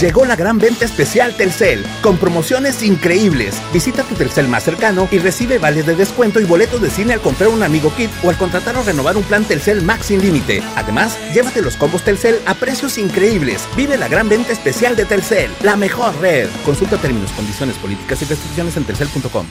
Llegó 0.00 0.24
la 0.24 0.36
gran 0.36 0.58
venta 0.58 0.84
especial 0.84 1.34
Telcel, 1.36 1.84
con 2.02 2.18
promociones 2.18 2.84
increíbles. 2.84 3.60
Visita 3.72 4.04
tu 4.04 4.14
Telcel 4.14 4.46
más 4.46 4.62
cercano 4.62 5.08
y 5.10 5.18
recibe 5.18 5.58
vales 5.58 5.86
de 5.86 5.96
descuento 5.96 6.38
y 6.38 6.44
boletos 6.44 6.80
de 6.80 6.88
cine 6.88 7.14
al 7.14 7.20
comprar 7.20 7.48
un 7.48 7.64
amigo 7.64 7.92
kit 7.96 8.10
o 8.22 8.30
al 8.30 8.36
contratar 8.36 8.76
o 8.76 8.84
renovar 8.84 9.16
un 9.16 9.24
plan 9.24 9.44
Telcel 9.44 9.82
Max 9.82 10.06
sin 10.06 10.20
límite. 10.20 10.62
Además, 10.76 11.18
llévate 11.34 11.62
los 11.62 11.74
combos 11.74 12.02
Telcel 12.04 12.36
a 12.46 12.54
precios 12.54 12.96
increíbles. 12.96 13.66
Vive 13.76 13.96
la 13.96 14.06
gran 14.06 14.28
venta 14.28 14.52
especial 14.52 14.94
de 14.94 15.04
Telcel, 15.04 15.50
la 15.64 15.74
mejor 15.74 16.16
red. 16.20 16.48
Consulta 16.64 16.96
términos, 16.96 17.32
condiciones, 17.32 17.76
políticas 17.76 18.22
y 18.22 18.26
restricciones 18.26 18.76
en 18.76 18.84
telcel.com. 18.84 19.46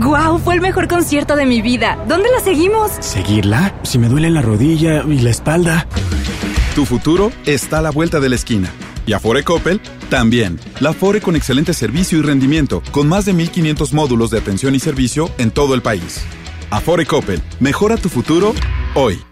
¡Guau! 0.00 0.38
Fue 0.38 0.54
el 0.54 0.60
mejor 0.62 0.88
concierto 0.88 1.36
de 1.36 1.46
mi 1.46 1.62
vida. 1.62 1.96
¿Dónde 2.08 2.28
la 2.36 2.42
seguimos? 2.42 2.90
¿Seguirla? 3.00 3.74
Si 3.82 3.98
me 3.98 4.08
duele 4.08 4.30
la 4.30 4.42
rodilla 4.42 5.04
y 5.06 5.18
la 5.18 5.30
espalda. 5.30 5.86
Tu 6.74 6.86
futuro 6.86 7.30
está 7.44 7.78
a 7.78 7.82
la 7.82 7.90
vuelta 7.90 8.18
de 8.18 8.30
la 8.30 8.34
esquina. 8.34 8.72
Y 9.06 9.12
Afore 9.12 9.42
Coppel 9.42 9.80
también. 10.10 10.58
La 10.80 10.90
Afore 10.90 11.20
con 11.20 11.36
excelente 11.36 11.74
servicio 11.74 12.18
y 12.18 12.22
rendimiento, 12.22 12.82
con 12.90 13.08
más 13.08 13.24
de 13.24 13.32
1500 13.32 13.92
módulos 13.92 14.30
de 14.30 14.38
atención 14.38 14.74
y 14.74 14.80
servicio 14.80 15.30
en 15.38 15.50
todo 15.50 15.74
el 15.74 15.82
país. 15.82 16.22
Afore 16.70 17.06
Coppel, 17.06 17.42
mejora 17.60 17.96
tu 17.96 18.08
futuro 18.08 18.54
hoy. 18.94 19.31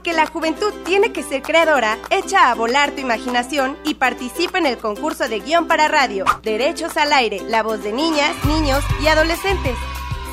Porque 0.00 0.14
la 0.14 0.24
juventud 0.24 0.72
tiene 0.86 1.12
que 1.12 1.22
ser 1.22 1.42
creadora, 1.42 1.98
echa 2.08 2.50
a 2.50 2.54
volar 2.54 2.90
tu 2.92 3.02
imaginación 3.02 3.76
y 3.84 3.96
participa 3.96 4.56
en 4.56 4.64
el 4.64 4.78
concurso 4.78 5.28
de 5.28 5.40
guion 5.40 5.66
para 5.66 5.88
radio, 5.88 6.24
Derechos 6.42 6.96
al 6.96 7.12
Aire, 7.12 7.42
la 7.46 7.62
voz 7.62 7.82
de 7.82 7.92
niñas, 7.92 8.34
niños 8.46 8.82
y 9.02 9.08
adolescentes. 9.08 9.74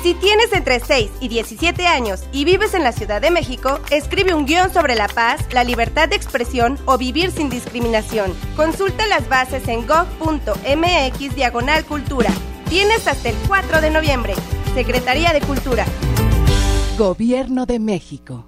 Si 0.02 0.14
tienes 0.14 0.54
entre 0.54 0.80
6 0.80 1.10
y 1.20 1.28
17 1.28 1.86
años 1.86 2.24
y 2.32 2.46
vives 2.46 2.72
en 2.72 2.82
la 2.82 2.92
Ciudad 2.92 3.20
de 3.20 3.30
México, 3.30 3.78
escribe 3.90 4.32
un 4.32 4.46
guion 4.46 4.72
sobre 4.72 4.94
la 4.94 5.06
paz, 5.06 5.44
la 5.52 5.64
libertad 5.64 6.08
de 6.08 6.16
expresión 6.16 6.78
o 6.86 6.96
vivir 6.96 7.30
sin 7.30 7.50
discriminación. 7.50 8.32
Consulta 8.56 9.06
las 9.06 9.28
bases 9.28 9.68
en 9.68 9.86
gov.mx 9.86 11.34
diagonal 11.34 11.84
cultura. 11.84 12.30
Tienes 12.70 13.06
hasta 13.06 13.28
el 13.28 13.36
4 13.46 13.82
de 13.82 13.90
noviembre. 13.90 14.32
Secretaría 14.72 15.34
de 15.34 15.42
Cultura. 15.42 15.84
Gobierno 16.96 17.66
de 17.66 17.78
México. 17.78 18.47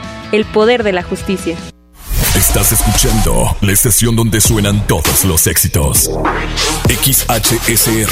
el 0.31 0.45
poder 0.45 0.83
de 0.83 0.93
la 0.93 1.03
justicia. 1.03 1.57
Estás 2.35 2.71
escuchando 2.71 3.57
la 3.61 3.71
estación 3.71 4.15
donde 4.15 4.39
suenan 4.39 4.87
todos 4.87 5.25
los 5.25 5.47
éxitos. 5.47 6.09
XHSR. 6.87 8.09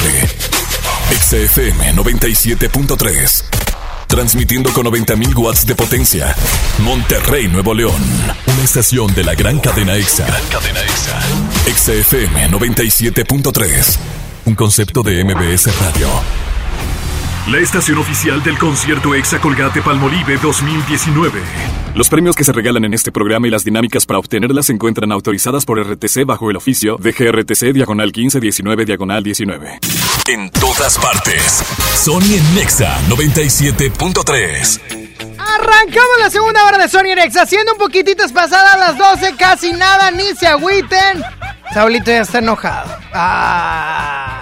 XFM 1.21 1.93
97.3. 1.95 3.43
Transmitiendo 4.07 4.73
con 4.73 4.85
90.000 4.87 5.37
watts 5.37 5.65
de 5.65 5.75
potencia. 5.75 6.35
Monterrey, 6.79 7.47
Nuevo 7.47 7.73
León. 7.73 8.01
Una 8.47 8.63
estación 8.63 9.13
de 9.13 9.23
la 9.23 9.35
gran 9.35 9.59
cadena 9.59 9.95
EXA. 9.95 10.25
cadena 10.51 10.81
EXA. 10.81 11.19
XFM 11.73 12.49
97.3. 12.49 13.97
Un 14.45 14.55
concepto 14.55 15.03
de 15.03 15.23
MBS 15.23 15.67
Radio. 15.79 16.48
La 17.51 17.57
estación 17.57 17.97
oficial 17.97 18.43
del 18.43 18.59
concierto 18.59 19.15
Exa 19.15 19.41
Colgate 19.41 19.81
Palmolive 19.81 20.37
2019. 20.37 21.41
Los 21.95 22.07
premios 22.07 22.35
que 22.35 22.43
se 22.43 22.51
regalan 22.51 22.85
en 22.85 22.93
este 22.93 23.11
programa 23.11 23.47
y 23.47 23.49
las 23.49 23.63
dinámicas 23.63 24.05
para 24.05 24.19
obtenerlas 24.19 24.67
se 24.67 24.73
encuentran 24.73 25.11
autorizadas 25.11 25.65
por 25.65 25.81
RTC 25.81 26.25
bajo 26.27 26.51
el 26.51 26.57
oficio 26.57 26.97
de 26.97 27.11
GRTC 27.11 27.73
Diagonal 27.73 28.11
1519 28.15 28.85
Diagonal 28.85 29.23
19. 29.23 29.79
En 30.27 30.51
todas 30.51 30.99
partes. 30.99 31.63
Sony 31.95 32.35
en 32.37 32.53
Nexa 32.53 32.95
97.3. 33.09 34.81
Arrancamos 35.39 36.19
la 36.19 36.29
segunda 36.29 36.63
hora 36.65 36.77
de 36.77 36.87
Sony 36.87 37.15
Nexa, 37.15 37.47
siendo 37.47 37.71
un 37.71 37.79
poquititas 37.79 38.31
pasadas 38.31 38.77
las 38.77 38.95
12, 38.95 39.35
casi 39.37 39.73
nada, 39.73 40.11
ni 40.11 40.35
se 40.35 40.45
agüiten. 40.45 41.23
Saulito 41.73 42.11
ya 42.11 42.21
está 42.21 42.37
enojado. 42.37 42.95
Ah. 43.11 44.38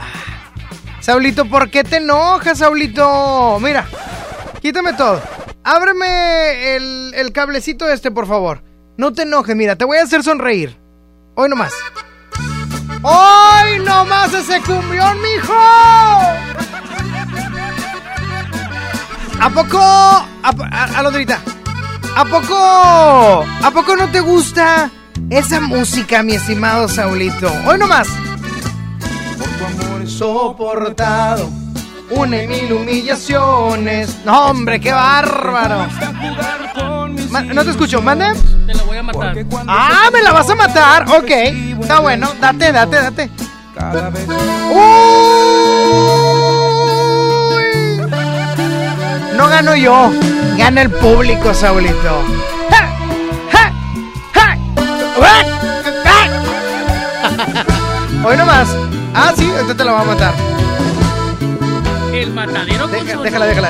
Saulito, 1.08 1.46
¿por 1.46 1.70
qué 1.70 1.86
te 1.86 1.98
enojas, 1.98 2.58
Saulito? 2.58 3.60
Mira, 3.62 3.88
quítame 4.62 4.92
todo. 4.92 5.22
Ábreme 5.64 6.76
el, 6.76 7.14
el, 7.16 7.32
cablecito 7.32 7.88
este, 7.88 8.12
por 8.12 8.28
favor. 8.28 8.62
No 8.98 9.14
te 9.14 9.22
enojes, 9.22 9.56
mira, 9.56 9.78
te 9.78 9.86
voy 9.86 10.00
a 10.00 10.04
hacer 10.04 10.22
sonreír. 10.22 10.78
Hoy 11.36 11.48
nomás. 11.48 11.72
¡Hoy 13.02 13.80
nomás 13.86 14.34
ese 14.34 14.60
cumbión, 14.64 15.18
mijo! 15.22 15.54
¿A 19.40 19.50
poco? 19.54 19.80
A, 19.80 20.28
a, 20.44 21.00
a. 21.00 21.42
¿A 22.18 22.26
poco? 22.26 23.46
¿A 23.64 23.72
poco 23.72 23.96
no 23.96 24.12
te 24.12 24.20
gusta 24.20 24.92
esa 25.30 25.62
música, 25.62 26.22
mi 26.22 26.34
estimado 26.34 26.90
Saulito? 26.90 27.50
Hoy 27.66 27.78
nomás 27.78 28.10
tu 29.58 29.66
amor 29.66 30.08
soportado 30.08 31.50
una 32.10 32.42
y 32.44 32.48
mil 32.48 32.72
humillaciones. 32.74 34.18
No, 34.26 34.50
hombre, 34.50 34.80
qué 34.80 34.92
bárbaro. 34.92 35.88
Ma 37.30 37.42
no 37.42 37.64
te 37.64 37.72
escucho, 37.72 38.02
¿mande? 38.02 38.34
Te 38.66 38.74
la 38.74 38.84
voy 38.84 38.98
a 38.98 39.04
matar. 39.04 39.36
Ah, 39.68 40.10
¿me 40.14 40.22
la 40.22 40.32
vas 40.32 40.50
a 40.50 40.56
matar? 40.56 41.04
Ok, 41.10 41.30
está 41.82 42.00
bueno, 42.00 42.30
date, 42.40 42.72
date, 42.72 42.96
date. 42.96 43.30
¡Uy! 44.72 44.78
No 49.36 49.48
gano 49.50 49.76
yo, 49.76 50.12
gana 50.58 50.82
el 50.82 50.90
público, 50.90 51.54
Saulito. 51.54 52.24
¡Ja! 52.72 52.90
¡Ja! 53.52 53.74
¡Ja! 54.34 54.58
Hoy 58.28 58.38
nomás. 58.38 58.87
Ah, 59.20 59.34
sí, 59.36 59.46
entonces 59.46 59.76
te 59.76 59.84
la 59.84 59.94
va 59.94 60.02
a 60.02 60.06
matar. 60.06 60.34
El 62.14 62.32
matadero 62.34 62.88
Deja, 62.88 63.18
déjala, 63.18 63.48
déjala, 63.48 63.48
déjala. 63.48 63.70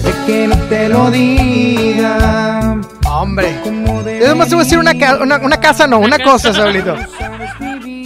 Puede 0.00 0.24
que 0.26 0.48
no 0.48 0.56
te 0.68 0.88
lo 0.88 1.10
diga. 1.10 2.80
Hombre. 3.06 3.60
Yo 3.64 4.28
nomás 4.28 4.48
te 4.48 4.54
voy 4.54 4.62
a 4.62 4.64
decir 4.64 4.78
una, 4.78 4.92
una, 5.20 5.36
una 5.36 5.60
casa, 5.60 5.86
no, 5.86 5.98
una, 5.98 6.16
una 6.16 6.24
cosa, 6.24 6.54
Saulito. 6.54 6.96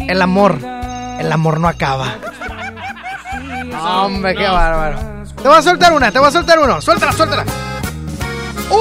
El 0.08 0.20
amor. 0.20 0.58
El 1.20 1.30
amor 1.30 1.60
no 1.60 1.68
acaba. 1.68 2.16
Hombre, 3.80 4.34
qué 4.34 4.48
bárbaro. 4.48 4.98
Te 5.40 5.48
voy 5.48 5.56
a 5.58 5.62
soltar 5.62 5.92
una, 5.92 6.10
te 6.10 6.18
voy 6.18 6.26
a 6.26 6.32
soltar 6.32 6.58
uno. 6.58 6.80
Suéltala, 6.80 7.12
suéltala. 7.12 7.44
¡Uy! 8.68 8.80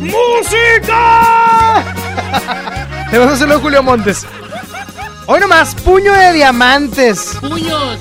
¡Música! 0.00 1.84
Te 3.10 3.18
vas 3.18 3.28
a 3.28 3.32
hacerlo 3.34 3.60
Julio 3.60 3.84
Montes. 3.84 4.26
Hoy 5.32 5.40
nomás, 5.40 5.74
puño 5.76 6.12
de 6.12 6.34
diamantes. 6.34 7.38
Puños. 7.40 7.98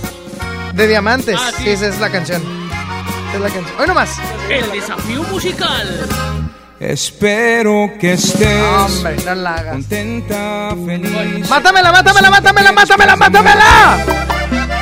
De 0.74 0.86
diamantes. 0.86 1.40
Ah, 1.40 1.52
sí. 1.58 1.70
esa 1.70 1.88
es 1.88 1.98
la 1.98 2.10
canción. 2.10 2.42
Esa 2.42 3.36
es 3.36 3.42
la 3.42 3.50
canción. 3.50 3.80
Hoy 3.80 3.88
nomás. 3.88 4.18
El 4.50 4.70
desafío 4.70 5.24
musical. 5.24 6.10
Espero 6.78 7.90
que 8.02 8.14
estés 8.14 8.62
Hombre, 8.62 9.16
no 9.24 9.36
la 9.36 9.54
hagas. 9.54 9.74
contenta, 9.76 10.76
feliz. 10.86 11.50
¡Mátamela, 11.50 11.94
mátamela, 11.94 12.30
mátamela, 12.32 12.72
mátamela, 12.74 13.16
mátamela! 13.16 14.06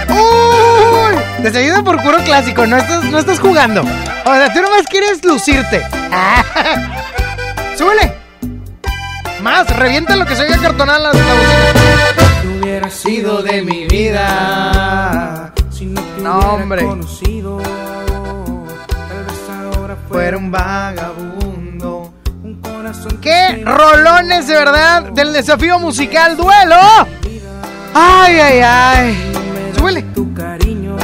¡Uy! 0.10 1.44
Te 1.44 1.52
yendo 1.52 1.84
por 1.84 2.02
puro 2.02 2.18
clásico, 2.24 2.66
no 2.66 2.78
estás, 2.78 3.04
no 3.04 3.20
estás 3.20 3.40
jugando. 3.40 3.82
O 3.82 4.34
sea, 4.34 4.52
tú 4.52 4.60
nomás 4.60 4.88
quieres 4.90 5.24
lucirte. 5.24 5.84
¡Súbele! 7.78 8.19
Más, 9.41 9.76
revienta 9.76 10.16
lo 10.16 10.26
que 10.26 10.36
se 10.36 10.44
oiga 10.44 10.57
cartonada 10.57 10.99
la, 10.99 11.14
la 11.14 11.20
bocina. 11.20 12.41
Tú 12.41 12.49
hubieras 12.61 12.94
sido 12.94 13.41
de 13.41 13.61
mi 13.61 13.86
vida. 13.88 15.53
Si 15.72 15.86
no 15.86 16.02
te 16.02 16.22
No, 16.22 16.38
hubiera 16.40 16.49
hombre. 16.53 16.84
conocido, 16.86 17.57
tal 17.57 19.26
vez 19.26 19.49
ahora 19.76 19.98
Fuera 20.10 20.38
un 20.38 20.52
vagabundo. 20.52 22.14
un 22.44 22.56
corazón 22.61 23.18
¡Qué 23.22 23.64
rolones 23.66 24.48
de 24.48 24.53
verdad 24.56 25.03
del 25.03 25.32
desafío 25.34 25.80
musical 25.80 26.36
duelo! 26.36 26.76
¡Ay, 27.94 28.40
ay, 28.40 28.60
ay! 28.64 29.32
¡Súbele! 29.78 30.02
tu 30.14 30.34
cariño. 30.34 30.98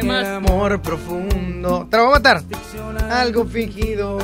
¿Qué 0.00 0.02
más? 0.06 0.26
Amor 0.26 0.80
profundo. 0.80 1.86
Te 1.90 1.96
lo 1.98 2.04
voy 2.04 2.12
a 2.12 2.16
matar. 2.16 2.42
Algo 3.10 3.44
fingido. 3.44 4.18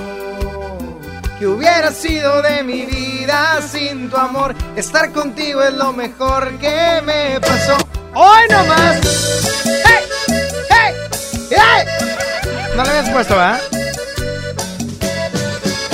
Que 1.38 1.46
hubiera 1.46 1.92
sido 1.92 2.42
de 2.42 2.64
mi 2.64 2.84
vida 2.84 3.60
sin 3.62 4.10
tu 4.10 4.16
amor. 4.16 4.56
Estar 4.74 5.12
contigo 5.12 5.62
es 5.62 5.72
lo 5.74 5.92
mejor 5.92 6.58
que 6.58 7.00
me 7.04 7.38
pasó. 7.40 7.76
¡Hoy 8.12 8.40
nomás! 8.50 8.96
¡Hey! 9.64 10.04
¡Hey! 10.68 10.94
¡Hey! 11.50 11.86
No 12.74 12.82
le 12.82 12.90
habías 12.90 13.10
puesto, 13.10 13.36
¿verdad? 13.36 13.60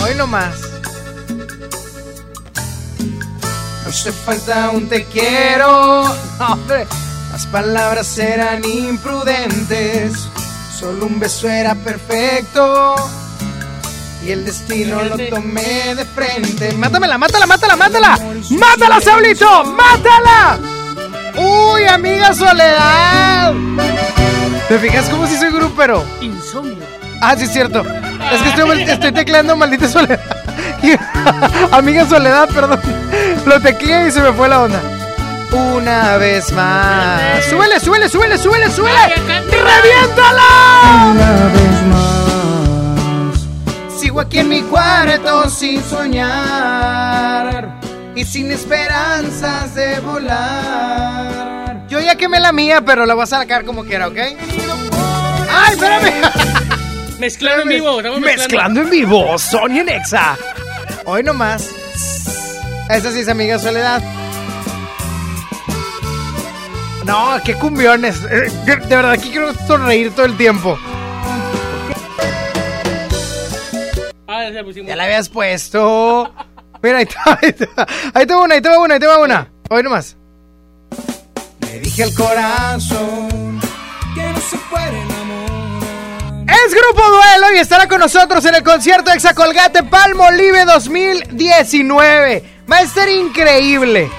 Hoy 0.03 0.15
nomás. 0.15 0.55
No 3.83 3.91
hace 3.91 4.13
falta 4.13 4.71
un 4.71 4.89
te 4.89 5.05
quiero. 5.05 6.05
No. 6.39 6.59
Las 7.33 7.47
palabras 7.47 8.17
eran 8.19 8.65
imprudentes. 8.65 10.13
Solo 10.79 11.07
un 11.07 11.21
beso 11.21 11.49
era 11.49 11.75
perfecto. 11.75 12.95
Y 14.25 14.31
el 14.31 14.45
destino 14.45 15.03
lo 15.03 15.19
tomé 15.29 15.95
de 15.95 16.05
frente. 16.05 16.73
¡Mátamela, 16.73 17.19
mátala, 17.19 17.47
mátala, 17.47 17.77
mátala! 17.77 18.19
¡Mátala, 18.51 19.01
Saulito! 19.01 19.65
¡Mátala! 19.65 20.59
¡Uy, 21.37 21.85
amiga 21.87 22.33
Soledad! 22.33 23.53
¿Te 24.69 24.79
fijas 24.79 25.11
cómo 25.11 25.27
si 25.27 25.37
soy 25.37 25.51
grupero? 25.51 26.03
Insomnio. 26.23 26.87
Ah, 27.21 27.37
sí, 27.37 27.45
es 27.45 27.53
cierto. 27.53 27.83
Es 28.33 28.43
que 28.43 28.49
estoy, 28.49 28.83
estoy 28.83 29.13
tecleando 29.13 29.57
maldita 29.57 29.89
soledad. 29.89 30.21
Amiga 31.73 32.07
soledad, 32.09 32.49
perdón. 32.49 32.81
Lo 33.45 33.61
tecleé 33.61 34.09
y 34.09 34.11
se 34.11 34.21
me 34.21 34.33
fue 34.33 34.49
la 34.49 34.63
onda. 34.63 34.81
Una 35.53 36.17
vez 36.17 36.51
más. 36.53 37.45
¡Súbele, 37.49 37.79
súbele, 37.79 38.09
súbele, 38.09 38.39
súbele, 38.39 38.71
súbele! 38.71 39.15
¡Reviéntala! 39.51 40.43
Una 41.13 41.31
vez 41.53 41.83
más. 41.91 42.34
Sigo 44.15 44.21
aquí 44.21 44.39
en 44.39 44.49
mi 44.49 44.63
cuarto 44.63 45.51
sin 45.51 45.83
soñar 45.83 47.81
y 48.15 48.25
sin 48.25 48.53
esperanzas 48.53 49.75
de 49.75 49.99
volar. 49.99 51.85
Yo 51.89 51.99
ya 51.99 52.15
quemé 52.15 52.39
la 52.39 52.53
mía, 52.53 52.81
pero 52.81 53.07
la 53.07 53.15
voy 53.15 53.25
a 53.25 53.27
sacar 53.27 53.65
como 53.65 53.83
quiera, 53.83 54.07
¿ok? 54.07 54.17
¡Ay, 55.51 55.73
espérame! 55.73 56.13
Mezclando 57.19 57.63
en 57.63 57.69
vivo, 57.69 57.97
estamos 57.99 58.21
Mezclando 58.21 58.83
en 58.83 58.91
vivo, 58.91 59.37
Sony 59.37 59.81
en 59.81 59.89
Exa. 59.89 60.39
Hoy 61.07 61.25
nomás. 61.25 61.71
Esa 62.89 63.11
sí 63.11 63.19
es 63.19 63.29
amiga 63.29 63.59
Soledad. 63.59 64.01
No, 67.05 67.37
qué 67.45 67.55
cumbiones. 67.55 68.23
Eh, 68.31 68.49
De 68.65 68.77
de 68.77 68.95
verdad, 68.95 69.11
aquí 69.11 69.31
quiero 69.31 69.53
sonreír 69.67 70.13
todo 70.15 70.27
el 70.27 70.37
tiempo. 70.37 70.79
Ya 74.49 74.53
se 74.53 74.65
pusimos. 74.65 74.89
Ya 74.89 74.97
la 74.97 75.05
habías 75.05 75.29
puesto. 75.29 76.33
Mira, 76.83 76.99
ahí 76.99 77.07
te, 77.07 77.15
ahí 77.25 77.53
te- 77.53 77.69
ahí 78.15 78.27
te 78.27 78.35
va 78.35 78.41
una, 78.43 78.55
ahí 78.57 78.61
te 78.61 78.69
va 78.69 78.79
una, 78.79 78.95
ahí 78.95 79.01
te 79.01 79.07
va 79.07 79.19
una. 79.19 79.51
Hoy 79.71 79.83
nomás. 79.83 80.17
Le 81.61 81.81
dije 81.81 82.03
al 82.05 82.15
corazón 82.15 83.61
que 84.15 84.23
no 84.23 84.41
se 84.41 84.57
puede 84.71 85.01
enamorar. 85.01 86.55
Es 86.67 86.75
Grupo 86.75 87.03
Duelo 87.11 87.55
y 87.57 87.59
estará 87.59 87.89
con 87.89 88.01
nosotros 88.01 88.45
en 88.45 88.55
el 88.57 88.63
concierto 88.63 89.11
Exacolgate 89.13 89.83
Palmolive 89.85 90.65
2019. 90.67 92.45
Va 92.71 92.77
a 92.79 92.83
estar 92.83 93.09
increíble. 93.09 94.11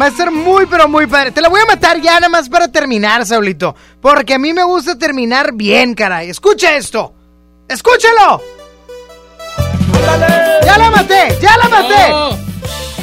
Va 0.00 0.06
a 0.06 0.08
estar 0.08 0.30
muy, 0.30 0.66
pero 0.66 0.88
muy 0.88 1.06
padre. 1.06 1.30
Te 1.32 1.40
la 1.40 1.48
voy 1.48 1.60
a 1.60 1.66
matar 1.66 2.00
ya 2.00 2.14
nada 2.14 2.28
más 2.28 2.48
para 2.48 2.68
terminar, 2.68 3.24
Saulito. 3.26 3.74
Porque 4.00 4.34
a 4.34 4.38
mí 4.38 4.52
me 4.52 4.64
gusta 4.64 4.96
terminar 4.98 5.52
bien, 5.52 5.94
caray. 5.94 6.30
Escucha 6.30 6.74
esto. 6.76 7.14
¡Escúchalo! 7.68 8.42
¡Ya 10.64 10.78
la 10.78 10.90
maté! 10.90 11.38
¡Ya 11.40 11.56
la 11.56 11.68
maté! 11.68 12.10
No, 12.10 12.36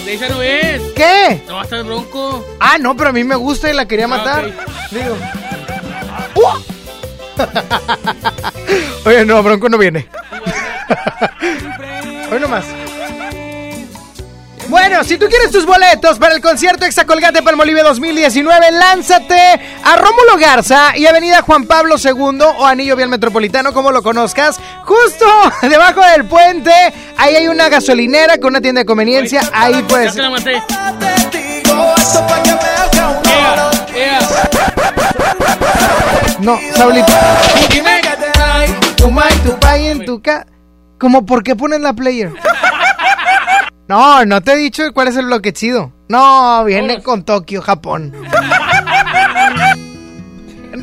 de 0.06 0.14
esa 0.14 0.30
no 0.30 0.42
es. 0.42 0.82
¿Qué? 0.96 1.42
No 1.48 1.56
va 1.56 1.62
a 1.62 1.64
estar 1.64 1.84
bronco. 1.84 2.46
Ah, 2.60 2.78
no, 2.80 2.96
pero 2.96 3.10
a 3.10 3.14
mí 3.14 3.24
me 3.24 3.36
gusta 3.36 3.70
y 3.70 3.74
la 3.74 3.88
quería 3.88 4.08
matar. 4.08 4.46
ok. 4.46 4.54
Digo. 4.92 5.18
¡Uh! 6.36 6.60
Oye, 9.06 9.26
no, 9.26 9.42
Bronco 9.44 9.70
no 9.70 9.78
viene. 9.78 10.08
Hoy 12.32 12.40
nomás. 12.40 12.66
Bueno, 14.70 15.04
si 15.04 15.18
tú 15.18 15.26
quieres 15.28 15.50
tus 15.50 15.66
boletos 15.66 16.20
para 16.20 16.36
el 16.36 16.41
concierto 16.41 16.86
Exacolgate 16.86 17.41
Palmolive 17.41 17.82
2019, 17.82 18.72
lánzate 18.72 19.60
a 19.84 19.96
Rómulo 19.96 20.38
Garza 20.38 20.96
y 20.96 21.08
Avenida 21.08 21.41
Juan 21.41 21.66
Pablo 21.66 21.96
II 21.98 22.40
o 22.56 22.66
Anillo 22.68 22.96
Vial 22.96 23.10
Metropolitano, 23.10 23.74
como 23.74 23.91
lo 23.91 24.04
conozcas. 24.04 24.60
Justo 24.84 25.26
debajo 25.64 26.02
del 26.12 26.26
puente, 26.26 26.72
ahí 27.18 27.36
hay 27.36 27.48
una 27.48 27.68
gasolinera 27.68 28.38
con 28.38 28.50
una 28.50 28.62
tienda 28.62 28.82
de 28.82 28.86
conveniencia. 28.86 29.41
Ahí 29.54 29.84
puedes. 29.88 30.14
Ya 30.14 30.14
te 30.14 30.22
la 30.22 30.30
maté. 30.30 30.64
No, 36.40 36.60
Saulito. 36.76 37.12
Tu 38.96 39.10
mai, 39.10 39.34
tu 39.44 39.60
pai 39.60 39.88
en 39.88 40.06
tu 40.06 40.22
ca. 40.22 40.46
Como, 41.00 41.26
¿por 41.26 41.44
qué 41.44 41.56
pones 41.56 41.82
la 41.82 41.94
player? 41.94 42.32
No, 43.90 44.24
no 44.24 44.41
te 44.41 44.53
he 44.53 44.56
dicho 44.56 44.84
cuál 44.94 45.07
es 45.07 45.18
el 45.18 45.26
bloque 45.26 45.52
chido. 45.52 45.91
No, 46.10 46.64
viene 46.64 47.02
con 47.02 47.26
Tokio, 47.26 47.60
Japón. 47.64 48.14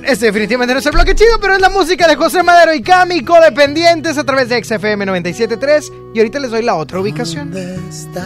Este 0.03 0.27
definitivamente 0.27 0.75
no 0.75 0.81
es 0.81 0.87
el 0.87 0.93
bloque 0.93 1.15
chido, 1.15 1.39
pero 1.41 1.55
es 1.55 1.61
la 1.61 1.69
música 1.69 2.09
de 2.09 2.17
José 2.17 2.43
Madero 2.43 2.75
y 2.75 2.83
Cami, 2.83 3.23
codependientes 3.23 4.19
a 4.19 4.25
través 4.25 4.49
de 4.49 4.63
XFM 4.63 5.07
97.3. 5.07 5.93
Y 6.15 6.19
ahorita 6.19 6.41
les 6.41 6.51
doy 6.51 6.63
la 6.63 6.75
otra 6.75 6.99
ubicación. 6.99 7.53
¿Dónde 7.53 7.77
estás? 7.89 8.25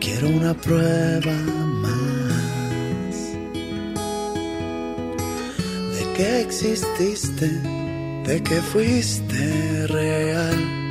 Quiero 0.00 0.28
una 0.28 0.54
prueba 0.54 1.32
más 1.82 1.92
de 5.98 6.12
que 6.16 6.40
exististe, 6.40 7.48
de 8.26 8.42
que 8.42 8.62
fuiste 8.62 9.86
real, 9.88 10.83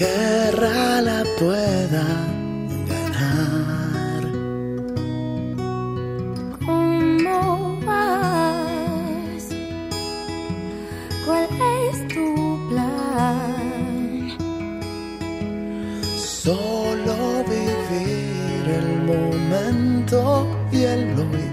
guerra 0.00 1.02
la 1.02 1.22
pueda 1.38 2.06
ganar. 2.88 4.22
¿Cómo 6.64 7.78
vas? 7.84 9.44
¿Cuál 11.26 11.46
es 11.84 11.96
tu 12.14 12.26
plan? 12.70 14.38
Solo 16.16 17.44
vivir 17.54 18.64
el 18.80 18.90
momento 19.10 20.18
y 20.72 20.82
el 20.94 21.02
hoy. 21.20 21.46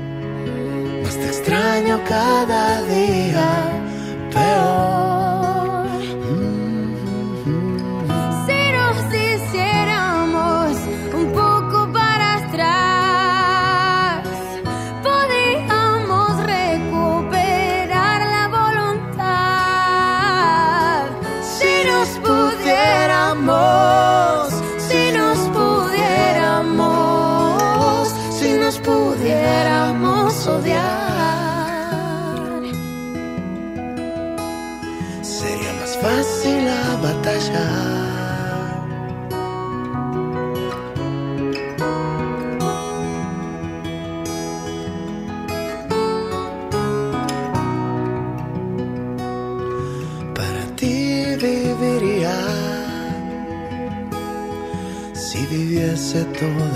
Más 1.04 1.16
te 1.16 1.28
extraño 1.28 2.00
cada 2.08 2.82
día 2.84 3.50
peor. 4.34 4.97
the 56.40 56.67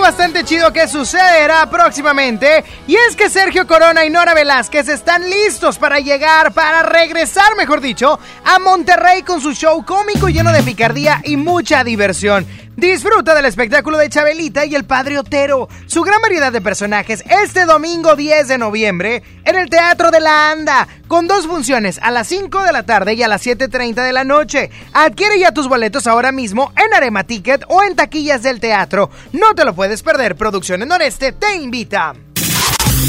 bastante 0.00 0.44
chido 0.44 0.72
que 0.72 0.88
sucederá 0.88 1.68
próximamente. 1.70 2.64
Y 2.86 2.96
es 2.96 3.14
que 3.14 3.30
Sergio 3.30 3.66
Corona 3.66 4.04
y 4.04 4.10
Nora 4.10 4.34
Velázquez 4.34 4.88
están 4.88 5.28
listos 5.28 5.78
para 5.78 6.00
llegar, 6.00 6.52
para 6.52 6.82
regresar, 6.82 7.56
mejor 7.56 7.80
dicho, 7.80 8.18
a 8.44 8.58
Monterrey 8.58 9.22
con 9.22 9.40
su 9.40 9.52
show 9.52 9.84
cómico 9.84 10.28
lleno 10.28 10.52
de 10.52 10.62
picardía 10.62 11.20
y 11.24 11.36
mucha 11.36 11.84
diversión. 11.84 12.46
Disfruta 12.80 13.34
del 13.34 13.44
espectáculo 13.44 13.98
de 13.98 14.08
Chabelita 14.08 14.64
y 14.64 14.74
el 14.74 14.86
Padre 14.86 15.18
Otero, 15.18 15.68
su 15.84 16.00
gran 16.00 16.18
variedad 16.22 16.50
de 16.50 16.62
personajes 16.62 17.22
este 17.28 17.66
domingo 17.66 18.16
10 18.16 18.48
de 18.48 18.56
noviembre 18.56 19.22
en 19.44 19.56
el 19.56 19.68
Teatro 19.68 20.10
de 20.10 20.18
la 20.18 20.50
Anda, 20.50 20.88
con 21.06 21.28
dos 21.28 21.46
funciones 21.46 21.98
a 22.00 22.10
las 22.10 22.26
5 22.28 22.62
de 22.62 22.72
la 22.72 22.84
tarde 22.84 23.12
y 23.12 23.22
a 23.22 23.28
las 23.28 23.44
7.30 23.44 24.02
de 24.02 24.14
la 24.14 24.24
noche. 24.24 24.70
Adquiere 24.94 25.38
ya 25.38 25.52
tus 25.52 25.68
boletos 25.68 26.06
ahora 26.06 26.32
mismo 26.32 26.72
en 26.74 26.94
Arema 26.94 27.24
Ticket 27.24 27.64
o 27.68 27.82
en 27.82 27.96
taquillas 27.96 28.42
del 28.42 28.60
teatro. 28.60 29.10
No 29.32 29.54
te 29.54 29.66
lo 29.66 29.74
puedes 29.74 30.02
perder, 30.02 30.34
Producciones 30.34 30.88
Noreste 30.88 31.32
te 31.32 31.56
invita. 31.56 32.14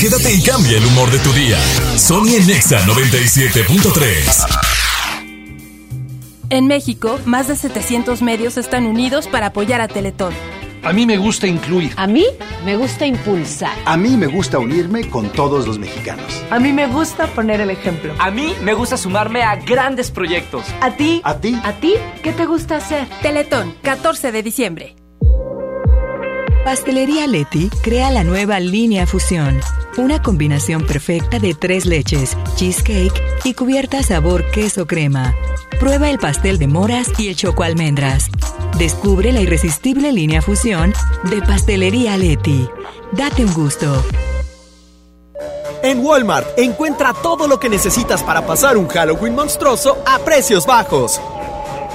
Quédate 0.01 0.33
y 0.33 0.43
cambia 0.43 0.79
el 0.79 0.85
humor 0.85 1.09
de 1.11 1.19
tu 1.19 1.31
día. 1.31 1.57
Sony 1.97 2.35
en 2.35 2.47
Nexa 2.47 2.81
97.3. 2.81 4.80
En 6.51 6.67
México, 6.67 7.17
más 7.23 7.47
de 7.47 7.55
700 7.55 8.21
medios 8.21 8.57
están 8.57 8.85
unidos 8.85 9.29
para 9.29 9.47
apoyar 9.47 9.79
a 9.79 9.87
Teletón. 9.87 10.33
A 10.83 10.91
mí 10.91 11.05
me 11.05 11.15
gusta 11.17 11.47
incluir. 11.47 11.93
A 11.95 12.07
mí 12.07 12.25
me 12.65 12.75
gusta 12.75 13.05
impulsar. 13.05 13.71
A 13.85 13.95
mí 13.95 14.17
me 14.17 14.27
gusta 14.27 14.59
unirme 14.59 15.09
con 15.09 15.29
todos 15.29 15.65
los 15.65 15.79
mexicanos. 15.79 16.43
A 16.49 16.59
mí 16.59 16.73
me 16.73 16.87
gusta 16.87 17.27
poner 17.27 17.61
el 17.61 17.69
ejemplo. 17.69 18.13
A 18.19 18.31
mí 18.31 18.53
me 18.63 18.73
gusta 18.73 18.97
sumarme 18.97 19.43
a 19.43 19.55
grandes 19.55 20.11
proyectos. 20.11 20.65
¿A 20.81 20.91
ti? 20.91 21.21
¿A 21.23 21.37
ti? 21.37 21.57
¿A 21.63 21.71
ti? 21.71 21.93
¿Qué 22.21 22.33
te 22.33 22.45
gusta 22.45 22.75
hacer? 22.75 23.07
Teletón, 23.21 23.73
14 23.83 24.33
de 24.33 24.43
diciembre. 24.43 25.00
Pastelería 26.63 27.25
Leti 27.25 27.71
crea 27.81 28.11
la 28.11 28.23
nueva 28.23 28.59
línea 28.59 29.07
Fusión, 29.07 29.59
una 29.97 30.21
combinación 30.21 30.85
perfecta 30.85 31.39
de 31.39 31.55
tres 31.55 31.87
leches, 31.87 32.37
cheesecake 32.55 33.19
y 33.43 33.55
cubierta 33.55 34.03
sabor 34.03 34.45
queso 34.51 34.85
crema. 34.85 35.33
Prueba 35.79 36.11
el 36.11 36.19
pastel 36.19 36.59
de 36.59 36.67
moras 36.67 37.11
y 37.17 37.29
el 37.29 37.35
choco 37.35 37.63
almendras. 37.63 38.29
Descubre 38.77 39.31
la 39.31 39.41
irresistible 39.41 40.11
línea 40.11 40.43
Fusión 40.43 40.93
de 41.23 41.41
Pastelería 41.41 42.15
Leti. 42.17 42.69
Date 43.11 43.43
un 43.43 43.53
gusto. 43.53 44.05
En 45.81 46.05
Walmart 46.05 46.59
encuentra 46.59 47.11
todo 47.23 47.47
lo 47.47 47.59
que 47.59 47.69
necesitas 47.69 48.21
para 48.21 48.45
pasar 48.45 48.77
un 48.77 48.87
Halloween 48.87 49.33
monstruoso 49.33 49.97
a 50.05 50.19
precios 50.19 50.67
bajos. 50.67 51.19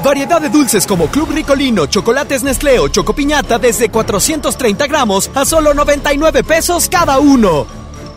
Variedad 0.04 0.40
de 0.40 0.48
dulces 0.48 0.86
como 0.86 1.08
Club 1.08 1.30
Ricolino, 1.32 1.86
Chocolates 1.86 2.42
Nestlé 2.42 2.78
o 2.78 2.88
Chocopiñata 2.88 3.58
desde 3.58 3.88
430 3.88 4.86
gramos 4.86 5.30
a 5.34 5.44
solo 5.44 5.74
99 5.74 6.44
pesos 6.44 6.88
cada 6.88 7.18
uno. 7.18 7.66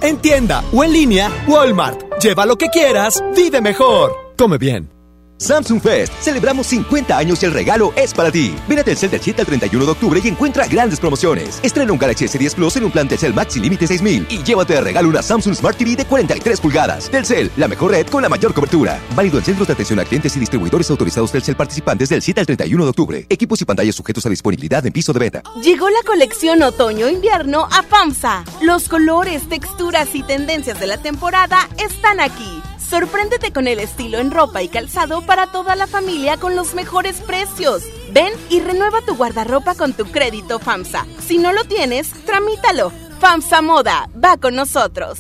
En 0.01 0.17
tienda 0.17 0.63
o 0.71 0.83
en 0.83 0.93
línea, 0.93 1.31
Walmart. 1.47 2.19
Lleva 2.21 2.45
lo 2.45 2.57
que 2.57 2.67
quieras, 2.67 3.23
vive 3.35 3.61
mejor. 3.61 4.11
Come 4.37 4.57
bien. 4.57 4.98
Samsung 5.39 5.81
Fest. 5.81 6.11
Celebramos 6.21 6.67
50 6.67 7.17
años 7.17 7.41
y 7.41 7.45
el 7.45 7.53
regalo 7.53 7.93
es 7.95 8.13
para 8.13 8.29
ti. 8.29 8.53
Ven 8.67 8.79
a 8.79 8.83
Telcel 8.83 9.09
del 9.09 9.21
7 9.21 9.41
al 9.41 9.47
31 9.47 9.85
de 9.85 9.91
octubre 9.91 10.21
y 10.21 10.27
encuentra 10.27 10.67
grandes 10.67 10.99
promociones. 10.99 11.61
Estrena 11.63 11.93
un 11.93 11.97
Galaxy 11.97 12.25
S10 12.25 12.55
Plus 12.55 12.75
en 12.75 12.83
un 12.83 12.91
plan 12.91 13.07
Telcel 13.07 13.33
Max 13.33 13.55
límite 13.55 13.87
6000 13.87 14.27
y 14.29 14.43
llévate 14.43 14.73
de 14.73 14.81
regalo 14.81 15.07
una 15.07 15.21
Samsung 15.21 15.55
Smart 15.55 15.77
TV 15.77 15.95
de 15.95 16.05
43 16.05 16.59
pulgadas. 16.59 17.09
Telcel, 17.09 17.49
la 17.55 17.69
mejor 17.69 17.91
red 17.91 18.07
con 18.07 18.21
la 18.21 18.29
mayor 18.29 18.53
cobertura. 18.53 18.99
Válido 19.15 19.37
en 19.37 19.45
centros 19.45 19.67
de 19.67 19.73
atención 19.73 19.99
a 19.99 20.03
clientes 20.03 20.35
y 20.35 20.39
distribuidores 20.41 20.89
autorizados 20.89 21.31
Telcel 21.31 21.55
participantes 21.55 22.09
del 22.09 22.21
7 22.21 22.41
al 22.41 22.45
31 22.45 22.83
de 22.83 22.89
octubre. 22.89 23.25
Equipos 23.29 23.61
y 23.61 23.65
pantallas 23.65 23.95
sujetos 23.95 24.25
a 24.25 24.29
disponibilidad 24.29 24.85
en 24.85 24.91
piso 24.91 25.13
de 25.13 25.19
venta. 25.19 25.43
Llegó 25.63 25.89
la 25.89 26.03
colección 26.05 26.61
otoño-invierno 26.61 27.65
a 27.71 27.81
FAMSA. 27.83 28.43
Los 28.61 28.89
colores, 28.89 29.47
texturas 29.47 30.13
y 30.13 30.23
tendencias 30.23 30.79
de 30.81 30.87
la 30.87 30.97
temporada 30.97 31.69
están 31.77 32.19
aquí. 32.19 32.61
Sorpréndete 32.89 33.53
con 33.53 33.67
el 33.67 33.79
estilo 33.79 34.17
en 34.17 34.31
ropa 34.31 34.63
y 34.63 34.67
calzado 34.67 35.21
para 35.21 35.51
toda 35.51 35.75
la 35.75 35.85
familia 35.85 36.37
con 36.37 36.55
los 36.55 36.73
mejores 36.73 37.21
precios. 37.21 37.83
Ven 38.11 38.33
y 38.49 38.61
renueva 38.61 39.01
tu 39.01 39.15
guardarropa 39.15 39.75
con 39.75 39.93
tu 39.93 40.05
crédito 40.05 40.57
FAMSA. 40.57 41.05
Si 41.19 41.37
no 41.37 41.53
lo 41.53 41.65
tienes, 41.65 42.11
tramítalo. 42.25 42.91
FAMSA 43.19 43.61
Moda, 43.61 44.09
va 44.21 44.37
con 44.37 44.55
nosotros. 44.55 45.19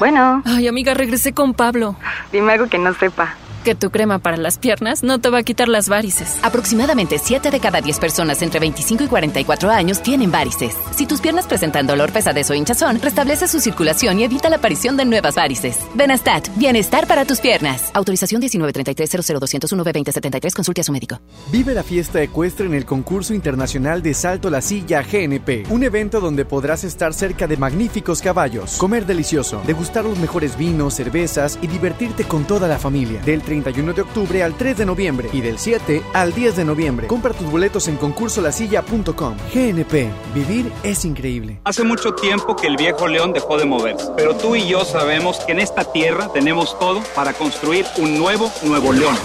Bueno. 0.00 0.42
Ay, 0.44 0.66
amiga, 0.66 0.94
regresé 0.94 1.32
con 1.32 1.54
Pablo. 1.54 1.96
Dime 2.32 2.54
algo 2.54 2.68
que 2.68 2.78
no 2.78 2.92
sepa. 2.94 3.36
Que 3.66 3.74
tu 3.74 3.90
crema 3.90 4.20
para 4.20 4.36
las 4.36 4.58
piernas 4.58 5.02
no 5.02 5.18
te 5.18 5.28
va 5.28 5.38
a 5.38 5.42
quitar 5.42 5.66
las 5.66 5.88
varices. 5.88 6.38
Aproximadamente 6.42 7.18
7 7.18 7.50
de 7.50 7.58
cada 7.58 7.80
10 7.80 7.98
personas 7.98 8.40
entre 8.42 8.60
25 8.60 9.02
y 9.02 9.08
44 9.08 9.70
años 9.70 10.00
tienen 10.04 10.30
varices. 10.30 10.76
Si 10.94 11.04
tus 11.04 11.20
piernas 11.20 11.48
presentan 11.48 11.84
dolor, 11.84 12.12
pesadez 12.12 12.48
o 12.48 12.54
hinchazón, 12.54 13.00
restablece 13.00 13.48
su 13.48 13.58
circulación 13.58 14.20
y 14.20 14.22
evita 14.22 14.48
la 14.50 14.58
aparición 14.58 14.96
de 14.96 15.04
nuevas 15.04 15.34
varices. 15.34 15.78
Benastat, 15.96 16.48
bienestar 16.54 17.08
para 17.08 17.24
tus 17.24 17.40
piernas. 17.40 17.90
Autorización 17.92 18.40
1933-00201-B2073. 18.42 20.54
Consulte 20.54 20.82
a 20.82 20.84
su 20.84 20.92
médico. 20.92 21.18
Vive 21.50 21.74
la 21.74 21.82
fiesta 21.82 22.22
ecuestre 22.22 22.66
en 22.66 22.74
el 22.74 22.84
concurso 22.84 23.34
internacional 23.34 24.00
de 24.00 24.14
Salto 24.14 24.48
la 24.48 24.60
Silla 24.60 25.02
GNP, 25.02 25.64
un 25.70 25.82
evento 25.82 26.20
donde 26.20 26.44
podrás 26.44 26.84
estar 26.84 27.12
cerca 27.12 27.48
de 27.48 27.56
magníficos 27.56 28.22
caballos, 28.22 28.76
comer 28.76 29.06
delicioso, 29.06 29.60
degustar 29.66 30.04
los 30.04 30.20
mejores 30.20 30.56
vinos, 30.56 30.94
cervezas 30.94 31.58
y 31.60 31.66
divertirte 31.66 32.22
con 32.22 32.44
toda 32.44 32.68
la 32.68 32.78
familia. 32.78 33.20
Del 33.22 33.42
31 33.62 33.92
de 33.94 34.02
octubre 34.02 34.42
al 34.42 34.54
3 34.54 34.78
de 34.78 34.86
noviembre 34.86 35.28
y 35.32 35.40
del 35.40 35.58
7 35.58 36.02
al 36.12 36.34
10 36.34 36.56
de 36.56 36.64
noviembre. 36.64 37.06
Compra 37.06 37.32
tus 37.32 37.50
boletos 37.50 37.88
en 37.88 37.96
concursolasilla.com. 37.96 39.36
GNP, 39.54 40.10
vivir 40.34 40.72
es 40.82 41.04
increíble. 41.04 41.58
Hace 41.64 41.84
mucho 41.84 42.14
tiempo 42.14 42.54
que 42.54 42.66
el 42.66 42.76
viejo 42.76 43.08
león 43.08 43.32
dejó 43.32 43.56
de 43.58 43.64
moverse, 43.64 44.08
pero 44.16 44.36
tú 44.36 44.56
y 44.56 44.68
yo 44.68 44.84
sabemos 44.84 45.38
que 45.40 45.52
en 45.52 45.60
esta 45.60 45.84
tierra 45.84 46.28
tenemos 46.32 46.78
todo 46.78 47.02
para 47.14 47.32
construir 47.32 47.86
un 47.98 48.18
nuevo 48.18 48.50
Nuevo 48.62 48.92
León. 48.92 49.16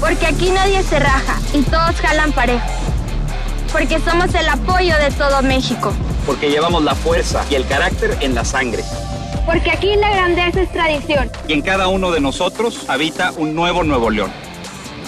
Porque 0.00 0.26
aquí 0.26 0.50
nadie 0.50 0.82
se 0.82 0.98
raja 0.98 1.40
y 1.52 1.62
todos 1.62 1.96
jalan 2.00 2.32
parejo. 2.32 2.66
Porque 3.72 3.98
somos 4.00 4.34
el 4.34 4.48
apoyo 4.48 4.94
de 4.98 5.10
todo 5.10 5.42
México. 5.42 5.92
Porque 6.26 6.50
llevamos 6.50 6.84
la 6.84 6.94
fuerza 6.94 7.44
y 7.50 7.54
el 7.54 7.66
carácter 7.66 8.16
en 8.20 8.34
la 8.34 8.44
sangre. 8.44 8.84
Porque 9.46 9.70
aquí 9.70 9.96
la 9.96 10.10
grandeza 10.10 10.62
es 10.62 10.72
tradición. 10.72 11.30
Y 11.48 11.52
en 11.52 11.62
cada 11.62 11.88
uno 11.88 12.10
de 12.10 12.20
nosotros 12.20 12.88
habita 12.88 13.32
un 13.36 13.54
nuevo 13.54 13.84
Nuevo 13.84 14.10
León. 14.10 14.32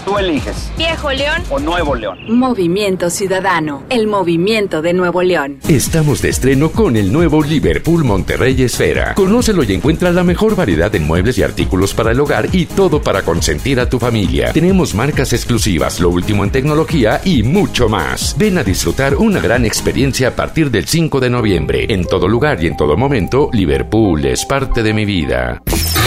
Tú 0.06 0.18
eliges. 0.18 0.70
Viejo 0.78 1.10
León 1.10 1.42
o 1.50 1.58
Nuevo 1.58 1.96
León. 1.96 2.16
Movimiento 2.28 3.10
Ciudadano, 3.10 3.82
el 3.90 4.06
movimiento 4.06 4.80
de 4.80 4.92
Nuevo 4.92 5.20
León. 5.20 5.58
Estamos 5.68 6.22
de 6.22 6.28
estreno 6.28 6.70
con 6.70 6.94
el 6.94 7.12
nuevo 7.12 7.42
Liverpool 7.42 8.04
Monterrey 8.04 8.62
Esfera. 8.62 9.14
Conócelo 9.14 9.64
y 9.64 9.72
encuentra 9.74 10.12
la 10.12 10.22
mejor 10.22 10.54
variedad 10.54 10.94
en 10.94 11.08
muebles 11.08 11.38
y 11.38 11.42
artículos 11.42 11.92
para 11.92 12.12
el 12.12 12.20
hogar 12.20 12.50
y 12.52 12.66
todo 12.66 13.02
para 13.02 13.22
consentir 13.22 13.80
a 13.80 13.88
tu 13.88 13.98
familia. 13.98 14.52
Tenemos 14.52 14.94
marcas 14.94 15.32
exclusivas, 15.32 15.98
lo 15.98 16.10
último 16.10 16.44
en 16.44 16.50
tecnología 16.50 17.20
y 17.24 17.42
mucho 17.42 17.88
más. 17.88 18.36
Ven 18.38 18.58
a 18.58 18.62
disfrutar 18.62 19.16
una 19.16 19.40
gran 19.40 19.64
experiencia 19.64 20.28
a 20.28 20.36
partir 20.36 20.70
del 20.70 20.86
5 20.86 21.18
de 21.18 21.30
noviembre. 21.30 21.84
En 21.88 22.04
todo 22.04 22.28
lugar 22.28 22.62
y 22.62 22.68
en 22.68 22.76
todo 22.76 22.96
momento, 22.96 23.50
Liverpool 23.52 24.24
es 24.24 24.46
parte 24.46 24.84
de 24.84 24.94
mi 24.94 25.04
vida. 25.04 25.60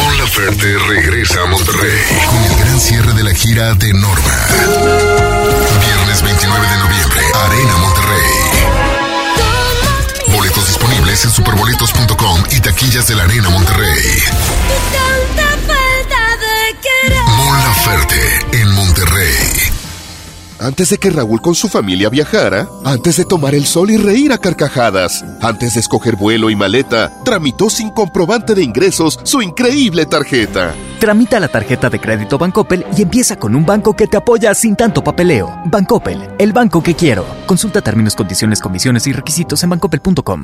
Mon 0.09 0.17
Laferte 0.17 0.75
regresa 0.87 1.43
a 1.43 1.45
Monterrey 1.45 2.01
con 2.25 2.43
el 2.43 2.55
gran 2.57 2.79
cierre 2.79 3.13
de 3.13 3.23
la 3.23 3.31
gira 3.31 3.75
de 3.75 3.93
Norma. 3.93 4.47
Viernes 5.85 6.23
29 6.23 6.67
de 6.67 6.77
noviembre, 6.77 7.21
Arena 7.45 7.77
Monterrey. 7.77 8.31
Boletos 10.35 10.65
disponibles 10.65 11.25
en 11.25 11.31
superboletos.com 11.31 12.43
y 12.49 12.59
taquillas 12.59 13.07
de 13.07 13.15
la 13.17 13.25
Arena 13.25 13.49
Monterrey. 13.49 14.23
Mon 17.37 17.55
Laferte 17.63 18.47
en 18.53 18.71
Monterrey. 18.71 19.78
Antes 20.59 20.89
de 20.89 20.97
que 20.97 21.09
Raúl 21.09 21.41
con 21.41 21.55
su 21.55 21.69
familia 21.69 22.09
viajara, 22.09 22.67
antes 22.83 23.15
de 23.15 23.23
tomar 23.23 23.55
el 23.55 23.65
sol 23.65 23.91
y 23.91 23.97
reír 23.97 24.33
a 24.33 24.37
carcajadas, 24.37 25.23
antes 25.41 25.75
de 25.75 25.79
escoger 25.79 26.17
vuelo 26.17 26.49
y 26.49 26.55
maleta, 26.55 27.13
tramitó 27.23 27.69
sin 27.69 27.91
comprobante 27.91 28.55
de 28.55 28.63
ingresos 28.63 29.19
su 29.23 29.41
increíble 29.41 30.05
tarjeta. 30.05 30.73
Tramita 30.99 31.39
la 31.39 31.47
tarjeta 31.47 31.89
de 31.89 32.01
crédito 32.01 32.37
Bancoppel 32.37 32.85
y 32.97 33.03
empieza 33.03 33.37
con 33.37 33.55
un 33.55 33.65
banco 33.65 33.95
que 33.95 34.07
te 34.07 34.17
apoya 34.17 34.53
sin 34.53 34.75
tanto 34.75 35.01
papeleo. 35.01 35.61
Bancoppel, 35.65 36.27
el 36.37 36.51
banco 36.51 36.83
que 36.83 36.93
quiero. 36.93 37.25
Consulta 37.45 37.81
términos, 37.81 38.15
condiciones, 38.15 38.59
comisiones 38.59 39.07
y 39.07 39.13
requisitos 39.13 39.63
en 39.63 39.69
bancoppel.com. 39.69 40.43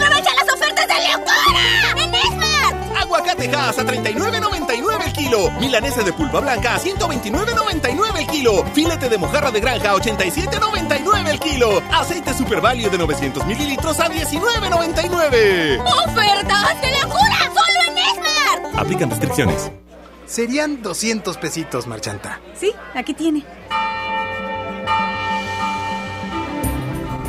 ¡Aprovecha 0.01 0.31
las 0.33 0.53
ofertas 0.53 0.87
de 0.87 0.93
locura! 1.11 2.03
¡En 2.03 2.15
Esmart! 2.15 2.97
Aguacatejas 3.01 3.77
a 3.79 3.83
39.99 3.83 5.05
el 5.05 5.13
kilo. 5.13 5.51
Milanesa 5.59 6.01
de 6.03 6.13
pulpa 6.13 6.39
blanca 6.39 6.75
a 6.75 6.79
129.99 6.79 8.17
el 8.17 8.27
kilo. 8.27 8.65
Filete 8.73 9.09
de 9.09 9.17
mojarra 9.17 9.51
de 9.51 9.59
granja 9.59 9.91
a 9.91 9.95
87.99 9.95 11.29
el 11.29 11.39
kilo. 11.39 11.81
Aceite 11.91 12.33
Super 12.33 12.61
Value 12.61 12.89
de 12.89 12.97
900 12.97 13.45
mililitros 13.45 13.99
a 13.99 14.09
19.99. 14.09 15.79
¡Ofertas 16.07 16.81
de 16.81 16.91
locura! 17.01 17.37
¡Solo 17.53 17.91
en 17.91 17.97
Esmart! 17.97 18.79
Aplican 18.79 19.09
restricciones. 19.09 19.71
Serían 20.25 20.81
200 20.81 21.37
pesitos, 21.37 21.87
marchanta. 21.87 22.39
Sí, 22.55 22.73
aquí 22.95 23.13
tiene. 23.13 23.43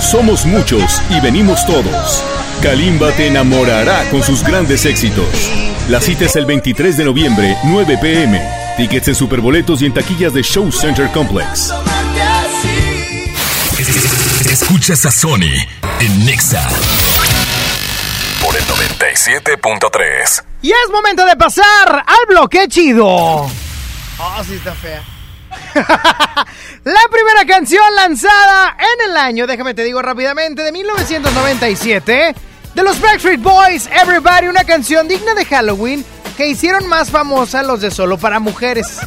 Somos 0.00 0.46
Muchos 0.46 1.00
y 1.10 1.20
Venimos 1.20 1.64
Todos. 1.66 2.24
Kalimba 2.62 3.12
te 3.12 3.26
enamorará 3.28 4.08
con 4.10 4.22
sus 4.22 4.42
grandes 4.42 4.84
éxitos. 4.86 5.28
La 5.88 6.00
cita 6.00 6.24
es 6.24 6.36
el 6.36 6.46
23 6.46 6.96
de 6.96 7.04
noviembre, 7.04 7.56
9 7.64 7.98
pm. 8.00 8.40
Tickets 8.76 9.08
en 9.08 9.14
superboletos 9.14 9.82
y 9.82 9.86
en 9.86 9.94
taquillas 9.94 10.32
de 10.32 10.42
Show 10.42 10.72
Center 10.72 11.10
Complex. 11.12 11.72
Escuchas 14.50 15.04
a 15.06 15.10
Sony 15.10 15.52
en 16.00 16.24
Nexa 16.24 16.66
por 18.42 18.56
el 18.56 18.64
97.3. 18.64 20.44
Y 20.62 20.70
es 20.70 20.90
momento 20.90 21.26
de 21.26 21.36
pasar 21.36 22.04
al 22.06 22.26
bloque 22.28 22.66
chido. 22.68 23.06
Oh, 23.06 23.50
sí 24.46 24.54
está 24.54 24.74
fea. 24.74 25.02
La 26.84 27.00
primera 27.10 27.44
canción 27.44 27.84
lanzada 27.94 28.74
en 28.78 29.10
el 29.10 29.16
año, 29.16 29.46
déjame 29.46 29.74
te 29.74 29.84
digo 29.84 30.00
rápidamente, 30.00 30.62
de 30.62 30.72
1997, 30.72 32.34
de 32.74 32.82
los 32.82 32.98
Backstreet 32.98 33.42
Boys, 33.42 33.86
Everybody, 33.88 34.48
una 34.48 34.64
canción 34.64 35.06
digna 35.06 35.34
de 35.34 35.44
Halloween 35.44 36.02
que 36.38 36.46
hicieron 36.48 36.86
más 36.86 37.10
famosa 37.10 37.62
los 37.62 37.82
de 37.82 37.90
Solo 37.90 38.16
para 38.16 38.40
Mujeres. 38.40 38.98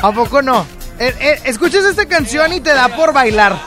¿A 0.00 0.12
poco 0.12 0.42
no? 0.42 0.64
Eh, 1.00 1.12
eh, 1.18 1.40
escuchas 1.46 1.84
esta 1.84 2.06
canción 2.06 2.52
y 2.52 2.60
te 2.60 2.72
da 2.72 2.88
por 2.88 3.12
bailar. 3.12 3.58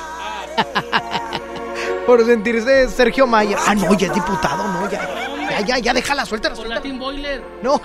por 2.08 2.26
sentirse 2.26 2.90
Sergio 2.90 3.28
Mayer. 3.28 3.58
Ah, 3.68 3.76
no, 3.76 3.94
ya 3.96 4.08
es 4.08 4.14
diputado, 4.14 4.66
no, 4.70 4.90
ya. 4.90 5.02
Ya, 5.50 5.60
ya, 5.60 5.78
ya, 5.80 5.94
déjala, 5.94 6.26
suéltala, 6.26 6.56
Con 6.56 6.70
la 6.70 6.82
Team 6.82 6.98
Boiler. 6.98 7.44
No. 7.62 7.82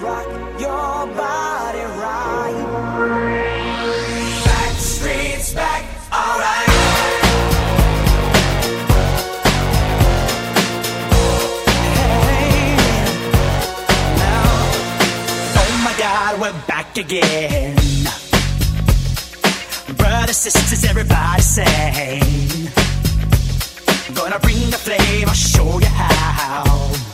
Rock 0.00 0.33
your 0.64 1.06
body 1.14 1.84
right. 2.00 2.60
Back, 5.54 5.84
alright. 6.10 6.68
Hey, 11.94 12.74
now, 14.18 14.48
oh 15.60 15.74
my 15.84 15.94
God, 15.96 16.40
we're 16.40 16.58
back 16.66 16.96
again. 16.96 17.76
Brothers, 19.96 20.38
sisters, 20.38 20.84
everybody 20.84 21.42
say. 21.42 22.20
Gonna 24.14 24.38
bring 24.40 24.70
the 24.70 24.80
flame, 24.86 25.28
I'll 25.28 25.34
show 25.34 25.78
you 25.78 25.86
how. 25.86 27.13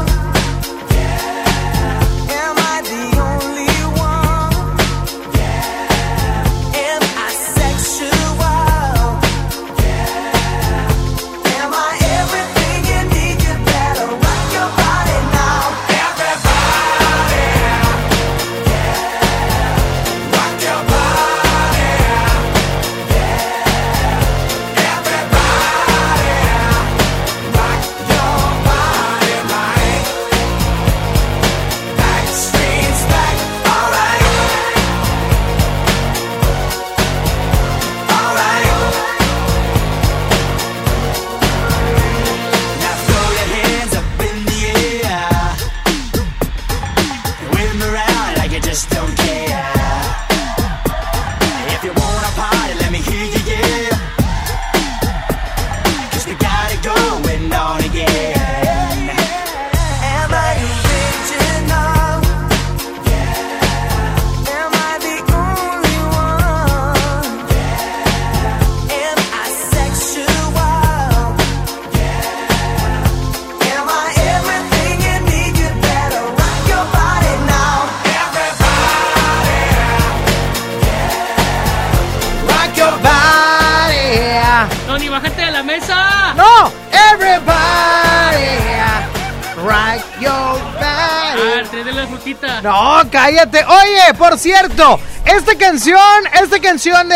No, 92.63 93.01
cállate. 93.11 93.63
Oye, 93.65 94.13
por 94.17 94.37
cierto, 94.37 94.99
esta 95.25 95.55
canción, 95.57 95.99
esta 96.41 96.59
canción 96.59 97.09
de 97.09 97.15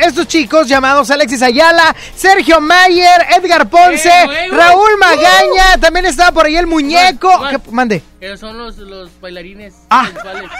estos 0.00 0.26
chicos 0.28 0.68
llamados 0.68 1.10
Alexis 1.10 1.42
Ayala, 1.42 1.94
Sergio 2.14 2.60
Mayer, 2.60 3.26
Edgar 3.36 3.68
Ponce, 3.68 4.08
Eh, 4.08 4.24
güey, 4.26 4.48
güey. 4.48 4.60
Raúl 4.60 4.90
Magaña, 4.98 5.78
también 5.80 6.06
estaba 6.06 6.32
por 6.32 6.46
ahí 6.46 6.56
el 6.56 6.66
muñeco. 6.66 7.30
¿Qué- 7.50 7.60
mande. 7.70 8.02
Esos 8.20 8.40
son 8.40 8.58
los, 8.58 8.76
los 8.78 9.10
bailarines 9.20 9.74
Ah. 9.90 10.06
sensuales. 10.12 10.50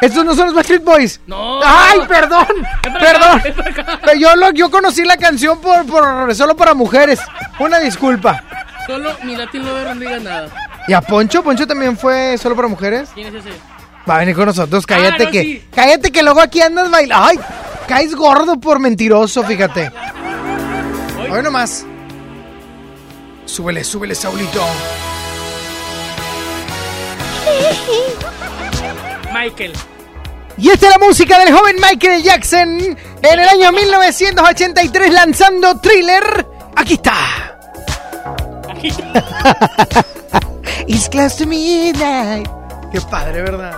Estos 0.00 0.24
no 0.24 0.34
son 0.34 0.46
los 0.46 0.54
Backstreet 0.54 0.84
Boys. 0.84 1.20
No. 1.26 1.60
Ay, 1.64 2.00
perdón. 2.08 2.46
Perdón. 3.00 3.42
acá. 3.66 3.98
Pero 4.04 4.18
yo, 4.18 4.36
lo, 4.36 4.50
yo 4.52 4.70
conocí 4.70 5.04
la 5.04 5.16
canción 5.16 5.60
por, 5.60 5.84
por 5.86 6.34
solo 6.34 6.56
para 6.56 6.74
mujeres. 6.74 7.18
Una 7.58 7.78
disculpa. 7.78 8.42
Solo 8.86 9.14
mi 9.24 9.36
Latin 9.36 9.64
Lover 9.66 9.94
no 9.96 10.00
diga 10.00 10.18
nada. 10.18 10.48
¿Y 10.88 10.92
a 10.94 11.00
Poncho? 11.02 11.42
¿Poncho 11.44 11.66
también 11.66 11.96
fue 11.96 12.36
solo 12.38 12.56
para 12.56 12.66
mujeres? 12.68 13.10
¿Quién 13.14 13.28
es 13.28 13.34
ese? 13.44 13.50
Va 14.08 14.16
a 14.16 14.18
venir 14.20 14.34
con 14.34 14.46
nosotros, 14.46 14.86
cállate 14.86 15.22
Ah, 15.22 15.26
no, 15.26 15.30
que. 15.30 15.42
sí. 15.42 15.64
Cállate 15.74 16.10
que 16.10 16.22
luego 16.22 16.40
aquí 16.40 16.60
andas 16.62 16.90
bailando. 16.90 17.26
Ay, 17.26 17.38
caes 17.86 18.14
gordo 18.14 18.58
por 18.58 18.78
mentiroso, 18.78 19.44
fíjate. 19.44 19.92
Hoy 21.30 21.42
nomás. 21.42 21.84
Súbele, 23.44 23.84
súbele, 23.84 24.14
Saulito. 24.14 24.62
Michael. 29.32 29.72
Y 30.56 30.70
esta 30.70 30.86
es 30.86 30.92
la 30.98 31.06
música 31.06 31.38
del 31.38 31.54
joven 31.54 31.76
Michael 31.76 32.22
Jackson 32.22 32.68
en 32.80 32.96
el 33.40 33.48
año 33.48 33.72
1983 33.72 35.12
lanzando 35.12 35.78
Thriller. 35.80 36.46
Aquí 36.76 36.94
está. 36.94 37.57
It's 40.86 41.08
close 41.08 41.34
to 41.36 41.46
midnight. 41.46 42.48
Qué 42.92 43.00
padre, 43.00 43.42
¿verdad? 43.42 43.74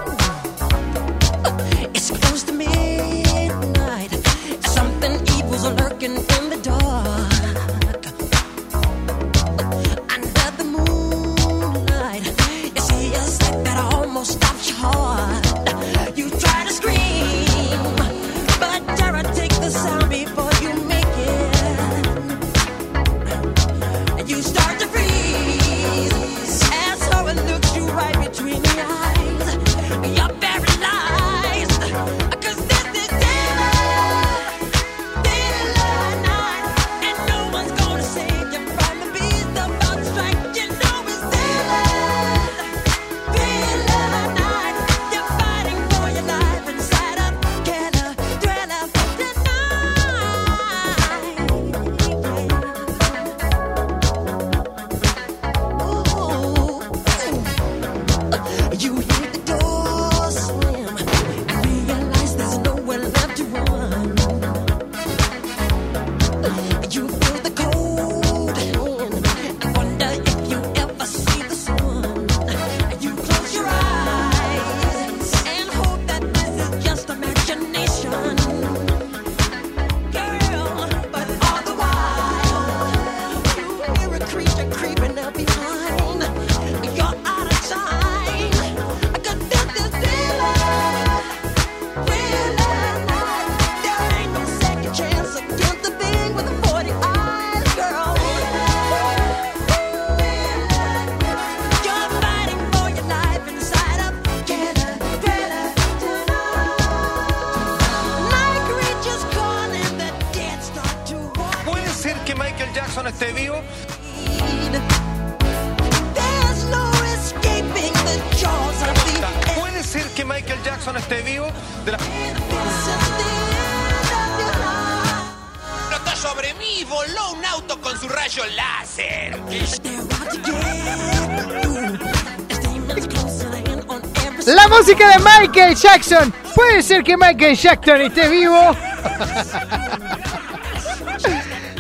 Michael 135.51 135.75
Jackson. 135.75 136.33
Puede 136.55 136.81
ser 136.81 137.03
que 137.03 137.17
Michael 137.17 137.57
Jackson 137.57 138.03
esté 138.03 138.29
vivo. 138.29 138.57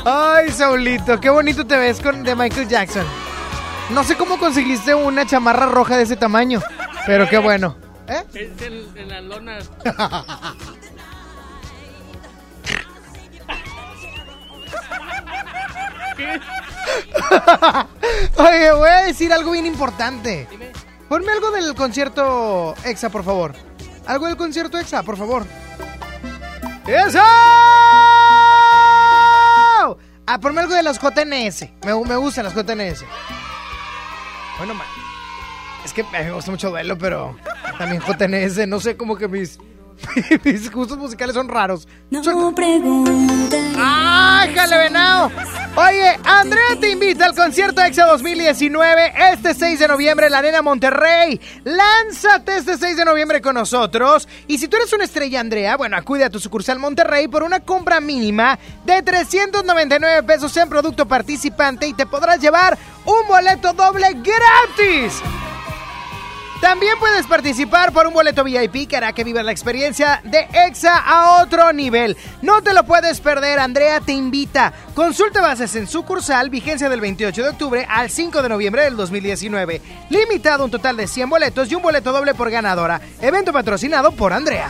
Ay, 0.04 0.50
Saulito, 0.50 1.20
qué 1.20 1.30
bonito 1.30 1.64
te 1.64 1.76
ves 1.76 2.00
con 2.00 2.24
de 2.24 2.34
Michael 2.34 2.66
Jackson. 2.66 3.06
No 3.90 4.02
sé 4.02 4.16
cómo 4.16 4.40
conseguiste 4.40 4.92
una 4.92 5.24
chamarra 5.24 5.66
roja 5.66 5.96
de 5.96 6.02
ese 6.02 6.16
tamaño, 6.16 6.60
pero 7.06 7.28
qué 7.28 7.38
bueno. 7.38 7.76
¿Eh? 8.08 8.24
Es 8.34 8.60
en, 8.62 8.88
en 8.96 9.08
las 9.08 9.22
lonas. 9.22 9.70
¿Qué? 16.16 16.40
Oye, 18.36 18.72
voy 18.72 18.88
a 18.88 19.06
decir 19.06 19.32
algo 19.32 19.52
bien 19.52 19.66
importante. 19.66 20.48
Ponme 21.10 21.32
algo 21.32 21.50
del 21.50 21.74
concierto 21.74 22.74
EXA, 22.84 23.10
por 23.10 23.24
favor. 23.24 23.52
Algo 24.06 24.26
del 24.28 24.36
concierto 24.36 24.78
EXA, 24.78 25.02
por 25.02 25.16
favor. 25.18 25.44
¡Eso! 26.86 27.18
Ah, 30.26 30.38
ponme 30.40 30.60
algo 30.60 30.74
de 30.74 30.82
las 30.84 30.98
JNS. 31.00 31.62
Me, 31.84 31.94
me 32.06 32.16
gustan 32.16 32.44
las 32.44 32.54
JNS. 32.54 33.04
Bueno, 34.58 34.74
ma- 34.74 34.84
es 35.84 35.92
que 35.92 36.04
me 36.04 36.30
gusta 36.30 36.50
mucho 36.52 36.70
duelo, 36.70 36.96
pero 36.96 37.36
también 37.78 38.00
JNS. 38.02 38.68
No 38.68 38.78
sé, 38.78 38.96
como 38.96 39.16
que 39.16 39.26
mis, 39.26 39.58
mis 40.44 40.70
gustos 40.70 40.98
musicales 40.98 41.34
son 41.34 41.48
raros. 41.48 41.86
No 42.10 42.54
preguntes. 42.54 43.74
¡Ay, 43.76 44.54
jale 44.54 44.78
venado! 44.78 45.30
Oye, 45.76 46.18
Andrea 46.24 46.76
te 46.80 46.90
invita 46.90 47.26
al 47.26 47.34
concierto 47.34 47.80
EXA 47.80 48.06
2019 48.06 49.12
este 49.32 49.54
6 49.54 49.78
de 49.78 49.88
noviembre 49.88 50.26
en 50.26 50.32
la 50.32 50.38
Arena 50.38 50.62
Monterrey. 50.62 51.40
Lánzate 51.64 52.56
este 52.56 52.76
6 52.76 52.96
de 52.96 53.04
noviembre 53.04 53.40
con 53.40 53.54
nosotros. 53.54 54.28
Y 54.46 54.58
si 54.58 54.68
tú 54.68 54.76
eres 54.76 54.92
una 54.92 55.04
estrella, 55.04 55.40
Andrea, 55.40 55.76
bueno, 55.76 55.96
acude 55.96 56.24
a 56.24 56.30
tu 56.30 56.40
sucursal 56.40 56.78
Monterrey 56.78 57.28
por 57.28 57.42
una 57.42 57.60
compra 57.60 58.00
mínima 58.00 58.58
de 58.84 59.02
399 59.02 60.22
pesos 60.24 60.56
en 60.56 60.68
producto 60.68 61.06
participante 61.06 61.86
y 61.86 61.94
te 61.94 62.06
podrás 62.06 62.40
llevar 62.40 62.76
un 63.04 63.28
boleto 63.28 63.72
doble 63.72 64.08
gratis. 64.14 65.22
También 66.60 66.98
puedes 66.98 67.26
participar 67.26 67.90
por 67.92 68.06
un 68.06 68.12
boleto 68.12 68.44
VIP 68.44 68.86
que 68.86 68.96
hará 68.96 69.12
que 69.12 69.24
vivas 69.24 69.44
la 69.44 69.50
experiencia 69.50 70.20
de 70.24 70.46
EXA 70.52 70.96
a 70.96 71.42
otro 71.42 71.72
nivel. 71.72 72.16
No 72.42 72.62
te 72.62 72.74
lo 72.74 72.84
puedes 72.84 73.20
perder, 73.20 73.58
Andrea 73.58 74.00
te 74.00 74.12
invita. 74.12 74.72
Consulta 74.94 75.40
bases 75.40 75.74
en 75.76 75.86
sucursal, 75.86 76.50
vigencia 76.50 76.90
del 76.90 77.00
28 77.00 77.42
de 77.42 77.48
octubre 77.48 77.86
al 77.88 78.10
5 78.10 78.42
de 78.42 78.48
noviembre 78.50 78.82
del 78.84 78.96
2019. 78.96 79.80
Limitado 80.10 80.66
un 80.66 80.70
total 80.70 80.98
de 80.98 81.08
100 81.08 81.30
boletos 81.30 81.70
y 81.70 81.74
un 81.74 81.82
boleto 81.82 82.12
doble 82.12 82.34
por 82.34 82.50
ganadora. 82.50 83.00
Evento 83.22 83.52
patrocinado 83.52 84.12
por 84.12 84.34
Andrea. 84.34 84.68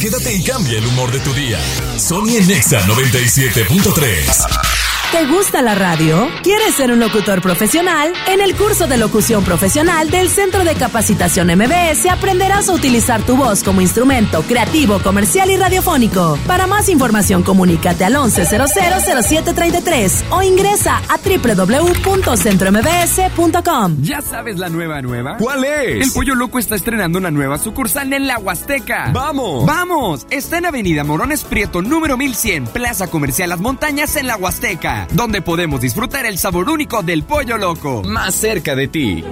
Quédate 0.00 0.32
y 0.32 0.42
cambia 0.44 0.78
el 0.78 0.86
humor 0.86 1.10
de 1.10 1.18
tu 1.18 1.34
día. 1.34 1.58
Sony 1.98 2.36
en 2.38 2.46
Nexa 2.46 2.80
97.3. 2.86 4.77
¿Te 5.10 5.26
gusta 5.26 5.62
la 5.62 5.74
radio? 5.74 6.28
¿Quieres 6.42 6.74
ser 6.74 6.92
un 6.92 7.00
locutor 7.00 7.40
profesional? 7.40 8.12
En 8.26 8.42
el 8.42 8.54
curso 8.54 8.86
de 8.86 8.98
locución 8.98 9.42
profesional 9.42 10.10
del 10.10 10.28
Centro 10.28 10.64
de 10.64 10.74
Capacitación 10.74 11.46
MBS 11.48 12.04
aprenderás 12.10 12.68
a 12.68 12.74
utilizar 12.74 13.22
tu 13.22 13.34
voz 13.34 13.64
como 13.64 13.80
instrumento 13.80 14.42
creativo, 14.42 14.98
comercial 14.98 15.50
y 15.50 15.56
radiofónico. 15.56 16.38
Para 16.46 16.66
más 16.66 16.90
información, 16.90 17.42
comunícate 17.42 18.04
al 18.04 18.16
11000733 18.16 20.24
o 20.30 20.42
ingresa 20.42 21.00
a 21.08 21.16
www.centrombs.com. 21.16 23.96
¿Ya 24.02 24.20
sabes 24.20 24.58
la 24.58 24.68
nueva 24.68 25.00
nueva? 25.00 25.38
¿Cuál 25.38 25.64
es? 25.64 26.06
El 26.06 26.12
Pollo 26.12 26.34
Loco 26.34 26.58
está 26.58 26.76
estrenando 26.76 27.18
una 27.18 27.30
nueva 27.30 27.58
sucursal 27.58 28.12
en 28.12 28.26
la 28.26 28.38
Huasteca. 28.38 29.10
¡Vamos! 29.14 29.64
¡Vamos! 29.64 30.26
Está 30.28 30.58
en 30.58 30.66
Avenida 30.66 31.02
Morones 31.02 31.44
Prieto, 31.44 31.80
número 31.80 32.18
1100, 32.18 32.66
Plaza 32.66 33.06
Comercial 33.06 33.48
Las 33.48 33.60
Montañas 33.60 34.14
en 34.16 34.26
la 34.26 34.36
Huasteca 34.36 34.98
donde 35.12 35.42
podemos 35.42 35.80
disfrutar 35.80 36.26
el 36.26 36.38
sabor 36.38 36.68
único 36.68 37.02
del 37.02 37.22
pollo 37.22 37.56
loco. 37.58 38.02
Más 38.02 38.34
cerca 38.34 38.74
de 38.74 38.88
ti. 38.88 39.24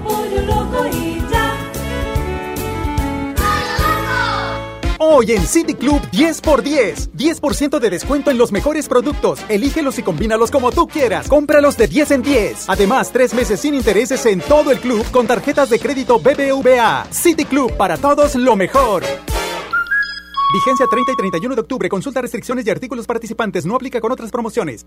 Hoy 4.98 5.32
en 5.32 5.46
City 5.46 5.74
Club 5.74 6.00
10x10. 6.10 7.10
10% 7.12 7.78
de 7.78 7.90
descuento 7.90 8.30
en 8.30 8.38
los 8.38 8.50
mejores 8.50 8.88
productos. 8.88 9.40
Elígelos 9.48 9.98
y 9.98 10.02
combínalos 10.02 10.50
como 10.50 10.72
tú 10.72 10.88
quieras. 10.88 11.28
Cómpralos 11.28 11.76
de 11.76 11.86
10 11.86 12.10
en 12.10 12.22
10. 12.22 12.68
Además, 12.68 13.12
tres 13.12 13.32
meses 13.32 13.60
sin 13.60 13.74
intereses 13.74 14.26
en 14.26 14.40
todo 14.40 14.72
el 14.72 14.80
club 14.80 15.04
con 15.12 15.26
tarjetas 15.26 15.70
de 15.70 15.78
crédito 15.78 16.18
BBVA. 16.18 17.06
City 17.10 17.44
Club 17.44 17.76
para 17.76 17.98
todos 17.98 18.34
lo 18.34 18.56
mejor. 18.56 19.04
Vigencia 20.52 20.86
30 20.90 21.12
y 21.12 21.16
31 21.16 21.54
de 21.54 21.60
octubre. 21.60 21.88
Consulta 21.88 22.22
restricciones 22.22 22.66
y 22.66 22.70
artículos 22.70 23.06
participantes. 23.06 23.66
No 23.66 23.76
aplica 23.76 24.00
con 24.00 24.12
otras 24.12 24.30
promociones. 24.30 24.86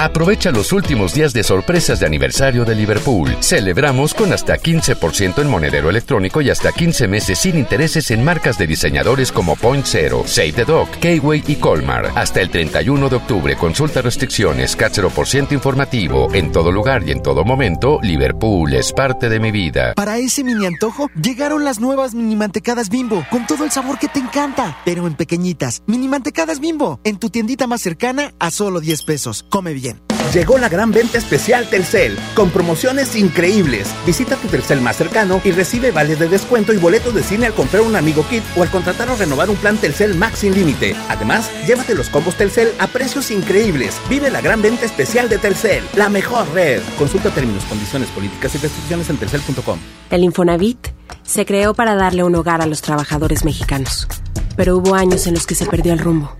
Aprovecha 0.00 0.50
los 0.50 0.72
últimos 0.72 1.12
días 1.12 1.34
de 1.34 1.42
sorpresas 1.42 2.00
de 2.00 2.06
aniversario 2.06 2.64
de 2.64 2.74
Liverpool. 2.74 3.36
Celebramos 3.40 4.14
con 4.14 4.32
hasta 4.32 4.56
15% 4.56 5.42
en 5.42 5.50
monedero 5.50 5.90
electrónico 5.90 6.40
y 6.40 6.48
hasta 6.48 6.72
15 6.72 7.06
meses 7.06 7.38
sin 7.38 7.58
intereses 7.58 8.10
en 8.10 8.24
marcas 8.24 8.56
de 8.56 8.66
diseñadores 8.66 9.30
como 9.30 9.56
Point 9.56 9.84
Zero, 9.84 10.22
Save 10.24 10.52
the 10.52 10.64
Dog, 10.64 10.88
K-Way 11.00 11.44
y 11.48 11.56
Colmar. 11.56 12.12
Hasta 12.14 12.40
el 12.40 12.48
31 12.48 13.10
de 13.10 13.16
octubre, 13.16 13.56
consulta 13.56 14.00
restricciones, 14.00 14.74
CAT 14.74 14.94
0% 14.94 15.52
informativo. 15.52 16.32
En 16.32 16.50
todo 16.50 16.72
lugar 16.72 17.06
y 17.06 17.10
en 17.10 17.22
todo 17.22 17.44
momento, 17.44 18.00
Liverpool 18.02 18.72
es 18.72 18.94
parte 18.94 19.28
de 19.28 19.38
mi 19.38 19.50
vida. 19.50 19.92
Para 19.96 20.16
ese 20.16 20.44
mini 20.44 20.64
antojo, 20.64 21.10
llegaron 21.22 21.62
las 21.62 21.78
nuevas 21.78 22.14
mini 22.14 22.36
mantecadas 22.36 22.88
bimbo, 22.88 23.22
con 23.30 23.46
todo 23.46 23.64
el 23.64 23.70
sabor 23.70 23.98
que 23.98 24.08
te 24.08 24.20
encanta, 24.20 24.78
pero 24.86 25.06
en 25.06 25.12
pequeñitas. 25.12 25.82
Mini 25.86 26.08
mantecadas 26.08 26.58
bimbo, 26.58 27.00
en 27.04 27.18
tu 27.18 27.28
tiendita 27.28 27.66
más 27.66 27.82
cercana 27.82 28.32
a 28.38 28.50
solo 28.50 28.80
10 28.80 29.02
pesos. 29.02 29.44
Come 29.50 29.74
bien. 29.74 29.89
Llegó 30.32 30.58
la 30.58 30.68
gran 30.68 30.92
venta 30.92 31.18
especial 31.18 31.68
Telcel, 31.68 32.16
con 32.36 32.50
promociones 32.50 33.16
increíbles. 33.16 33.92
Visita 34.06 34.36
tu 34.36 34.46
Telcel 34.46 34.80
más 34.80 34.96
cercano 34.96 35.40
y 35.44 35.50
recibe 35.50 35.90
vales 35.90 36.20
de 36.20 36.28
descuento 36.28 36.72
y 36.72 36.76
boletos 36.76 37.14
de 37.14 37.24
cine 37.24 37.46
al 37.46 37.52
comprar 37.52 37.82
un 37.82 37.96
amigo 37.96 38.24
kit 38.30 38.44
o 38.56 38.62
al 38.62 38.70
contratar 38.70 39.10
o 39.10 39.16
renovar 39.16 39.50
un 39.50 39.56
plan 39.56 39.76
Telcel 39.76 40.14
Max 40.14 40.38
sin 40.38 40.54
límite. 40.54 40.94
Además, 41.08 41.50
llévate 41.66 41.96
los 41.96 42.08
combos 42.10 42.36
Telcel 42.36 42.68
a 42.78 42.86
precios 42.86 43.32
increíbles. 43.32 44.00
Vive 44.08 44.30
la 44.30 44.40
gran 44.40 44.62
venta 44.62 44.86
especial 44.86 45.28
de 45.28 45.38
Telcel, 45.38 45.82
la 45.96 46.08
mejor 46.08 46.48
red. 46.54 46.80
Consulta 46.96 47.30
términos, 47.30 47.64
condiciones, 47.64 48.08
políticas 48.10 48.54
y 48.54 48.58
restricciones 48.58 49.10
en 49.10 49.16
telcel.com. 49.16 49.80
El 50.10 50.22
Infonavit 50.22 50.88
se 51.24 51.44
creó 51.44 51.74
para 51.74 51.96
darle 51.96 52.22
un 52.22 52.36
hogar 52.36 52.62
a 52.62 52.66
los 52.66 52.82
trabajadores 52.82 53.44
mexicanos, 53.44 54.06
pero 54.54 54.76
hubo 54.76 54.94
años 54.94 55.26
en 55.26 55.34
los 55.34 55.46
que 55.46 55.56
se 55.56 55.66
perdió 55.66 55.92
el 55.92 55.98
rumbo. 55.98 56.36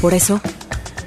Por 0.00 0.14
eso, 0.14 0.40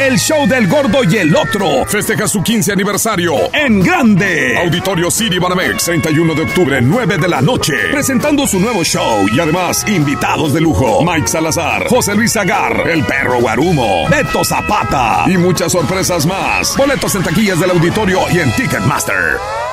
El 0.00 0.18
show 0.18 0.48
del 0.48 0.66
gordo 0.66 1.04
y 1.04 1.18
el 1.18 1.36
otro 1.36 1.84
festeja 1.84 2.26
su 2.26 2.42
15 2.42 2.72
aniversario 2.72 3.34
en 3.52 3.80
grande. 3.80 4.56
Auditorio 4.56 5.10
City 5.10 5.38
Banamex, 5.38 5.84
31 5.84 6.34
de 6.34 6.42
octubre, 6.42 6.80
9 6.80 7.18
de 7.18 7.28
la 7.28 7.42
noche. 7.42 7.74
Presentando 7.92 8.46
su 8.46 8.58
nuevo 8.58 8.82
show 8.82 9.26
y 9.30 9.38
además 9.38 9.84
invitados 9.86 10.54
de 10.54 10.62
lujo. 10.62 11.04
Mike 11.04 11.28
Salazar, 11.28 11.86
José 11.86 12.14
Luis 12.14 12.34
Agar, 12.38 12.88
El 12.88 13.04
Perro 13.04 13.40
Guarumo, 13.40 14.08
Beto 14.08 14.42
Zapata 14.42 15.24
y 15.26 15.36
muchas 15.36 15.72
sorpresas 15.72 16.24
más. 16.24 16.74
Boletos 16.78 17.14
en 17.16 17.22
taquillas 17.22 17.60
del 17.60 17.68
auditorio 17.68 18.20
y 18.32 18.38
en 18.38 18.50
Ticketmaster. 18.52 19.69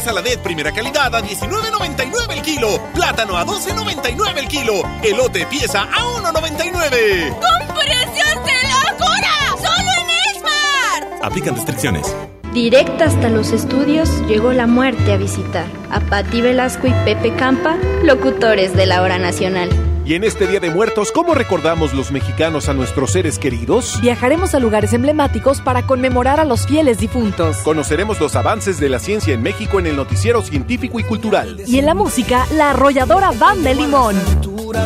Tomate 0.00 0.04
saladet 0.04 0.40
primera 0.40 0.72
calidad 0.72 1.14
a 1.14 1.22
19.99 1.22 2.32
el 2.32 2.42
kilo. 2.42 2.80
Plátano 2.94 3.36
a 3.36 3.44
12.99 3.44 4.38
el 4.38 4.48
kilo. 4.48 4.82
Elote 5.02 5.46
pieza 5.46 5.82
a 5.82 6.22
1.99. 6.22 7.28
¡Con 7.30 7.74
precios 7.74 8.34
de 8.46 8.56
locura! 8.88 9.32
¡Solo 9.56 9.90
en 10.00 10.36
Esmar! 10.36 11.18
Aplican 11.22 11.54
restricciones. 11.54 12.14
Directa 12.54 13.04
hasta 13.04 13.28
los 13.28 13.52
estudios 13.52 14.08
llegó 14.26 14.52
la 14.52 14.66
muerte 14.66 15.12
a 15.12 15.16
visitar 15.16 15.66
a 15.90 16.00
Patti 16.00 16.40
Velasco 16.40 16.86
y 16.86 16.92
Pepe 17.04 17.34
Campa, 17.34 17.76
locutores 18.02 18.74
de 18.74 18.86
la 18.86 19.02
hora 19.02 19.18
nacional. 19.18 19.68
Y 20.10 20.14
en 20.14 20.24
este 20.24 20.48
Día 20.48 20.58
de 20.58 20.70
Muertos, 20.70 21.12
¿cómo 21.12 21.34
recordamos 21.34 21.94
los 21.94 22.10
mexicanos 22.10 22.68
a 22.68 22.74
nuestros 22.74 23.12
seres 23.12 23.38
queridos? 23.38 24.00
Viajaremos 24.00 24.56
a 24.56 24.58
lugares 24.58 24.92
emblemáticos 24.92 25.60
para 25.60 25.86
conmemorar 25.86 26.40
a 26.40 26.44
los 26.44 26.66
fieles 26.66 26.98
difuntos. 26.98 27.58
Conoceremos 27.58 28.18
los 28.18 28.34
avances 28.34 28.80
de 28.80 28.88
la 28.88 28.98
ciencia 28.98 29.34
en 29.34 29.40
México 29.40 29.78
en 29.78 29.86
el 29.86 29.94
noticiero 29.94 30.42
científico 30.42 30.98
y 30.98 31.04
cultural. 31.04 31.62
Y 31.64 31.78
en 31.78 31.86
la 31.86 31.94
música, 31.94 32.44
la 32.56 32.70
arrolladora 32.70 33.30
Banda 33.30 33.68
de 33.68 33.76
Limón. 33.76 34.16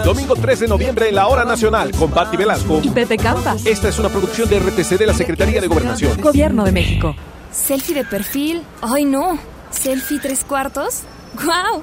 Domingo 0.04 0.36
3 0.36 0.60
de 0.60 0.68
noviembre, 0.68 1.10
la 1.10 1.26
hora 1.26 1.46
nacional, 1.46 1.92
con 1.92 2.10
Patti 2.10 2.36
Velasco 2.36 2.82
y 2.82 2.90
Pepe 2.90 3.16
Campa. 3.16 3.56
Esta 3.64 3.88
es 3.88 3.98
una 3.98 4.10
producción 4.10 4.50
de 4.50 4.58
RTC 4.58 4.98
de 4.98 5.06
la 5.06 5.14
Secretaría 5.14 5.62
de 5.62 5.68
Gobernación. 5.68 6.20
Gobierno 6.20 6.64
de 6.64 6.72
México. 6.72 7.16
Selfie 7.50 7.94
de 7.94 8.04
perfil. 8.04 8.62
¡Ay 8.82 9.06
no! 9.06 9.38
¿Selfie 9.70 10.18
tres 10.20 10.44
cuartos? 10.44 11.00
¡Guau! 11.42 11.82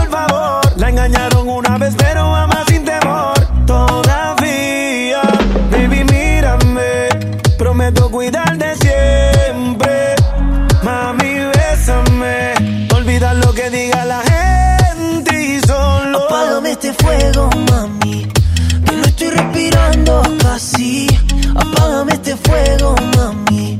Apágame 21.55 22.13
este 22.13 22.35
fuego, 22.37 22.95
mami. 23.17 23.77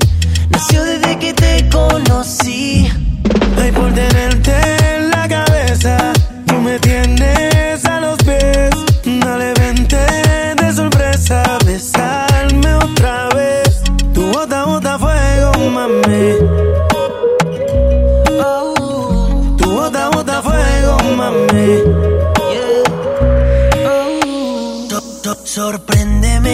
Nació 0.50 0.84
desde 0.84 1.18
que 1.20 1.34
te 1.34 1.70
conocí. 1.70 2.90
Ay, 3.62 3.72
por 3.72 3.92
tenerte 3.94 4.54
en 4.96 5.10
la 5.12 5.28
cabeza, 5.28 6.14
tú 6.48 6.56
me 6.56 6.80
tienes 6.80 7.86
a 7.86 8.00
los 8.02 8.18
pies. 8.20 8.70
Dale, 9.06 9.54
vente 9.54 9.98
de 10.62 10.74
sorpresa, 10.74 11.58
besarme 11.66 12.76
otra 12.76 13.30
vez. 13.36 13.82
Tu 14.14 14.22
bota, 14.32 14.66
bota 14.66 14.98
fuego, 15.00 15.52
mami. 15.70 16.36
Oh, 18.40 19.56
Tu 19.58 19.72
bota, 19.72 20.10
bota 20.10 20.42
fuego, 20.42 20.98
mami. 21.16 21.72
So- 24.90 25.72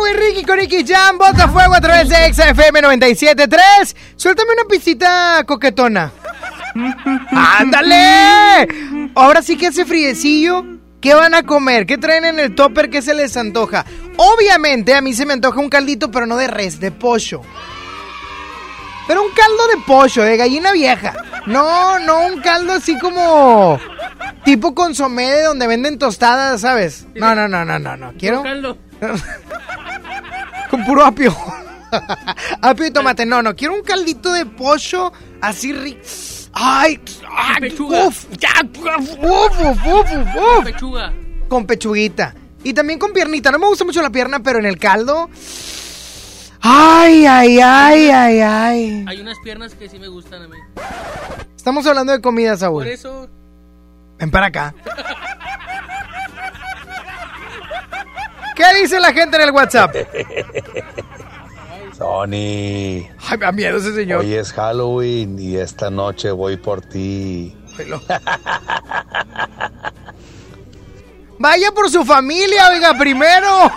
Y 0.00 0.14
Ricky 0.14 0.44
con 0.44 0.58
Nicky 0.58 0.84
Jam, 0.86 1.18
bota 1.18 1.48
fuego 1.48 1.74
a 1.74 1.80
través 1.80 2.08
de 2.08 2.32
XFM 2.32 2.80
97.3. 2.80 3.94
Suéltame 4.16 4.52
una 4.52 4.64
pisita 4.64 5.44
coquetona. 5.46 6.10
¡Ándale! 7.30 8.68
Ahora 9.14 9.42
sí 9.42 9.56
que 9.56 9.68
hace 9.68 9.84
friecillo. 9.84 10.64
¿Qué 11.00 11.14
van 11.14 11.34
a 11.34 11.42
comer? 11.42 11.84
¿Qué 11.84 11.98
traen 11.98 12.24
en 12.24 12.38
el 12.40 12.54
topper? 12.54 12.88
¿Qué 12.88 13.02
se 13.02 13.12
les 13.12 13.36
antoja? 13.36 13.84
Obviamente 14.16 14.94
a 14.94 15.00
mí 15.00 15.12
se 15.12 15.26
me 15.26 15.34
antoja 15.34 15.60
un 15.60 15.68
caldito, 15.68 16.10
pero 16.10 16.26
no 16.26 16.36
de 16.36 16.46
res, 16.46 16.80
de 16.80 16.90
pollo. 16.90 17.42
Pero 19.06 19.22
un 19.22 19.30
caldo 19.32 19.66
de 19.68 19.82
pollo, 19.86 20.22
de 20.22 20.36
gallina 20.36 20.72
vieja. 20.72 21.12
No, 21.46 21.98
no, 21.98 22.26
un 22.26 22.40
caldo 22.40 22.72
así 22.72 22.98
como 22.98 23.78
tipo 24.44 24.74
consomé 24.74 25.30
de 25.30 25.42
donde 25.42 25.66
venden 25.66 25.98
tostadas, 25.98 26.60
¿sabes? 26.60 27.06
No, 27.14 27.34
no, 27.34 27.48
no, 27.48 27.64
no, 27.64 27.78
no, 27.78 27.96
no. 27.96 28.12
Quiero 28.18 28.42
Caldo. 28.42 28.78
con 30.70 30.84
puro 30.84 31.04
apio. 31.04 31.36
apio 32.62 32.86
y 32.86 32.90
tomate. 32.90 33.26
No, 33.26 33.42
no, 33.42 33.54
quiero 33.54 33.74
un 33.74 33.82
caldito 33.82 34.32
de 34.32 34.46
pollo 34.46 35.12
así 35.40 35.72
rico. 35.72 36.00
Ay, 36.54 37.00
ay, 37.34 37.74
uf, 37.78 38.26
ya, 38.38 38.50
uf, 38.62 39.58
uf, 39.64 39.86
uf. 39.86 40.64
Pechuga. 40.64 41.12
Con 41.48 41.66
pechuguita. 41.66 42.34
Y 42.62 42.74
también 42.74 42.98
con 42.98 43.12
piernita. 43.12 43.50
No 43.50 43.58
me 43.58 43.66
gusta 43.66 43.84
mucho 43.84 44.02
la 44.02 44.10
pierna, 44.10 44.40
pero 44.40 44.58
en 44.58 44.66
el 44.66 44.78
caldo. 44.78 45.28
Ay, 46.60 47.26
ay, 47.26 47.58
ay, 47.58 48.10
ay, 48.10 48.40
ay. 48.40 49.04
Hay 49.08 49.20
unas 49.20 49.38
piernas 49.42 49.74
que 49.74 49.88
sí 49.88 49.98
me 49.98 50.08
gustan 50.08 50.42
a 50.42 50.48
mí. 50.48 50.56
Estamos 51.56 51.86
hablando 51.86 52.12
de 52.12 52.20
comida, 52.20 52.50
Por 52.50 52.58
Saúl. 52.58 52.86
eso. 52.86 53.28
Ven 54.18 54.30
para 54.30 54.46
acá. 54.46 54.74
¿Qué 58.54 58.64
dice 58.80 59.00
la 59.00 59.12
gente 59.12 59.36
en 59.36 59.42
el 59.42 59.50
WhatsApp? 59.50 59.94
Sony, 61.96 62.32
Ay, 62.32 63.06
me 63.32 63.36
da 63.38 63.52
miedo 63.52 63.78
ese 63.78 63.94
señor. 63.94 64.20
hoy 64.20 64.34
es 64.34 64.52
Halloween 64.52 65.38
y 65.38 65.56
esta 65.56 65.90
noche 65.90 66.30
voy 66.30 66.56
por 66.56 66.80
ti. 66.80 67.56
Vaya 71.38 71.72
por 71.72 71.90
su 71.90 72.04
familia, 72.04 72.68
oiga, 72.70 72.94
primero. 72.94 73.70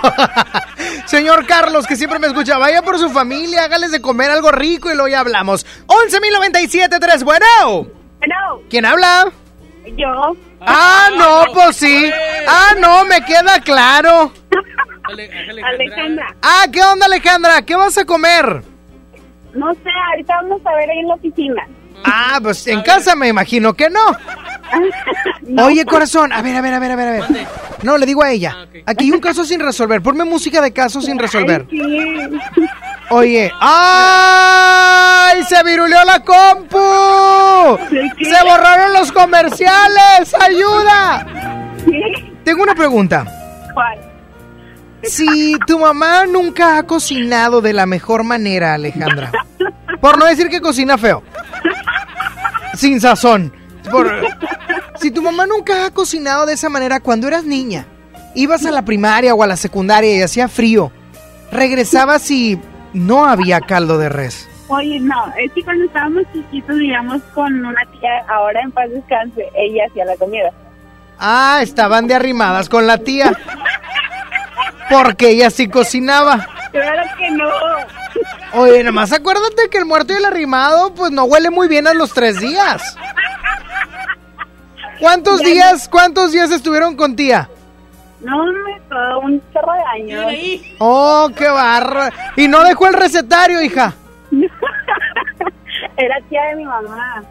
Señor 1.05 1.45
Carlos, 1.47 1.87
que 1.87 1.95
siempre 1.95 2.19
me 2.19 2.27
escucha, 2.27 2.57
vaya 2.57 2.81
por 2.83 2.99
su 2.99 3.09
familia, 3.09 3.63
hágales 3.63 3.91
de 3.91 4.01
comer 4.01 4.29
algo 4.29 4.51
rico 4.51 4.89
y 4.91 4.93
luego 4.93 5.07
ya 5.07 5.19
hablamos. 5.21 5.65
11.097.3, 5.87 7.23
bueno. 7.23 7.45
Bueno, 8.19 8.61
¿Quién 8.69 8.85
habla? 8.85 9.31
yo. 9.97 10.35
Ah, 10.61 11.09
no, 11.15 11.43
pues 11.53 11.75
sí. 11.77 12.11
Ah, 12.47 12.73
no, 12.79 13.05
me 13.05 13.23
queda 13.25 13.59
claro. 13.61 14.31
Alejandra. 15.63 16.35
Ah, 16.41 16.65
¿qué 16.71 16.81
onda, 16.81 17.05
Alejandra? 17.05 17.61
¿Qué 17.61 17.75
vas 17.75 17.97
a 17.97 18.05
comer? 18.05 18.63
No 19.53 19.73
sé, 19.73 19.89
ahorita 20.11 20.35
vamos 20.41 20.61
a 20.65 20.75
ver 20.75 20.89
ahí 20.89 20.99
en 20.99 21.07
la 21.07 21.13
oficina. 21.15 21.67
Ah, 22.03 22.39
pues 22.41 22.67
en 22.67 22.81
casa 22.81 23.15
me 23.15 23.27
imagino 23.29 23.73
que 23.73 23.89
no. 23.89 25.63
Oye, 25.65 25.85
corazón, 25.85 26.33
a 26.33 26.41
ver, 26.41 26.55
a 26.55 26.61
ver, 26.61 26.73
a 26.73 26.79
ver, 26.79 26.91
a 26.91 26.95
ver, 26.95 27.07
a 27.07 27.11
ver. 27.11 27.23
No, 27.83 27.97
le 27.97 28.05
digo 28.05 28.23
a 28.23 28.31
ella. 28.31 28.67
Aquí 28.85 29.05
hay 29.05 29.11
un 29.11 29.19
caso 29.21 29.45
sin 29.45 29.59
resolver. 29.59 30.01
Ponme 30.01 30.23
música 30.25 30.61
de 30.61 30.73
caso 30.73 31.01
sin 31.01 31.17
resolver. 31.19 31.67
Oye, 33.11 33.51
¡ay! 33.61 35.43
¡Se 35.43 35.63
viruleó 35.63 36.03
la 36.03 36.19
compu! 36.21 36.77
¡Se 38.23 38.43
borraron 38.43 38.93
los 38.93 39.11
comerciales! 39.11 40.33
¡Ayuda! 40.41 41.27
Tengo 42.43 42.63
una 42.63 42.73
pregunta. 42.73 43.23
¿Cuál? 43.73 43.99
Si 45.07 45.57
tu 45.67 45.79
mamá 45.79 46.25
nunca 46.25 46.77
ha 46.77 46.83
cocinado 46.83 47.61
de 47.61 47.73
la 47.73 47.85
mejor 47.85 48.23
manera, 48.23 48.73
Alejandra, 48.73 49.31
por 50.01 50.17
no 50.17 50.25
decir 50.25 50.49
que 50.49 50.61
cocina 50.61 50.97
feo, 50.97 51.23
sin 52.75 52.99
sazón, 52.99 53.53
por- 53.91 54.11
si 54.99 55.11
tu 55.11 55.21
mamá 55.21 55.45
nunca 55.45 55.85
ha 55.85 55.91
cocinado 55.91 56.45
de 56.45 56.53
esa 56.53 56.69
manera 56.69 56.99
cuando 56.99 57.27
eras 57.27 57.43
niña, 57.45 57.85
ibas 58.33 58.65
a 58.65 58.71
la 58.71 58.83
primaria 58.83 59.33
o 59.35 59.43
a 59.43 59.47
la 59.47 59.57
secundaria 59.57 60.15
y 60.15 60.21
hacía 60.21 60.47
frío, 60.47 60.91
regresabas 61.51 62.29
y 62.31 62.59
no 62.93 63.25
había 63.25 63.61
caldo 63.61 63.97
de 63.97 64.09
res. 64.09 64.47
Oye, 64.67 64.99
no, 64.99 65.31
es 65.37 65.51
que 65.53 65.61
cuando 65.63 65.85
estábamos 65.85 66.23
chiquitos 66.33 66.75
vivíamos 66.77 67.21
con 67.35 67.53
una 67.63 67.81
tía, 67.91 68.09
ahora 68.27 68.61
en 68.61 68.71
paz 68.71 68.89
descanse, 68.89 69.47
ella 69.55 69.83
hacía 69.89 70.05
la 70.05 70.15
comida. 70.15 70.49
Ah, 71.19 71.59
estaban 71.61 72.07
de 72.07 72.15
arrimadas 72.15 72.67
con 72.67 72.87
la 72.87 72.97
tía. 72.97 73.31
Porque 74.89 75.29
ella 75.29 75.49
sí 75.49 75.67
cocinaba. 75.67 76.47
Claro 76.71 77.03
que 77.17 77.31
no. 77.31 77.49
Oye, 78.53 78.83
nomás 78.83 79.11
acuérdate 79.11 79.69
que 79.69 79.77
el 79.77 79.85
muerto 79.85 80.13
y 80.13 80.17
el 80.17 80.25
arrimado, 80.25 80.93
pues 80.93 81.11
no 81.11 81.23
huele 81.25 81.49
muy 81.49 81.67
bien 81.67 81.87
a 81.87 81.93
los 81.93 82.13
tres 82.13 82.39
días. 82.39 82.95
¿Cuántos 84.99 85.41
días, 85.41 85.89
cuántos 85.89 86.31
días 86.31 86.51
estuvieron 86.51 86.95
con 86.95 87.15
tía? 87.15 87.49
No, 88.21 88.43
me 88.45 88.79
todo 88.89 89.19
un 89.19 89.41
chorro 89.53 89.73
de 89.73 90.01
años. 90.01 90.33
Oh, 90.79 91.29
qué 91.35 91.47
barra. 91.47 92.11
Y 92.35 92.47
no 92.47 92.63
dejó 92.63 92.87
el 92.87 92.93
recetario, 92.93 93.61
hija. 93.61 93.93
Era 95.97 96.15
tía 96.29 96.43
de 96.45 96.55
mi 96.55 96.65
mamá. 96.65 97.23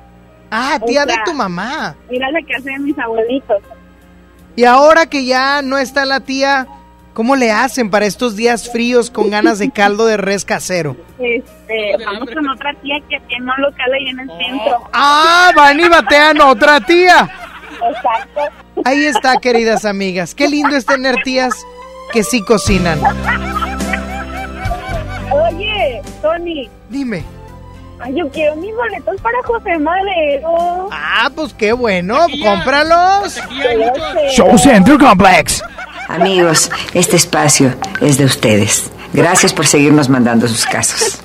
Ah, 0.51 0.79
O 0.81 0.85
tía 0.87 1.05
de 1.07 1.15
tu 1.25 1.33
mamá. 1.33 1.95
Era 2.11 2.31
la 2.31 2.41
casa 2.43 2.65
de 2.71 2.79
mis 2.79 2.99
abuelitos. 2.99 3.63
Y 4.57 4.65
ahora 4.65 5.07
que 5.07 5.25
ya 5.25 5.63
no 5.63 5.79
está 5.79 6.05
la 6.05 6.21
tía, 6.21 6.69
¿cómo 7.15 7.36
le 7.36 7.51
hacen 7.51 7.89
para 7.89 8.05
estos 8.05 8.36
días 8.36 8.70
fríos 8.70 9.11
con 9.11 9.31
ganas 9.31 9.59
de 9.59 9.70
caldo 9.70 10.05
de 10.07 10.16
res 10.19 10.45
casero? 10.45 10.97
Este, 11.19 12.05
vamos 12.05 12.28
con 12.35 12.49
otra 12.49 12.74
tía 12.82 12.97
que 13.09 13.19
tiene 13.28 13.51
un 13.57 13.62
local 13.62 13.93
ahí 13.93 14.09
en 14.09 14.20
el 14.20 14.28
centro. 14.28 14.82
Ah, 14.93 15.51
van 15.57 15.81
y 15.81 15.89
batean 15.89 16.41
otra 16.43 16.81
tía. 16.81 17.31
Exacto. 17.73 18.41
Ahí 18.85 19.05
está, 19.07 19.39
queridas 19.39 19.85
amigas. 19.85 20.35
Qué 20.35 20.49
lindo 20.49 20.77
es 20.77 20.85
tener 20.85 21.16
tías 21.24 21.55
que 22.12 22.23
sí 22.23 22.43
cocinan. 22.43 23.01
Oye, 25.31 26.03
Tony. 26.20 26.69
Dime. 26.89 27.24
Ay, 28.01 28.15
yo 28.16 28.28
quiero 28.28 28.57
mis 28.57 28.74
boletos 28.74 29.20
para 29.20 29.36
José 29.45 29.78
Madero. 29.78 30.89
Ah, 30.91 31.31
pues 31.35 31.55
qué 31.55 31.73
bueno, 31.73 32.27
cómpralos. 32.43 33.41
Show 34.31 34.59
Center 34.59 34.99
Complex. 34.99 35.62
Amigos, 36.09 36.71
este 36.93 37.17
espacio 37.17 37.75
es 38.01 38.19
de 38.19 38.25
ustedes. 38.25 38.91
Gracias 39.13 39.53
por 39.53 39.67
seguirnos 39.67 40.09
mandando 40.09 40.49
sus 40.49 40.67
casos. 40.67 41.21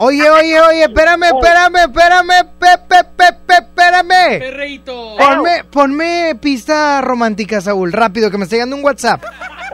Oye, 0.00 0.30
oye, 0.30 0.60
oye, 0.60 0.82
espérame, 0.84 1.24
espérame, 1.24 1.76
espérame, 1.76 2.44
Pepe, 2.58 3.04
Pepe, 3.16 3.54
espérame. 3.54 4.38
Perreito. 4.38 5.16
Ponme, 5.16 5.64
ponme 5.64 6.34
pista 6.40 7.00
romántica, 7.00 7.60
Saúl, 7.60 7.92
rápido, 7.92 8.30
que 8.30 8.36
me 8.36 8.44
está 8.44 8.56
llegando 8.56 8.76
un 8.76 8.84
WhatsApp. 8.84 9.24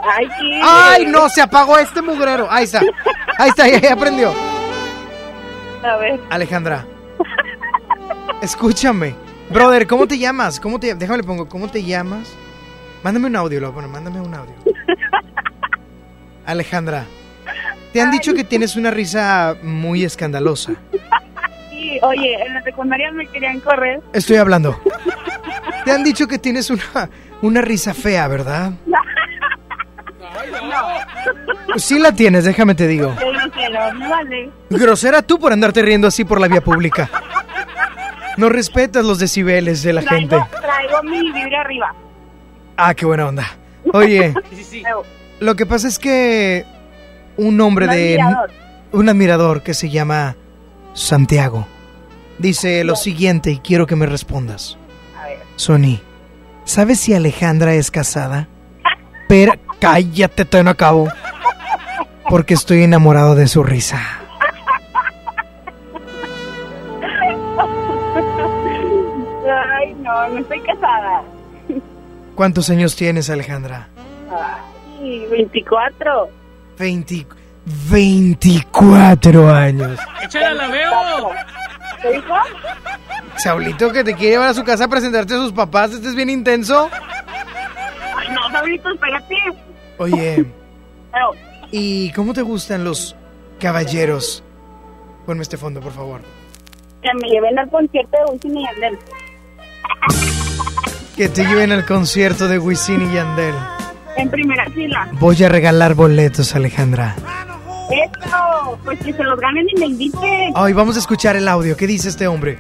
Ay, 0.03 0.29
sí. 0.39 0.61
Ay, 0.63 1.07
no, 1.07 1.29
se 1.29 1.43
apagó 1.43 1.77
este 1.79 2.03
mugrero. 2.03 2.47
Ahí 2.51 2.65
está, 2.65 2.81
ahí 3.37 3.49
está, 3.49 3.69
ya, 3.69 3.81
ya 3.81 3.93
aprendió. 3.95 4.33
A 5.83 5.97
ver. 5.97 6.21
Alejandra, 6.31 6.87
escúchame. 8.43 9.15
Brother, 9.51 9.87
¿cómo 9.87 10.07
te 10.07 10.19
llamas? 10.19 10.61
¿Cómo 10.61 10.79
te 10.81 10.95
Déjame 10.95 11.19
le 11.19 11.25
pongo, 11.25 11.49
¿cómo 11.49 11.69
te 11.69 11.83
llamas? 11.83 12.33
Mándame 13.05 13.27
un 13.27 13.37
audio, 13.37 13.71
bueno, 13.71 13.87
mándame 13.87 14.19
un 14.19 14.33
audio. 14.33 14.55
Alejandra, 16.47 17.05
te 17.93 18.01
han 18.01 18.11
dicho 18.11 18.33
que 18.33 18.45
tienes 18.45 18.77
una 18.77 18.91
risa 18.91 19.57
muy 19.63 20.05
escandalosa. 20.05 20.73
Sí, 21.69 21.99
oye, 22.01 22.35
en 22.47 22.55
la 22.55 22.63
secundaria 22.63 23.13
me 23.13 23.27
querían 23.27 23.61
correr. 23.61 24.01
Estoy 24.15 24.37
hablando. 24.37 24.81
Te 25.85 25.93
han 25.93 26.03
dicho 26.03 26.27
que 26.27 26.39
tienes 26.39 26.71
una, 26.71 27.11
una 27.43 27.61
risa 27.61 27.93
fea, 27.93 28.27
¿verdad? 28.27 28.73
Sí 31.77 31.99
la 31.99 32.13
tienes, 32.13 32.47
déjame 32.47 32.75
te 32.75 32.87
digo. 32.87 33.15
No 33.21 33.33
no, 33.33 33.93
no 33.93 34.09
vale. 34.09 34.51
Grosera 34.71 35.21
tú 35.21 35.39
por 35.39 35.53
andarte 35.53 35.83
riendo 35.83 36.09
así 36.09 36.25
por 36.25 36.41
la 36.41 36.49
vía 36.49 36.63
pública. 36.63 37.11
No 38.39 38.49
respetas 38.49 39.05
los 39.05 39.19
decibeles 39.19 39.83
de 39.83 39.93
la 39.93 40.01
gente. 40.01 40.37
Traigo, 40.37 40.49
traigo 40.61 41.03
mi 41.03 41.31
vibra 41.33 41.61
arriba. 41.61 41.95
Ah, 42.77 42.95
qué 42.95 43.07
buena 43.07 43.29
onda. 43.29 43.47
Oye, 43.93 44.35
lo 45.41 45.55
que 45.57 45.67
pasa 45.67 45.89
es 45.89 45.99
que 45.99 46.65
un 47.37 47.61
hombre 47.61 47.87
Un 47.87 47.93
de... 47.93 48.21
admirador. 48.21 48.51
Un 48.93 49.09
admirador 49.09 49.63
que 49.63 49.75
se 49.75 49.91
llama 49.91 50.37
Santiago. 50.95 51.67
Dice 52.39 52.85
lo 52.85 52.97
siguiente 52.97 53.51
y 53.51 53.59
quiero 53.59 53.87
que 53.87 53.97
me 53.97 54.07
respondas. 54.07 54.79
Sony, 55.57 56.01
¿sabes 56.65 57.01
si 57.01 57.15
Alejandra 57.15 57.75
es 57.75 57.91
casada? 57.91 58.49
Pero 59.29 59.53
cállate, 59.81 60.45
te 60.45 60.63
no 60.63 60.71
acabo. 60.71 61.09
Porque 62.29 62.55
estoy 62.55 62.83
enamorado 62.83 63.35
de 63.35 63.47
su 63.49 63.63
risa. 63.63 64.01
Ay, 69.77 69.95
no, 69.95 70.29
no 70.29 70.39
estoy 70.39 70.61
casada. 70.61 71.23
¿Cuántos 72.35 72.69
años 72.71 72.97
tienes, 72.97 73.31
Alejandra? 73.31 73.89
Ay, 75.01 75.27
24. 75.31 76.29
20 76.79 77.27
24 77.91 79.55
años. 79.55 79.99
Échala, 80.23 80.53
la 80.55 80.69
veo. 80.69 81.31
¿Qué 82.03 82.13
dijo? 82.13 82.35
Saulito 83.37 83.91
que 83.93 84.05
te 84.05 84.15
quiere 84.15 84.33
llevar 84.33 84.51
a 84.51 84.55
su 84.55 84.65
casa 84.65 84.85
a 84.85 84.89
presentarte 84.89 85.35
a 85.35 85.39
sus 85.39 85.53
papás. 85.53 85.93
Este 85.93 86.09
es 86.09 86.15
bien 86.15 86.29
intenso. 86.31 86.91
Ay, 88.17 88.29
no, 88.35 88.51
Sabrito, 88.51 88.91
espérate. 88.93 89.37
Oye, 89.99 90.45
Pero, 91.13 91.31
¿y 91.71 92.11
cómo 92.13 92.33
te 92.35 92.43
gustan 92.43 92.85
los 92.85 93.17
caballeros? 93.61 94.43
Ponme 95.25 95.43
este 95.43 95.57
fondo, 95.57 95.81
por 95.81 95.93
favor. 95.93 96.21
que 97.03 97.09
me 97.15 97.29
lleven 97.29 97.59
al 97.59 97.71
concierto 97.71 98.17
de 98.27 98.33
Wisin 98.33 98.59
y 98.59 98.65
Yandel. 98.65 98.99
Que 101.17 101.29
te 101.29 101.45
lleven 101.45 101.71
al 101.71 101.87
concierto 101.87 102.49
de 102.49 102.59
Wisin 102.59 103.03
y 103.09 103.15
Yandel. 103.15 103.55
En 104.17 104.29
primera 104.31 104.65
fila. 104.71 105.09
Voy 105.13 105.43
a 105.45 105.49
regalar 105.49 105.95
boletos, 105.95 106.55
Alejandra. 106.57 107.15
Eso, 107.91 108.79
pues 108.85 108.99
que 109.01 109.13
se 109.13 109.23
los 109.23 109.39
ganen 109.39 109.67
y 109.69 109.79
me 109.79 109.87
inviten. 109.87 110.53
Hoy 110.57 110.73
vamos 110.73 110.97
a 110.97 110.99
escuchar 110.99 111.37
el 111.37 111.47
audio. 111.47 111.77
¿Qué 111.77 111.87
dice 111.87 112.09
este 112.09 112.27
hombre? 112.27 112.59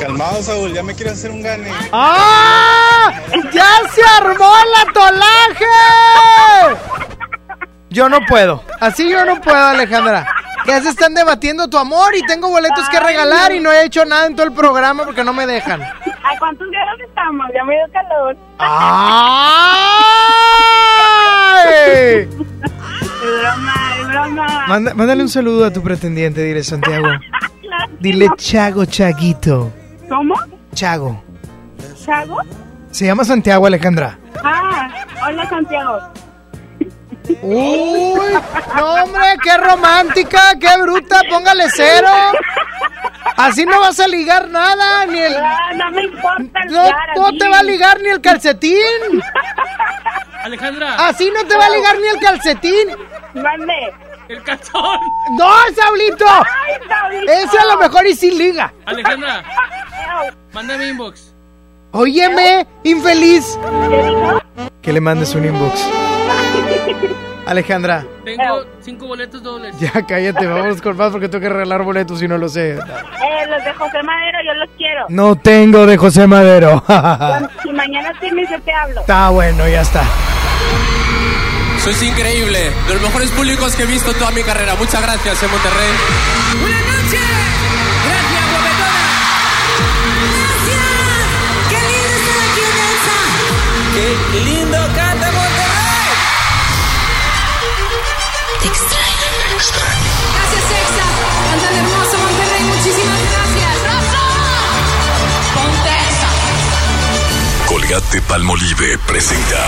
Calmado, 0.00 0.42
Saúl, 0.42 0.74
ya 0.74 0.82
me 0.82 0.94
quieres 0.94 1.14
hacer 1.14 1.30
un 1.30 1.42
gane. 1.42 1.70
¡Ah! 1.92 3.12
¡Ya 3.52 3.70
se 3.94 4.02
armó 4.20 4.52
el 4.58 4.88
atolaje! 4.88 5.64
Yo 7.94 8.08
no 8.08 8.20
puedo. 8.26 8.62
Así 8.80 9.08
yo 9.08 9.24
no 9.24 9.40
puedo, 9.40 9.56
Alejandra. 9.68 10.26
Ya 10.66 10.80
se 10.82 10.88
están 10.88 11.14
debatiendo 11.14 11.68
tu 11.68 11.78
amor 11.78 12.14
y 12.16 12.22
tengo 12.26 12.48
boletos 12.48 12.88
que 12.88 12.98
regalar 12.98 13.52
y 13.52 13.60
no 13.60 13.70
he 13.70 13.84
hecho 13.84 14.04
nada 14.04 14.26
en 14.26 14.34
todo 14.34 14.46
el 14.46 14.52
programa 14.52 15.04
porque 15.04 15.22
no 15.24 15.32
me 15.32 15.46
dejan. 15.46 15.80
¿A 15.82 16.38
cuántos 16.38 16.66
grados 16.70 17.00
estamos? 17.06 17.46
Ya 17.54 17.64
me 17.64 17.74
dio 17.74 17.84
calor. 17.92 18.36
¡Ay! 21.54 22.28
Es 23.24 23.40
broma, 23.40 23.74
es 24.00 24.08
broma. 24.08 24.64
Manda- 24.68 24.92
mándale 24.94 25.22
un 25.22 25.28
saludo 25.30 25.64
a 25.64 25.72
tu 25.72 25.82
pretendiente, 25.82 26.42
dile 26.42 26.62
Santiago. 26.62 27.06
Claro. 27.62 27.92
Dile 27.98 28.28
Chago 28.36 28.84
Chaguito. 28.84 29.72
¿Cómo? 30.08 30.34
Chago. 30.74 31.24
¿Chago? 32.04 32.36
Se 32.90 33.06
llama 33.06 33.24
Santiago, 33.24 33.66
Alejandra. 33.66 34.18
Ah, 34.44 34.90
hola 35.26 35.48
Santiago. 35.48 35.98
Uy, 37.42 38.32
no 38.76 38.94
hombre, 38.94 39.22
qué 39.42 39.56
romántica, 39.56 40.40
qué 40.60 40.76
bruta, 40.82 41.20
póngale 41.30 41.64
cero. 41.74 42.08
Así 43.36 43.64
no 43.64 43.80
vas 43.80 43.98
a 43.98 44.06
ligar 44.06 44.48
nada, 44.48 45.06
ni 45.06 45.18
el... 45.18 45.34
Ah, 45.36 45.70
no 45.74 45.90
me 45.90 46.02
importa 46.04 46.60
el 46.62 46.72
No, 46.72 46.84
lugar, 46.84 47.08
no 47.16 47.32
te 47.38 47.48
va 47.48 47.58
a 47.58 47.62
ligar 47.62 48.00
ni 48.00 48.08
el 48.10 48.20
calcetín. 48.20 49.22
Alejandra. 50.44 50.96
Así 51.06 51.30
no 51.34 51.46
te 51.46 51.56
va 51.56 51.66
a 51.66 51.70
ligar 51.70 51.98
ni 51.98 52.06
el 52.08 52.18
calcetín. 52.20 52.88
Mande. 53.34 53.92
El 54.28 54.42
calzón. 54.42 55.00
No, 55.38 55.50
Saulito. 55.74 56.26
Ay, 56.28 56.74
Saulito. 56.88 57.32
Ese 57.32 57.58
a 57.58 57.64
lo 57.64 57.76
mejor 57.78 58.06
y 58.06 58.14
sí 58.14 58.30
liga. 58.30 58.72
Alejandra. 58.84 59.42
Mándame 60.52 60.88
inbox. 60.88 61.34
Óyeme, 61.92 62.66
infeliz. 62.84 63.58
Que 64.82 64.92
le 64.92 65.00
mandes 65.00 65.34
un 65.34 65.44
inbox. 65.46 65.88
Alejandra, 67.46 68.06
Tengo 68.24 68.64
cinco 68.80 69.06
boletos 69.06 69.42
dobles. 69.42 69.78
ya 69.78 69.92
cállate, 70.06 70.46
vamos 70.46 70.80
con 70.80 70.96
más 70.96 71.12
porque 71.12 71.28
tengo 71.28 71.42
que 71.42 71.48
regalar 71.50 71.82
boletos 71.82 72.22
y 72.22 72.28
no 72.28 72.38
lo 72.38 72.48
sé. 72.48 72.72
Eh, 72.72 72.78
los 73.50 73.62
de 73.64 73.72
José 73.74 74.02
Madero, 74.02 74.38
yo 74.46 74.54
los 74.54 74.70
quiero. 74.78 75.04
No 75.10 75.36
tengo 75.36 75.84
de 75.86 75.96
José 75.98 76.26
Madero. 76.26 76.82
Si 77.62 77.70
mañana 77.70 78.12
tienes, 78.18 78.48
yo 78.50 78.58
te 78.62 78.72
hablo. 78.72 79.00
Está 79.00 79.28
bueno, 79.28 79.68
ya 79.68 79.82
está. 79.82 80.04
Sois 81.80 82.02
increíble, 82.02 82.70
de 82.88 82.94
los 82.94 83.02
mejores 83.02 83.30
públicos 83.32 83.76
que 83.76 83.82
he 83.82 83.86
visto 83.86 84.10
en 84.12 84.18
toda 84.18 84.30
mi 84.30 84.42
carrera. 84.42 84.74
Muchas 84.76 85.02
gracias, 85.02 85.42
en 85.42 85.50
Monterrey. 85.50 85.90
Buenas 86.62 86.80
noches. 86.80 87.93
Extraño. 99.56 100.10
Gracias, 100.34 100.64
Exa. 100.64 101.06
Cantan 101.50 101.74
hermoso 101.74 102.18
Monterrey. 102.18 102.62
Muchísimas 102.64 103.20
gracias. 103.30 103.72
¡Rosa! 103.84 104.22
Ponte 105.54 105.90
Exa. 106.08 106.30
Colgate 107.66 108.20
Palmolive 108.22 108.98
presenta 109.06 109.62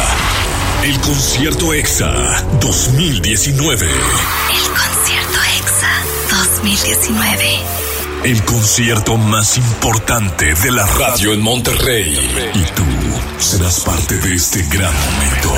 el 0.83 1.01
concierto 1.01 1.73
EXA 1.75 2.43
2019. 2.61 3.87
El 3.87 4.67
concierto 4.71 5.39
EXA 5.59 5.93
2019. 6.31 7.87
el 8.25 8.43
concierto 8.45 9.17
más 9.17 9.57
importante 9.57 10.55
de 10.55 10.71
la 10.73 10.85
radio 10.87 11.33
en 11.33 11.41
Monterrey. 11.43 12.53
Y 12.55 12.63
tú 12.75 12.85
serás 13.39 13.81
parte 13.81 14.17
de 14.19 14.35
este 14.35 14.63
gran 14.65 14.93
momento. 14.93 15.55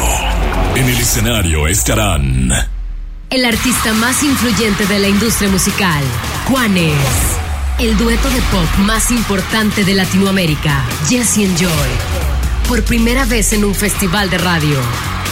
En 0.75 0.89
el 0.89 0.99
escenario 0.99 1.67
estarán 1.67 2.53
El 3.31 3.45
artista 3.45 3.93
más 3.93 4.23
influyente 4.23 4.87
de 4.87 4.99
la 4.99 5.07
industria 5.07 5.51
musical, 5.51 6.03
Juanes. 6.47 6.97
El 7.79 7.95
dueto 7.99 8.31
de 8.31 8.41
pop 8.41 8.79
más 8.79 9.11
importante 9.11 9.85
de 9.85 9.95
Latinoamérica, 9.95 10.83
Jesse 11.11 11.45
and 11.45 11.59
Joy. 11.59 11.91
Por 12.69 12.83
primera 12.85 13.27
vez 13.27 13.53
en 13.53 13.67
un 13.67 13.75
festival 13.75 14.31
de 14.31 14.39
radio. 14.39 14.79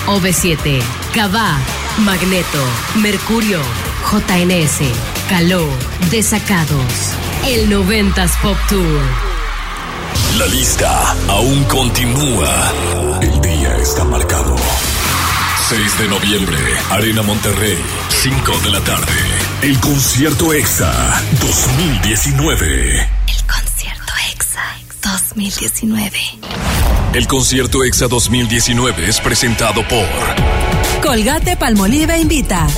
OV7, 0.09 0.83
Cabá, 1.15 1.59
Magneto, 2.05 2.63
Mercurio, 2.97 3.61
JNS, 4.13 4.81
Caló, 5.31 5.67
Desacados. 6.11 7.15
El 7.47 7.71
90s 7.71 8.39
Pop 8.43 8.59
Tour. 8.69 9.01
La 10.37 10.47
lista 10.49 11.17
aún 11.29 11.65
continúa. 11.65 12.73
El 13.23 13.41
día 13.41 13.75
está 13.79 14.05
marcado. 14.05 14.55
6 15.69 15.99
de 15.99 16.07
noviembre, 16.07 16.57
Arena 16.91 17.23
Monterrey, 17.23 17.77
5 18.09 18.61
de 18.61 18.71
la 18.71 18.81
tarde. 18.83 19.13
El 19.63 19.77
concierto 19.81 20.53
EXA 20.53 20.93
2019. 21.41 23.09
Concierto 23.53 24.13
EXA 24.33 24.63
2019. 25.03 26.19
El 27.15 27.27
concierto 27.27 27.83
EXA 27.83 28.07
2019 28.07 29.09
es 29.09 29.21
presentado 29.21 29.83
por 29.89 30.07
Colgate 31.03 31.57
Palmolive 31.57 32.17
invita. 32.17 32.69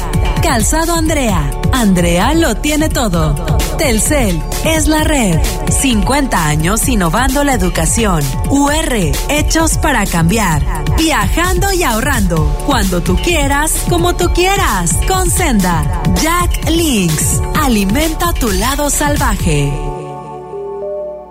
Calzado 0.42 0.94
Andrea. 0.94 1.50
Andrea 1.72 2.34
lo 2.34 2.54
tiene 2.56 2.88
todo. 2.88 3.34
Telcel 3.76 4.40
es 4.64 4.86
la 4.86 5.04
red. 5.04 5.38
50 5.68 6.46
años 6.46 6.88
innovando 6.88 7.44
la 7.44 7.54
educación. 7.54 8.22
UR, 8.50 8.94
hechos 9.28 9.78
para 9.78 10.06
cambiar. 10.06 10.62
Viajando 10.96 11.72
y 11.72 11.82
ahorrando. 11.82 12.44
Cuando 12.66 13.00
tú 13.02 13.16
quieras, 13.16 13.72
como 13.88 14.16
tú 14.16 14.32
quieras. 14.32 14.96
Con 15.06 15.30
Senda. 15.30 16.02
Jack 16.22 16.70
Links. 16.70 17.40
Alimenta 17.60 18.32
tu 18.32 18.50
lado 18.50 18.90
salvaje. 18.90 19.97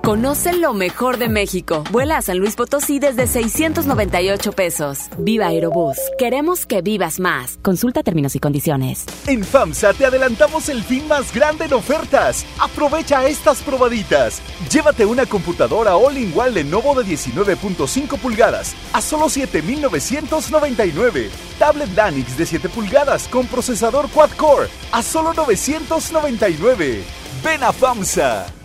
Conoce 0.07 0.53
lo 0.53 0.73
mejor 0.73 1.17
de 1.17 1.27
México. 1.27 1.83
Vuela 1.91 2.15
a 2.15 2.21
San 2.21 2.37
Luis 2.37 2.55
Potosí 2.55 2.97
desde 2.97 3.27
698 3.27 4.53
pesos. 4.53 5.09
Viva 5.17 5.47
Aerobús. 5.47 5.97
Queremos 6.17 6.65
que 6.65 6.81
vivas 6.81 7.19
más. 7.19 7.59
Consulta 7.61 8.03
términos 8.03 8.33
y 8.33 8.39
condiciones. 8.39 9.05
En 9.27 9.43
FAMSA 9.43 9.93
te 9.95 10.05
adelantamos 10.05 10.69
el 10.69 10.81
fin 10.81 11.05
más 11.09 11.33
grande 11.33 11.65
en 11.65 11.73
ofertas. 11.73 12.45
Aprovecha 12.57 13.27
estas 13.27 13.61
probaditas. 13.61 14.41
Llévate 14.71 15.05
una 15.05 15.25
computadora 15.25 15.97
all-in-one 15.97 16.51
Lenovo 16.51 16.95
de 16.95 17.03
19.5 17.03 18.17
pulgadas 18.17 18.77
a 18.93 19.01
solo 19.01 19.27
7,999. 19.27 21.29
Tablet 21.59 21.93
Lanix 21.97 22.37
de 22.37 22.45
7 22.45 22.69
pulgadas 22.69 23.27
con 23.27 23.45
procesador 23.47 24.09
quad-core 24.11 24.69
a 24.93 25.03
solo 25.03 25.33
999. 25.33 27.03
Ven 27.43 27.61
a 27.61 27.73
FAMSA. 27.73 28.56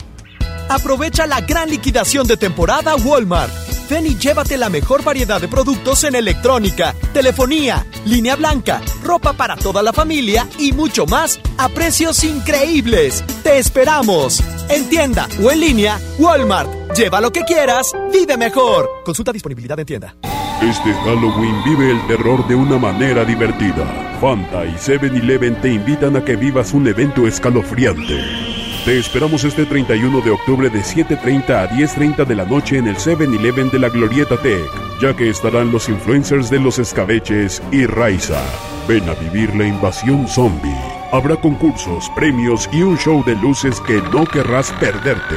Aprovecha 0.72 1.26
la 1.26 1.42
gran 1.42 1.68
liquidación 1.68 2.26
de 2.26 2.38
temporada 2.38 2.96
Walmart. 2.96 3.52
Ven 3.90 4.06
y 4.06 4.16
llévate 4.16 4.56
la 4.56 4.70
mejor 4.70 5.04
variedad 5.04 5.38
de 5.38 5.46
productos 5.46 6.02
en 6.04 6.14
electrónica, 6.14 6.94
telefonía, 7.12 7.84
línea 8.06 8.36
blanca, 8.36 8.80
ropa 9.04 9.34
para 9.34 9.54
toda 9.54 9.82
la 9.82 9.92
familia 9.92 10.48
y 10.58 10.72
mucho 10.72 11.04
más 11.04 11.38
a 11.58 11.68
precios 11.68 12.24
increíbles. 12.24 13.22
¡Te 13.42 13.58
esperamos! 13.58 14.42
En 14.70 14.88
tienda 14.88 15.28
o 15.44 15.50
en 15.50 15.60
línea, 15.60 16.00
Walmart. 16.18 16.70
Lleva 16.96 17.20
lo 17.20 17.30
que 17.30 17.42
quieras, 17.42 17.92
vive 18.10 18.38
mejor. 18.38 18.88
Consulta 19.04 19.30
disponibilidad 19.30 19.78
en 19.78 19.84
tienda. 19.84 20.16
Este 20.62 20.94
Halloween 21.04 21.62
vive 21.66 21.90
el 21.90 22.06
terror 22.06 22.48
de 22.48 22.54
una 22.54 22.78
manera 22.78 23.26
divertida. 23.26 24.16
Fanta 24.22 24.64
y 24.64 24.72
7-Eleven 24.72 25.60
te 25.60 25.68
invitan 25.68 26.16
a 26.16 26.24
que 26.24 26.36
vivas 26.36 26.72
un 26.72 26.88
evento 26.88 27.26
escalofriante. 27.26 28.51
Te 28.84 28.98
esperamos 28.98 29.44
este 29.44 29.64
31 29.64 30.22
de 30.22 30.32
octubre 30.32 30.68
de 30.68 30.80
7.30 30.80 31.50
a 31.50 31.70
10.30 31.70 32.26
de 32.26 32.34
la 32.34 32.44
noche 32.44 32.78
en 32.78 32.88
el 32.88 32.96
7-Eleven 32.96 33.70
de 33.70 33.78
la 33.78 33.88
Glorieta 33.88 34.36
Tech, 34.38 34.68
ya 35.00 35.14
que 35.14 35.30
estarán 35.30 35.70
los 35.70 35.88
influencers 35.88 36.50
de 36.50 36.58
los 36.58 36.80
escabeches 36.80 37.62
y 37.70 37.86
Raiza. 37.86 38.42
Ven 38.88 39.08
a 39.08 39.14
vivir 39.14 39.54
la 39.54 39.68
invasión 39.68 40.26
zombie. 40.26 40.76
Habrá 41.12 41.36
concursos, 41.36 42.10
premios 42.16 42.68
y 42.72 42.82
un 42.82 42.98
show 42.98 43.22
de 43.24 43.36
luces 43.36 43.80
que 43.82 44.02
no 44.12 44.24
querrás 44.26 44.72
perderte. 44.80 45.36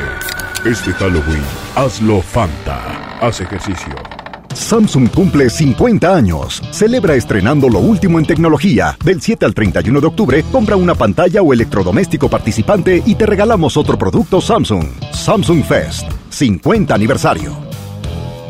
Este 0.67 0.91
Halloween, 0.93 1.43
hazlo 1.76 2.23
Fanta. 2.23 3.19
Haz 3.22 3.41
ejercicio. 3.41 4.15
Samsung 4.56 5.10
cumple 5.10 5.49
50 5.49 6.15
años. 6.15 6.61
Celebra 6.72 7.15
estrenando 7.15 7.69
lo 7.69 7.80
último 7.80 8.19
en 8.19 8.26
tecnología. 8.26 8.98
Del 9.03 9.22
7 9.22 9.45
al 9.45 9.53
31 9.53 10.02
de 10.02 10.07
octubre, 10.07 10.44
compra 10.52 10.76
una 10.76 10.95
pantalla 10.95 11.41
o 11.41 11.53
electrodoméstico 11.53 12.30
participante 12.30 13.03
y 13.06 13.15
te 13.15 13.26
regalamos 13.26 13.77
otro 13.77 13.98
producto 13.98 14.41
Samsung. 14.41 14.86
Samsung 15.11 15.64
Fest. 15.64 16.10
50 16.30 16.94
aniversario. 16.95 17.65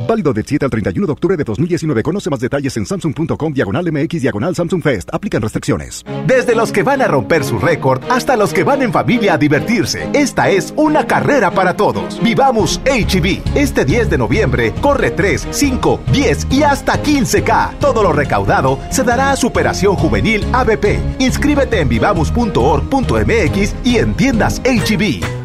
Válido 0.07 0.34
del 0.34 0.45
7 0.45 0.65
al 0.65 0.72
31 0.72 1.07
de 1.07 1.14
octubre 1.14 1.38
de 1.38 1.44
2019. 1.44 2.03
Conoce 2.03 2.30
más 2.30 2.40
detalles 2.40 2.77
en 2.77 2.86
samsung.com 2.86 3.53
diagonal 3.53 3.91
MX 3.91 4.22
diagonal 4.22 4.56
Samsung 4.56 4.84
Fest. 4.84 5.10
Aplican 5.14 5.41
restricciones. 5.41 6.03
Desde 6.27 6.56
los 6.56 6.72
que 6.72 6.84
van 6.84 7.02
a 7.02 7.07
romper 7.07 7.44
su 7.44 7.60
récord 7.60 8.03
hasta 8.10 8.36
los 8.36 8.53
que 8.53 8.64
van 8.64 8.82
en 8.82 8.91
familia 8.91 9.34
a 9.34 9.38
divertirse. 9.38 10.10
Esta 10.14 10.49
es 10.49 10.73
una 10.76 11.07
carrera 11.07 11.52
para 11.52 11.76
todos. 11.76 12.22
Vivamos 12.22 12.82
HB. 12.86 13.41
Este 13.56 13.86
10 13.86 14.10
de 14.10 14.18
noviembre 14.18 14.73
corre 14.82 15.11
3, 15.11 15.48
5, 15.52 16.02
10 16.11 16.48
y 16.52 16.64
hasta 16.64 17.02
15K. 17.02 17.80
Todo 17.80 18.03
lo 18.03 18.14
recaudado 18.14 18.80
se 18.91 19.03
dará 19.03 19.32
a 19.32 19.36
Superación 19.36 19.95
Juvenil 19.95 20.45
ABP. 20.53 20.99
Inscríbete 21.19 21.80
en 21.80 21.90
vivamos.org.mx 21.90 23.76
y 23.84 23.98
en 23.98 24.14
tiendas 24.14 24.61
HB. 24.64 25.44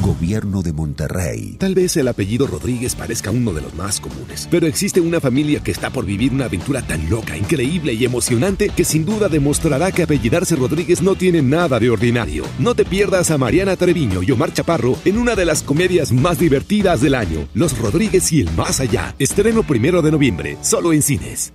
Gobierno 0.00 0.62
de 0.62 0.72
Monterrey. 0.72 1.56
Tal 1.58 1.74
vez 1.74 1.96
el 1.96 2.08
apellido 2.08 2.46
Rodríguez 2.46 2.94
parezca 2.94 3.30
uno 3.30 3.52
de 3.52 3.60
los 3.60 3.74
más 3.74 4.00
comunes, 4.00 4.48
pero 4.50 4.66
existe 4.66 5.00
una 5.00 5.20
familia 5.20 5.62
que 5.62 5.70
está 5.70 5.90
por 5.90 6.04
vivir 6.04 6.32
una 6.32 6.46
aventura 6.46 6.82
tan 6.82 7.10
loca, 7.10 7.36
increíble 7.36 7.92
y 7.92 8.04
emocionante 8.04 8.70
que 8.70 8.84
sin 8.84 9.04
duda 9.04 9.28
demostrará 9.28 9.92
que 9.92 10.04
apellidarse 10.04 10.56
Rodríguez 10.56 11.02
no 11.02 11.14
tiene 11.14 11.42
nada 11.42 11.78
de 11.78 11.90
ordinario. 11.90 12.44
No 12.58 12.74
te 12.74 12.84
pierdas 12.84 13.30
a 13.30 13.38
Mariana 13.38 13.76
Treviño 13.76 14.22
y 14.22 14.30
Omar 14.30 14.52
Chaparro 14.52 14.96
en 15.04 15.18
una 15.18 15.34
de 15.34 15.44
las 15.44 15.62
comedias 15.62 16.12
más 16.12 16.38
divertidas 16.38 17.00
del 17.00 17.14
año, 17.14 17.48
Los 17.54 17.76
Rodríguez 17.78 18.32
y 18.32 18.40
el 18.40 18.50
Más 18.52 18.80
Allá. 18.80 19.14
Estreno 19.18 19.62
primero 19.62 20.02
de 20.02 20.12
noviembre, 20.12 20.56
solo 20.62 20.92
en 20.92 21.02
cines. 21.02 21.52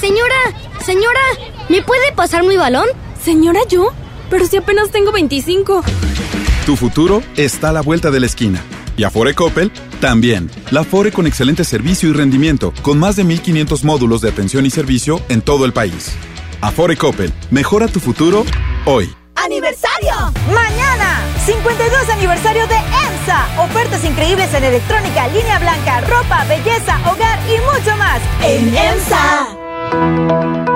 Señora, 0.00 0.36
señora, 0.84 1.20
¿me 1.68 1.82
puede 1.82 2.12
pasar 2.14 2.44
mi 2.44 2.56
balón? 2.56 2.86
Señora, 3.22 3.60
¿yo? 3.68 3.92
Pero 4.30 4.46
si 4.46 4.56
apenas 4.56 4.90
tengo 4.90 5.12
25. 5.12 5.82
Tu 6.66 6.74
futuro 6.74 7.22
está 7.36 7.68
a 7.68 7.72
la 7.72 7.80
vuelta 7.80 8.10
de 8.10 8.18
la 8.18 8.26
esquina. 8.26 8.60
Y 8.96 9.04
Afore 9.04 9.34
Coppel 9.34 9.70
también. 10.00 10.50
La 10.72 10.80
Afore 10.80 11.12
con 11.12 11.28
excelente 11.28 11.62
servicio 11.62 12.08
y 12.08 12.12
rendimiento, 12.12 12.74
con 12.82 12.98
más 12.98 13.14
de 13.14 13.22
1500 13.22 13.84
módulos 13.84 14.20
de 14.20 14.30
atención 14.30 14.66
y 14.66 14.70
servicio 14.70 15.22
en 15.28 15.42
todo 15.42 15.64
el 15.64 15.72
país. 15.72 16.16
Afore 16.60 16.96
Coppel, 16.96 17.32
mejora 17.52 17.86
tu 17.86 18.00
futuro 18.00 18.44
hoy. 18.84 19.08
¡Aniversario! 19.36 20.12
¡Mañana! 20.52 21.20
52 21.44 22.08
aniversario 22.08 22.66
de 22.66 22.74
EMSA. 22.74 23.62
Ofertas 23.62 24.04
increíbles 24.04 24.52
en 24.52 24.64
electrónica, 24.64 25.28
línea 25.28 25.60
blanca, 25.60 26.00
ropa, 26.00 26.46
belleza, 26.46 26.98
hogar 27.08 27.38
y 27.48 27.60
mucho 27.60 27.96
más. 27.96 28.20
¡En 28.42 28.76
EMSA! 28.76 30.75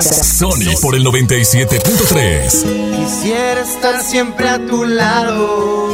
Sony 0.00 0.74
por 0.80 0.94
el 0.94 1.04
97.3. 1.04 2.96
Quisiera 2.96 3.60
estar 3.60 4.00
siempre 4.02 4.48
a 4.48 4.58
tu 4.58 4.84
lado. 4.84 5.90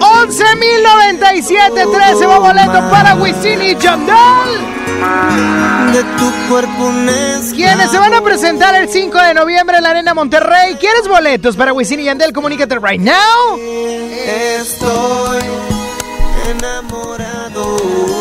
11.097, 0.00 1.92
13 1.92 2.26
va 2.26 2.38
boleto 2.38 2.90
para 2.90 3.14
Wisin 3.14 3.62
y 3.62 3.76
Yandel. 3.76 4.76
De 5.92 6.02
tu 6.02 6.32
cuerpo 6.48 6.92
Quienes 7.54 7.90
se 7.90 7.98
van 7.98 8.12
a 8.12 8.20
presentar 8.22 8.74
el 8.74 8.88
5 8.88 9.18
de 9.18 9.34
noviembre 9.34 9.78
en 9.78 9.82
la 9.82 9.90
Arena 9.90 10.14
Monterrey. 10.14 10.74
¿Quieres 10.78 11.08
boletos 11.08 11.56
para 11.56 11.72
Wisin 11.72 12.00
y 12.00 12.04
Yandel? 12.04 12.32
Comunícate 12.32 12.78
right 12.78 13.00
now. 13.00 13.58
Estoy 14.58 15.42
enamorado. 16.50 18.15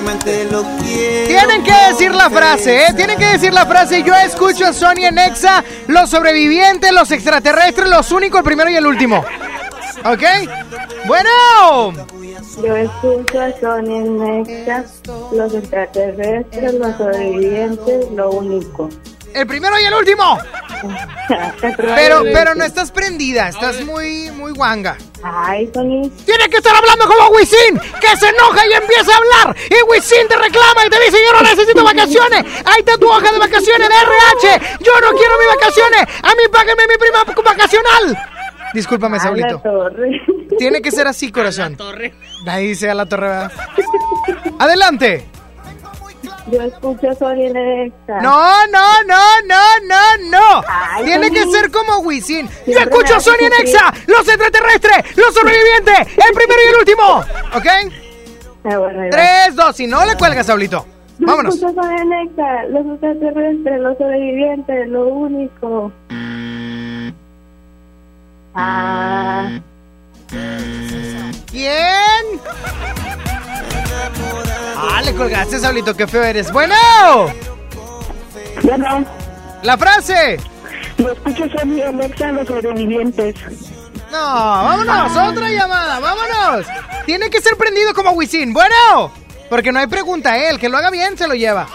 Simplemente 0.00 0.48
lo 0.50 0.62
quiero. 0.82 1.28
Tienen 1.28 1.62
que 1.62 1.74
decir 1.90 2.14
la 2.14 2.30
frase, 2.30 2.86
¿eh? 2.86 2.94
Tienen 2.96 3.18
que 3.18 3.26
decir 3.26 3.52
la 3.52 3.66
frase. 3.66 4.02
Yo 4.02 4.14
escucho 4.14 4.64
a 4.64 4.72
Sony 4.72 5.04
en 5.04 5.18
Exa, 5.18 5.62
los 5.88 6.08
sobrevivientes, 6.08 6.90
los 6.90 7.10
extraterrestres, 7.10 7.86
los 7.86 8.10
únicos, 8.10 8.38
el 8.38 8.44
primero 8.44 8.70
y 8.70 8.76
el 8.76 8.86
último. 8.86 9.22
¿Ok? 10.06 10.22
Bueno. 11.06 11.92
Yo 12.64 12.76
escucho 12.76 13.40
a 13.42 13.52
Sony 13.60 13.96
en 13.96 14.44
Nexa, 14.46 14.84
los 15.32 15.52
extraterrestres, 15.52 16.74
los 16.74 16.96
sobrevivientes, 16.96 18.10
lo 18.12 18.30
único. 18.30 18.88
El 19.34 19.46
primero 19.46 19.78
y 19.80 19.84
el 19.84 19.94
último. 19.94 20.38
Pero, 21.76 22.22
pero 22.32 22.54
no 22.54 22.64
estás 22.64 22.90
prendida, 22.90 23.48
estás 23.48 23.84
muy, 23.84 24.30
muy 24.32 24.52
guanga. 24.52 24.96
Ay, 25.22 25.70
Sony. 25.72 26.10
Tiene 26.24 26.48
que 26.48 26.56
estar 26.56 26.74
hablando 26.74 27.06
como 27.06 27.28
Wisin, 27.36 27.78
que 28.00 28.16
se 28.16 28.28
enoja 28.30 28.66
y 28.66 28.72
empieza 28.72 29.12
a 29.12 29.16
hablar. 29.18 29.56
Y 29.68 29.74
Wisin 29.90 30.26
te 30.26 30.36
reclama 30.36 30.86
y 30.86 30.90
te 30.90 30.98
dice, 31.04 31.18
yo 31.24 31.32
no 31.34 31.42
necesito 31.42 31.84
vacaciones. 31.84 32.44
Ahí 32.64 32.78
está 32.80 32.96
tu 32.98 33.08
hoja 33.08 33.30
de 33.30 33.38
vacaciones 33.38 33.88
de 33.88 33.94
RH. 33.94 34.76
Yo 34.80 34.92
no 35.02 35.16
quiero 35.16 35.38
mis 35.38 35.48
vacaciones. 35.54 36.02
A 36.22 36.28
mí 36.34 36.42
páguenme 36.50 36.82
mi 36.88 36.96
prima 36.96 37.24
vacacional. 37.44 38.18
Discúlpame, 38.72 39.16
A 39.16 39.18
la 39.18 39.22
Saulito. 39.24 39.60
torre. 39.62 40.22
Tiene 40.58 40.80
que 40.82 40.90
ser 40.90 41.06
así, 41.06 41.30
corazón. 41.30 41.76
Ahí 42.46 42.68
dice 42.68 42.90
a 42.90 42.94
la 42.94 43.06
torre. 43.06 43.28
¿verdad? 43.28 43.52
Adelante. 44.58 45.26
Yo 46.50 46.62
escucho 46.62 47.10
a 47.10 47.14
Sony 47.14 47.46
en 47.46 47.52
Nexa. 47.52 48.20
No, 48.20 48.66
no, 48.66 49.02
no, 49.06 49.22
no, 49.46 49.62
no, 49.86 50.30
no. 50.30 50.62
Ay, 50.68 51.04
Tiene 51.04 51.30
que 51.30 51.44
ser 51.46 51.70
como 51.70 51.98
Wisin. 52.00 52.48
Yo 52.66 52.78
escucho 52.78 53.20
Sony 53.20 53.34
en 53.40 53.66
Exa, 53.66 53.92
los 54.06 54.26
extraterrestres, 54.28 55.16
los 55.16 55.34
sobrevivientes, 55.34 55.98
el 56.16 56.34
primero 56.34 56.60
y 56.64 56.68
el 56.68 56.76
último. 56.76 57.18
¿Ok? 57.54 57.66
Ah, 58.64 58.78
bueno. 58.78 59.08
Tres, 59.10 59.56
dos, 59.56 59.76
si 59.76 59.86
no 59.86 60.04
le 60.04 60.16
cuelgas, 60.16 60.46
Saulito. 60.46 60.84
Yo 61.18 61.26
Vámonos. 61.26 61.54
escucho 61.54 61.78
a 61.80 61.82
Sony 61.82 61.96
en 61.96 62.72
los 62.72 62.86
extraterrestres, 62.94 63.80
los 63.80 63.98
sobrevivientes, 63.98 64.88
lo 64.88 65.08
único. 65.08 65.92
Ah. 68.54 69.48
¿Quién? 71.50 72.40
Ah, 74.76 75.02
le 75.02 75.14
colgaste, 75.14 75.58
Saulito, 75.58 75.94
qué 75.94 76.06
feo 76.06 76.22
eres. 76.22 76.52
Bueno. 76.52 76.74
Bueno. 78.62 79.04
La 79.62 79.76
frase. 79.76 80.38
Yo 80.98 81.12
escucho 81.12 81.44
a 81.44 81.60
Sony 81.60 81.80
en 81.82 81.96
Nexa, 81.96 82.32
los 82.32 82.46
sobrevivientes. 82.46 83.34
No, 84.10 84.18
vámonos, 84.18 85.16
otra 85.16 85.50
llamada, 85.50 86.00
vámonos. 86.00 86.66
Tiene 87.06 87.30
que 87.30 87.40
ser 87.40 87.56
prendido 87.56 87.94
como 87.94 88.10
Wisin. 88.10 88.52
Bueno, 88.52 89.12
porque 89.48 89.72
no 89.72 89.78
hay 89.78 89.86
pregunta, 89.86 90.36
¿eh? 90.36 90.50
el 90.50 90.58
que 90.58 90.68
lo 90.68 90.78
haga 90.78 90.90
bien 90.90 91.16
se 91.16 91.28
lo 91.28 91.34
lleva. 91.34 91.68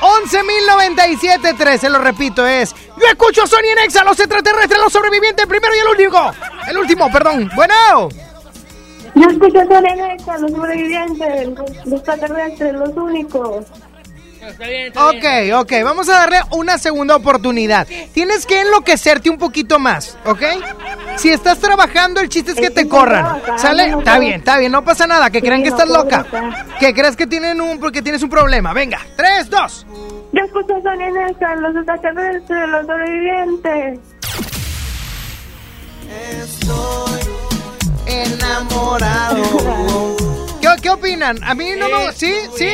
11.097.3, 0.00 1.78
se 1.78 1.88
lo 1.88 1.98
repito, 1.98 2.44
es. 2.46 2.74
Yo 3.00 3.06
escucho 3.06 3.44
a 3.44 3.46
Sony 3.46 3.70
en 3.72 3.78
Exa, 3.84 4.02
los 4.02 4.18
extraterrestres, 4.18 4.80
los 4.80 4.92
sobrevivientes, 4.92 5.46
primero 5.46 5.72
y 5.74 5.78
el 5.78 5.88
último. 5.88 6.32
El 6.68 6.78
último, 6.78 7.10
perdón. 7.12 7.50
Bueno. 7.54 8.08
Yo 9.14 9.28
escucho 9.28 9.60
a 9.60 9.80
Nexa, 9.80 10.38
los 10.38 10.50
sobrevivientes, 10.52 11.48
los 11.84 11.92
extraterrestres, 11.92 12.74
los 12.74 12.96
únicos. 12.96 13.66
Ok, 14.96 15.24
ok, 15.54 15.72
vamos 15.84 16.08
a 16.08 16.14
darle 16.14 16.38
una 16.50 16.76
segunda 16.76 17.14
oportunidad. 17.14 17.86
Tienes 18.12 18.44
que 18.44 18.60
enloquecerte 18.62 19.30
un 19.30 19.38
poquito 19.38 19.78
más, 19.78 20.18
¿ok? 20.24 20.42
Si 21.16 21.30
estás 21.30 21.58
trabajando, 21.58 22.20
el 22.20 22.28
chiste 22.28 22.50
es 22.52 22.58
que 22.58 22.70
te 22.70 22.88
corran. 22.88 23.40
¿Sale? 23.56 23.90
Está 23.90 24.18
bien, 24.18 24.40
está 24.40 24.58
bien, 24.58 24.72
no 24.72 24.84
pasa 24.84 25.06
nada. 25.06 25.30
Que 25.30 25.40
crean 25.40 25.62
que 25.62 25.68
estás 25.68 25.88
loca. 25.88 26.26
Que 26.80 26.92
creas 26.92 27.16
que 27.16 27.26
tienen 27.26 27.60
un, 27.60 27.78
porque 27.78 28.02
tienes 28.02 28.22
un 28.22 28.30
problema. 28.30 28.72
Venga, 28.72 28.98
tres, 29.16 29.48
dos. 29.48 29.86
Yo 30.32 30.42
escucho 30.44 30.74
a 30.88 30.96
Nexa, 30.96 31.54
los 31.56 31.76
extraterrestres, 31.76 32.68
los 32.68 32.86
sobrevivientes. 32.86 34.00
Enamorado. 38.12 40.16
¿Qué, 40.60 40.68
qué 40.82 40.90
opinan? 40.90 41.42
A 41.44 41.54
mí 41.54 41.70
no 41.78 41.88
me... 41.88 42.12
¿Sí? 42.12 42.34
¿Sí? 42.56 42.68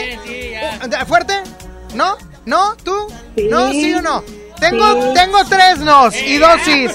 Uh, 0.85 1.07
¿Fuerte? 1.07 1.35
¿No? 1.95 2.17
¿No? 2.45 2.75
¿Tú? 2.77 3.07
¿No? 3.49 3.71
¿Sí 3.71 3.95
o 3.95 4.03
no? 4.03 4.23
Tengo, 4.61 4.93
Sí. 5.03 5.09
tengo 5.15 5.39
tres 5.49 5.79
nos 5.79 6.17
y 6.17 6.37
dos 6.39 6.61
sís. 6.63 6.93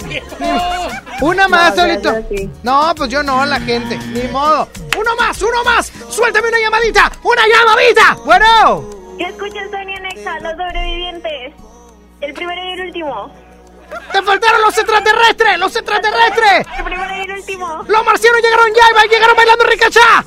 Una 1.21 1.47
más, 1.47 1.75
No, 1.77 1.83
solito. 1.83 2.13
sí. 2.29 2.49
No, 2.63 2.93
pues 2.95 3.09
yo 3.09 3.23
no, 3.23 3.45
la 3.45 3.59
gente. 3.61 3.97
Ni 3.97 4.23
modo. 4.29 4.67
Uno 4.99 5.15
más, 5.17 5.41
uno 5.41 5.63
más. 5.63 5.89
Suéltame 6.09 6.49
una 6.49 6.59
llamadita. 6.59 7.09
Una 7.23 7.41
llamadita. 7.47 8.17
Bueno. 8.25 8.89
Yo 9.17 9.25
escucho 9.27 9.59
a 9.59 9.65
Sony 9.71 9.95
en 9.95 10.03
Nexa, 10.03 10.39
los 10.41 10.51
sobrevivientes. 10.51 11.53
El 12.19 12.33
primero 12.33 12.61
y 12.61 12.71
el 12.73 12.81
último. 12.87 13.33
Te 14.11 14.21
faltaron 14.21 14.61
los 14.61 14.77
extraterrestres, 14.77 15.57
los 15.57 15.75
extraterrestres. 15.75 16.67
El 16.77 16.83
primero 16.83 17.15
y 17.15 17.21
el 17.21 17.31
último. 17.31 17.83
Los 17.87 18.05
marcianos 18.05 18.41
llegaron 18.41 18.67
ya 18.73 19.03
llegaron 19.09 19.35
bailando 19.35 19.65
ricachá. 19.65 20.25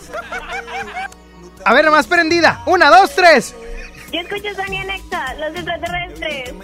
A 1.65 1.75
ver, 1.75 1.91
más 1.91 2.07
prendida. 2.07 2.63
Una, 2.67 2.91
dos, 2.91 3.15
tres. 3.15 3.55
Yo 4.13 4.21
escucho 4.21 4.49
a 4.51 4.55
Sony 4.55 4.77
en 4.77 4.87
Nexa, 4.87 5.35
los 5.35 5.55
extraterrestres. 5.55 6.55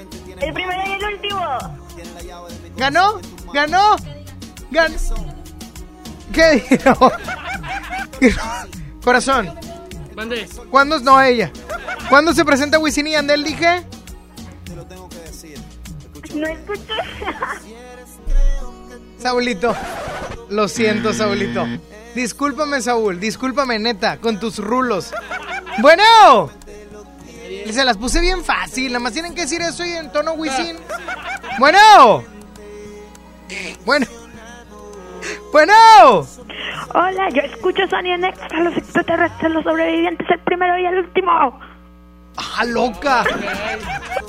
El 0.41 0.55
primero 0.55 0.83
y 0.87 0.93
el 0.93 1.05
último. 1.05 1.59
¿Ganó? 2.77 3.21
¿Ganó? 3.53 3.97
¿Ganó? 4.71 4.97
¿Qué 6.33 6.65
dijo? 6.69 7.13
Corazón. 9.05 9.55
¿Cuándo? 10.71 10.99
No, 11.01 11.21
ella. 11.21 11.51
¿Cuándo 12.09 12.33
se 12.33 12.45
presenta 12.45 12.79
Wisin 12.79 13.07
y 13.09 13.13
Yandel? 13.13 13.45
Dije. 13.45 13.85
No 16.35 16.47
escucho. 16.47 16.83
Saulito. 19.19 19.75
Lo 20.51 20.69
siento, 20.69 21.13
Saulito. 21.13 21.67
Discúlpame, 22.15 22.83
Saúl. 22.83 23.21
Discúlpame, 23.21 23.79
neta, 23.79 24.19
con 24.19 24.39
tus 24.39 24.59
rulos. 24.59 25.13
Bueno. 25.79 26.51
Se 27.71 27.85
las 27.85 27.97
puse 27.97 28.21
bien 28.21 28.45
fácil. 28.45 28.93
Nada 28.93 28.99
más 28.99 29.13
tienen 29.13 29.35
que 29.35 29.43
decir 29.43 29.61
eso 29.63 29.85
y 29.85 29.93
en 29.93 30.11
tono 30.11 30.33
Wisin. 30.33 30.77
Bueno. 31.59 32.25
Bueno. 33.85 34.07
Bueno. 35.53 35.73
Hola, 36.95 37.29
yo 37.31 37.43
escucho 37.43 37.87
Sony 37.89 38.13
en 38.15 38.23
Nexa, 38.23 38.49
los 38.59 38.77
extraterrestres, 38.77 39.53
los 39.53 39.65
sobrevivientes, 39.65 40.29
el 40.31 40.41
primero 40.41 40.77
y 40.79 40.87
el 40.87 40.99
último. 40.99 41.61
¡Ah, 42.37 42.65
loca! 42.65 43.25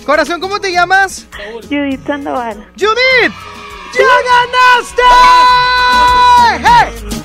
Corazón, 0.05 0.41
¿cómo 0.41 0.59
te 0.59 0.71
llamas? 0.71 1.25
Judith 1.69 2.05
Sandoval. 2.05 2.69
¡Judith! 2.77 3.33
¡Ya 3.93 4.03
ganaste! 4.29 5.01
¡Hey! 6.49 6.61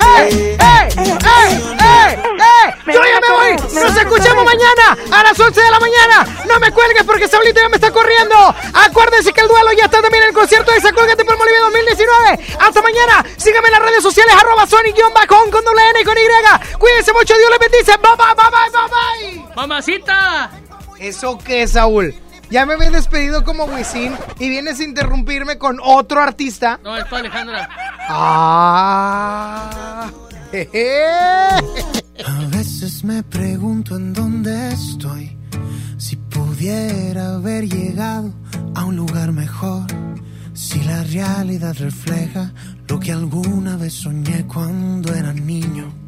¡Hey! 0.00 0.58
¡Hey! 0.60 0.88
¡Hey! 0.98 1.76
¡Hey! 1.80 2.18
¡Hey! 2.38 2.94
¡Yo 2.94 3.02
ya 3.04 3.20
me 3.20 3.30
voy! 3.30 3.56
¡Nos 3.74 3.96
escuchamos 3.96 4.44
mañana 4.44 4.96
a 5.10 5.22
las 5.22 5.38
11 5.38 5.60
de 5.60 5.70
la 5.70 5.80
mañana! 5.80 6.44
¡No 6.46 6.60
me 6.60 6.70
cuelgues 6.70 7.04
porque 7.04 7.26
Saulito 7.26 7.60
ya 7.60 7.68
me 7.68 7.76
está 7.76 7.90
corriendo! 7.90 8.54
Acuérdense 8.74 9.32
que 9.32 9.40
el 9.40 9.48
duelo 9.48 9.72
ya 9.72 9.86
está 9.86 10.02
también 10.02 10.22
en 10.24 10.28
el 10.28 10.34
concierto 10.34 10.70
de 10.70 10.80
Sacólgate 10.80 11.24
por 11.24 11.38
Bolivia 11.38 11.60
2019. 11.60 12.56
¡Hasta 12.60 12.82
mañana! 12.82 13.24
Síganme 13.36 13.68
en 13.68 13.72
las 13.72 13.82
redes 13.82 14.02
sociales 14.02 14.34
arroba 14.38 14.66
Sonic-Bajon 14.66 15.50
con 15.50 15.64
doble 15.64 15.88
N 15.90 16.00
y 16.00 16.04
con 16.04 16.16
Y. 16.16 16.76
Cuídense 16.78 17.12
mucho, 17.12 17.34
Dios 17.34 17.50
les 17.50 17.58
bendice. 17.58 17.96
Bye 17.96 18.16
bye, 18.16 18.34
bye 18.34 18.50
bye, 18.50 18.70
bye 18.70 19.42
bye. 19.42 19.54
¡Mamacita! 19.56 20.50
¿Eso 20.98 21.38
qué, 21.38 21.66
Saúl? 21.66 22.14
Ya 22.50 22.64
me 22.64 22.74
había 22.74 22.90
despedido 22.90 23.44
como 23.44 23.64
Wisin 23.64 24.14
y 24.38 24.48
vienes 24.48 24.80
a 24.80 24.84
interrumpirme 24.84 25.58
con 25.58 25.78
otro 25.82 26.20
artista. 26.20 26.80
No, 26.82 26.96
es 26.96 27.04
para 27.04 27.18
Alejandra. 27.18 27.68
Ah. 28.08 30.10
jeje. 30.50 31.02
A 32.26 32.46
veces 32.50 33.04
me 33.04 33.22
pregunto 33.22 33.96
en 33.96 34.14
dónde 34.14 34.70
estoy. 34.70 35.36
Si 35.98 36.16
pudiera 36.16 37.34
haber 37.34 37.68
llegado 37.68 38.32
a 38.74 38.84
un 38.84 38.96
lugar 38.96 39.32
mejor. 39.32 39.86
Si 40.54 40.82
la 40.82 41.04
realidad 41.04 41.76
refleja 41.78 42.52
lo 42.88 42.98
que 42.98 43.12
alguna 43.12 43.76
vez 43.76 43.92
soñé 43.92 44.46
cuando 44.46 45.14
era 45.14 45.32
niño. 45.32 46.07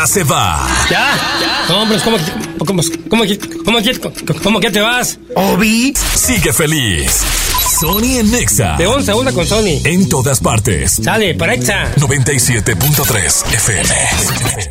ya 0.00 0.06
se 0.06 0.22
va. 0.24 0.66
¿Ya? 0.90 1.66
No, 1.68 1.82
hombre, 1.82 1.98
¿cómo, 2.04 2.16
que- 2.18 2.24
cómo, 2.58 2.82
cómo, 3.08 3.22
cómo, 3.68 3.80
cómo 4.42 4.60
que 4.60 4.70
te 4.70 4.80
vas? 4.80 5.18
Obi 5.34 5.92
sigue 6.14 6.52
feliz. 6.52 7.20
Sony 7.80 8.18
en 8.20 8.30
Nexa. 8.30 8.76
De 8.76 8.86
11 8.86 9.10
a 9.10 9.16
1 9.16 9.34
con 9.34 9.46
Sony. 9.46 9.80
En 9.84 10.08
todas 10.08 10.38
partes. 10.40 11.00
Sale, 11.02 11.34
para 11.34 11.54
Exa. 11.54 11.92
97.3 11.96 13.44
FM. 13.54 14.68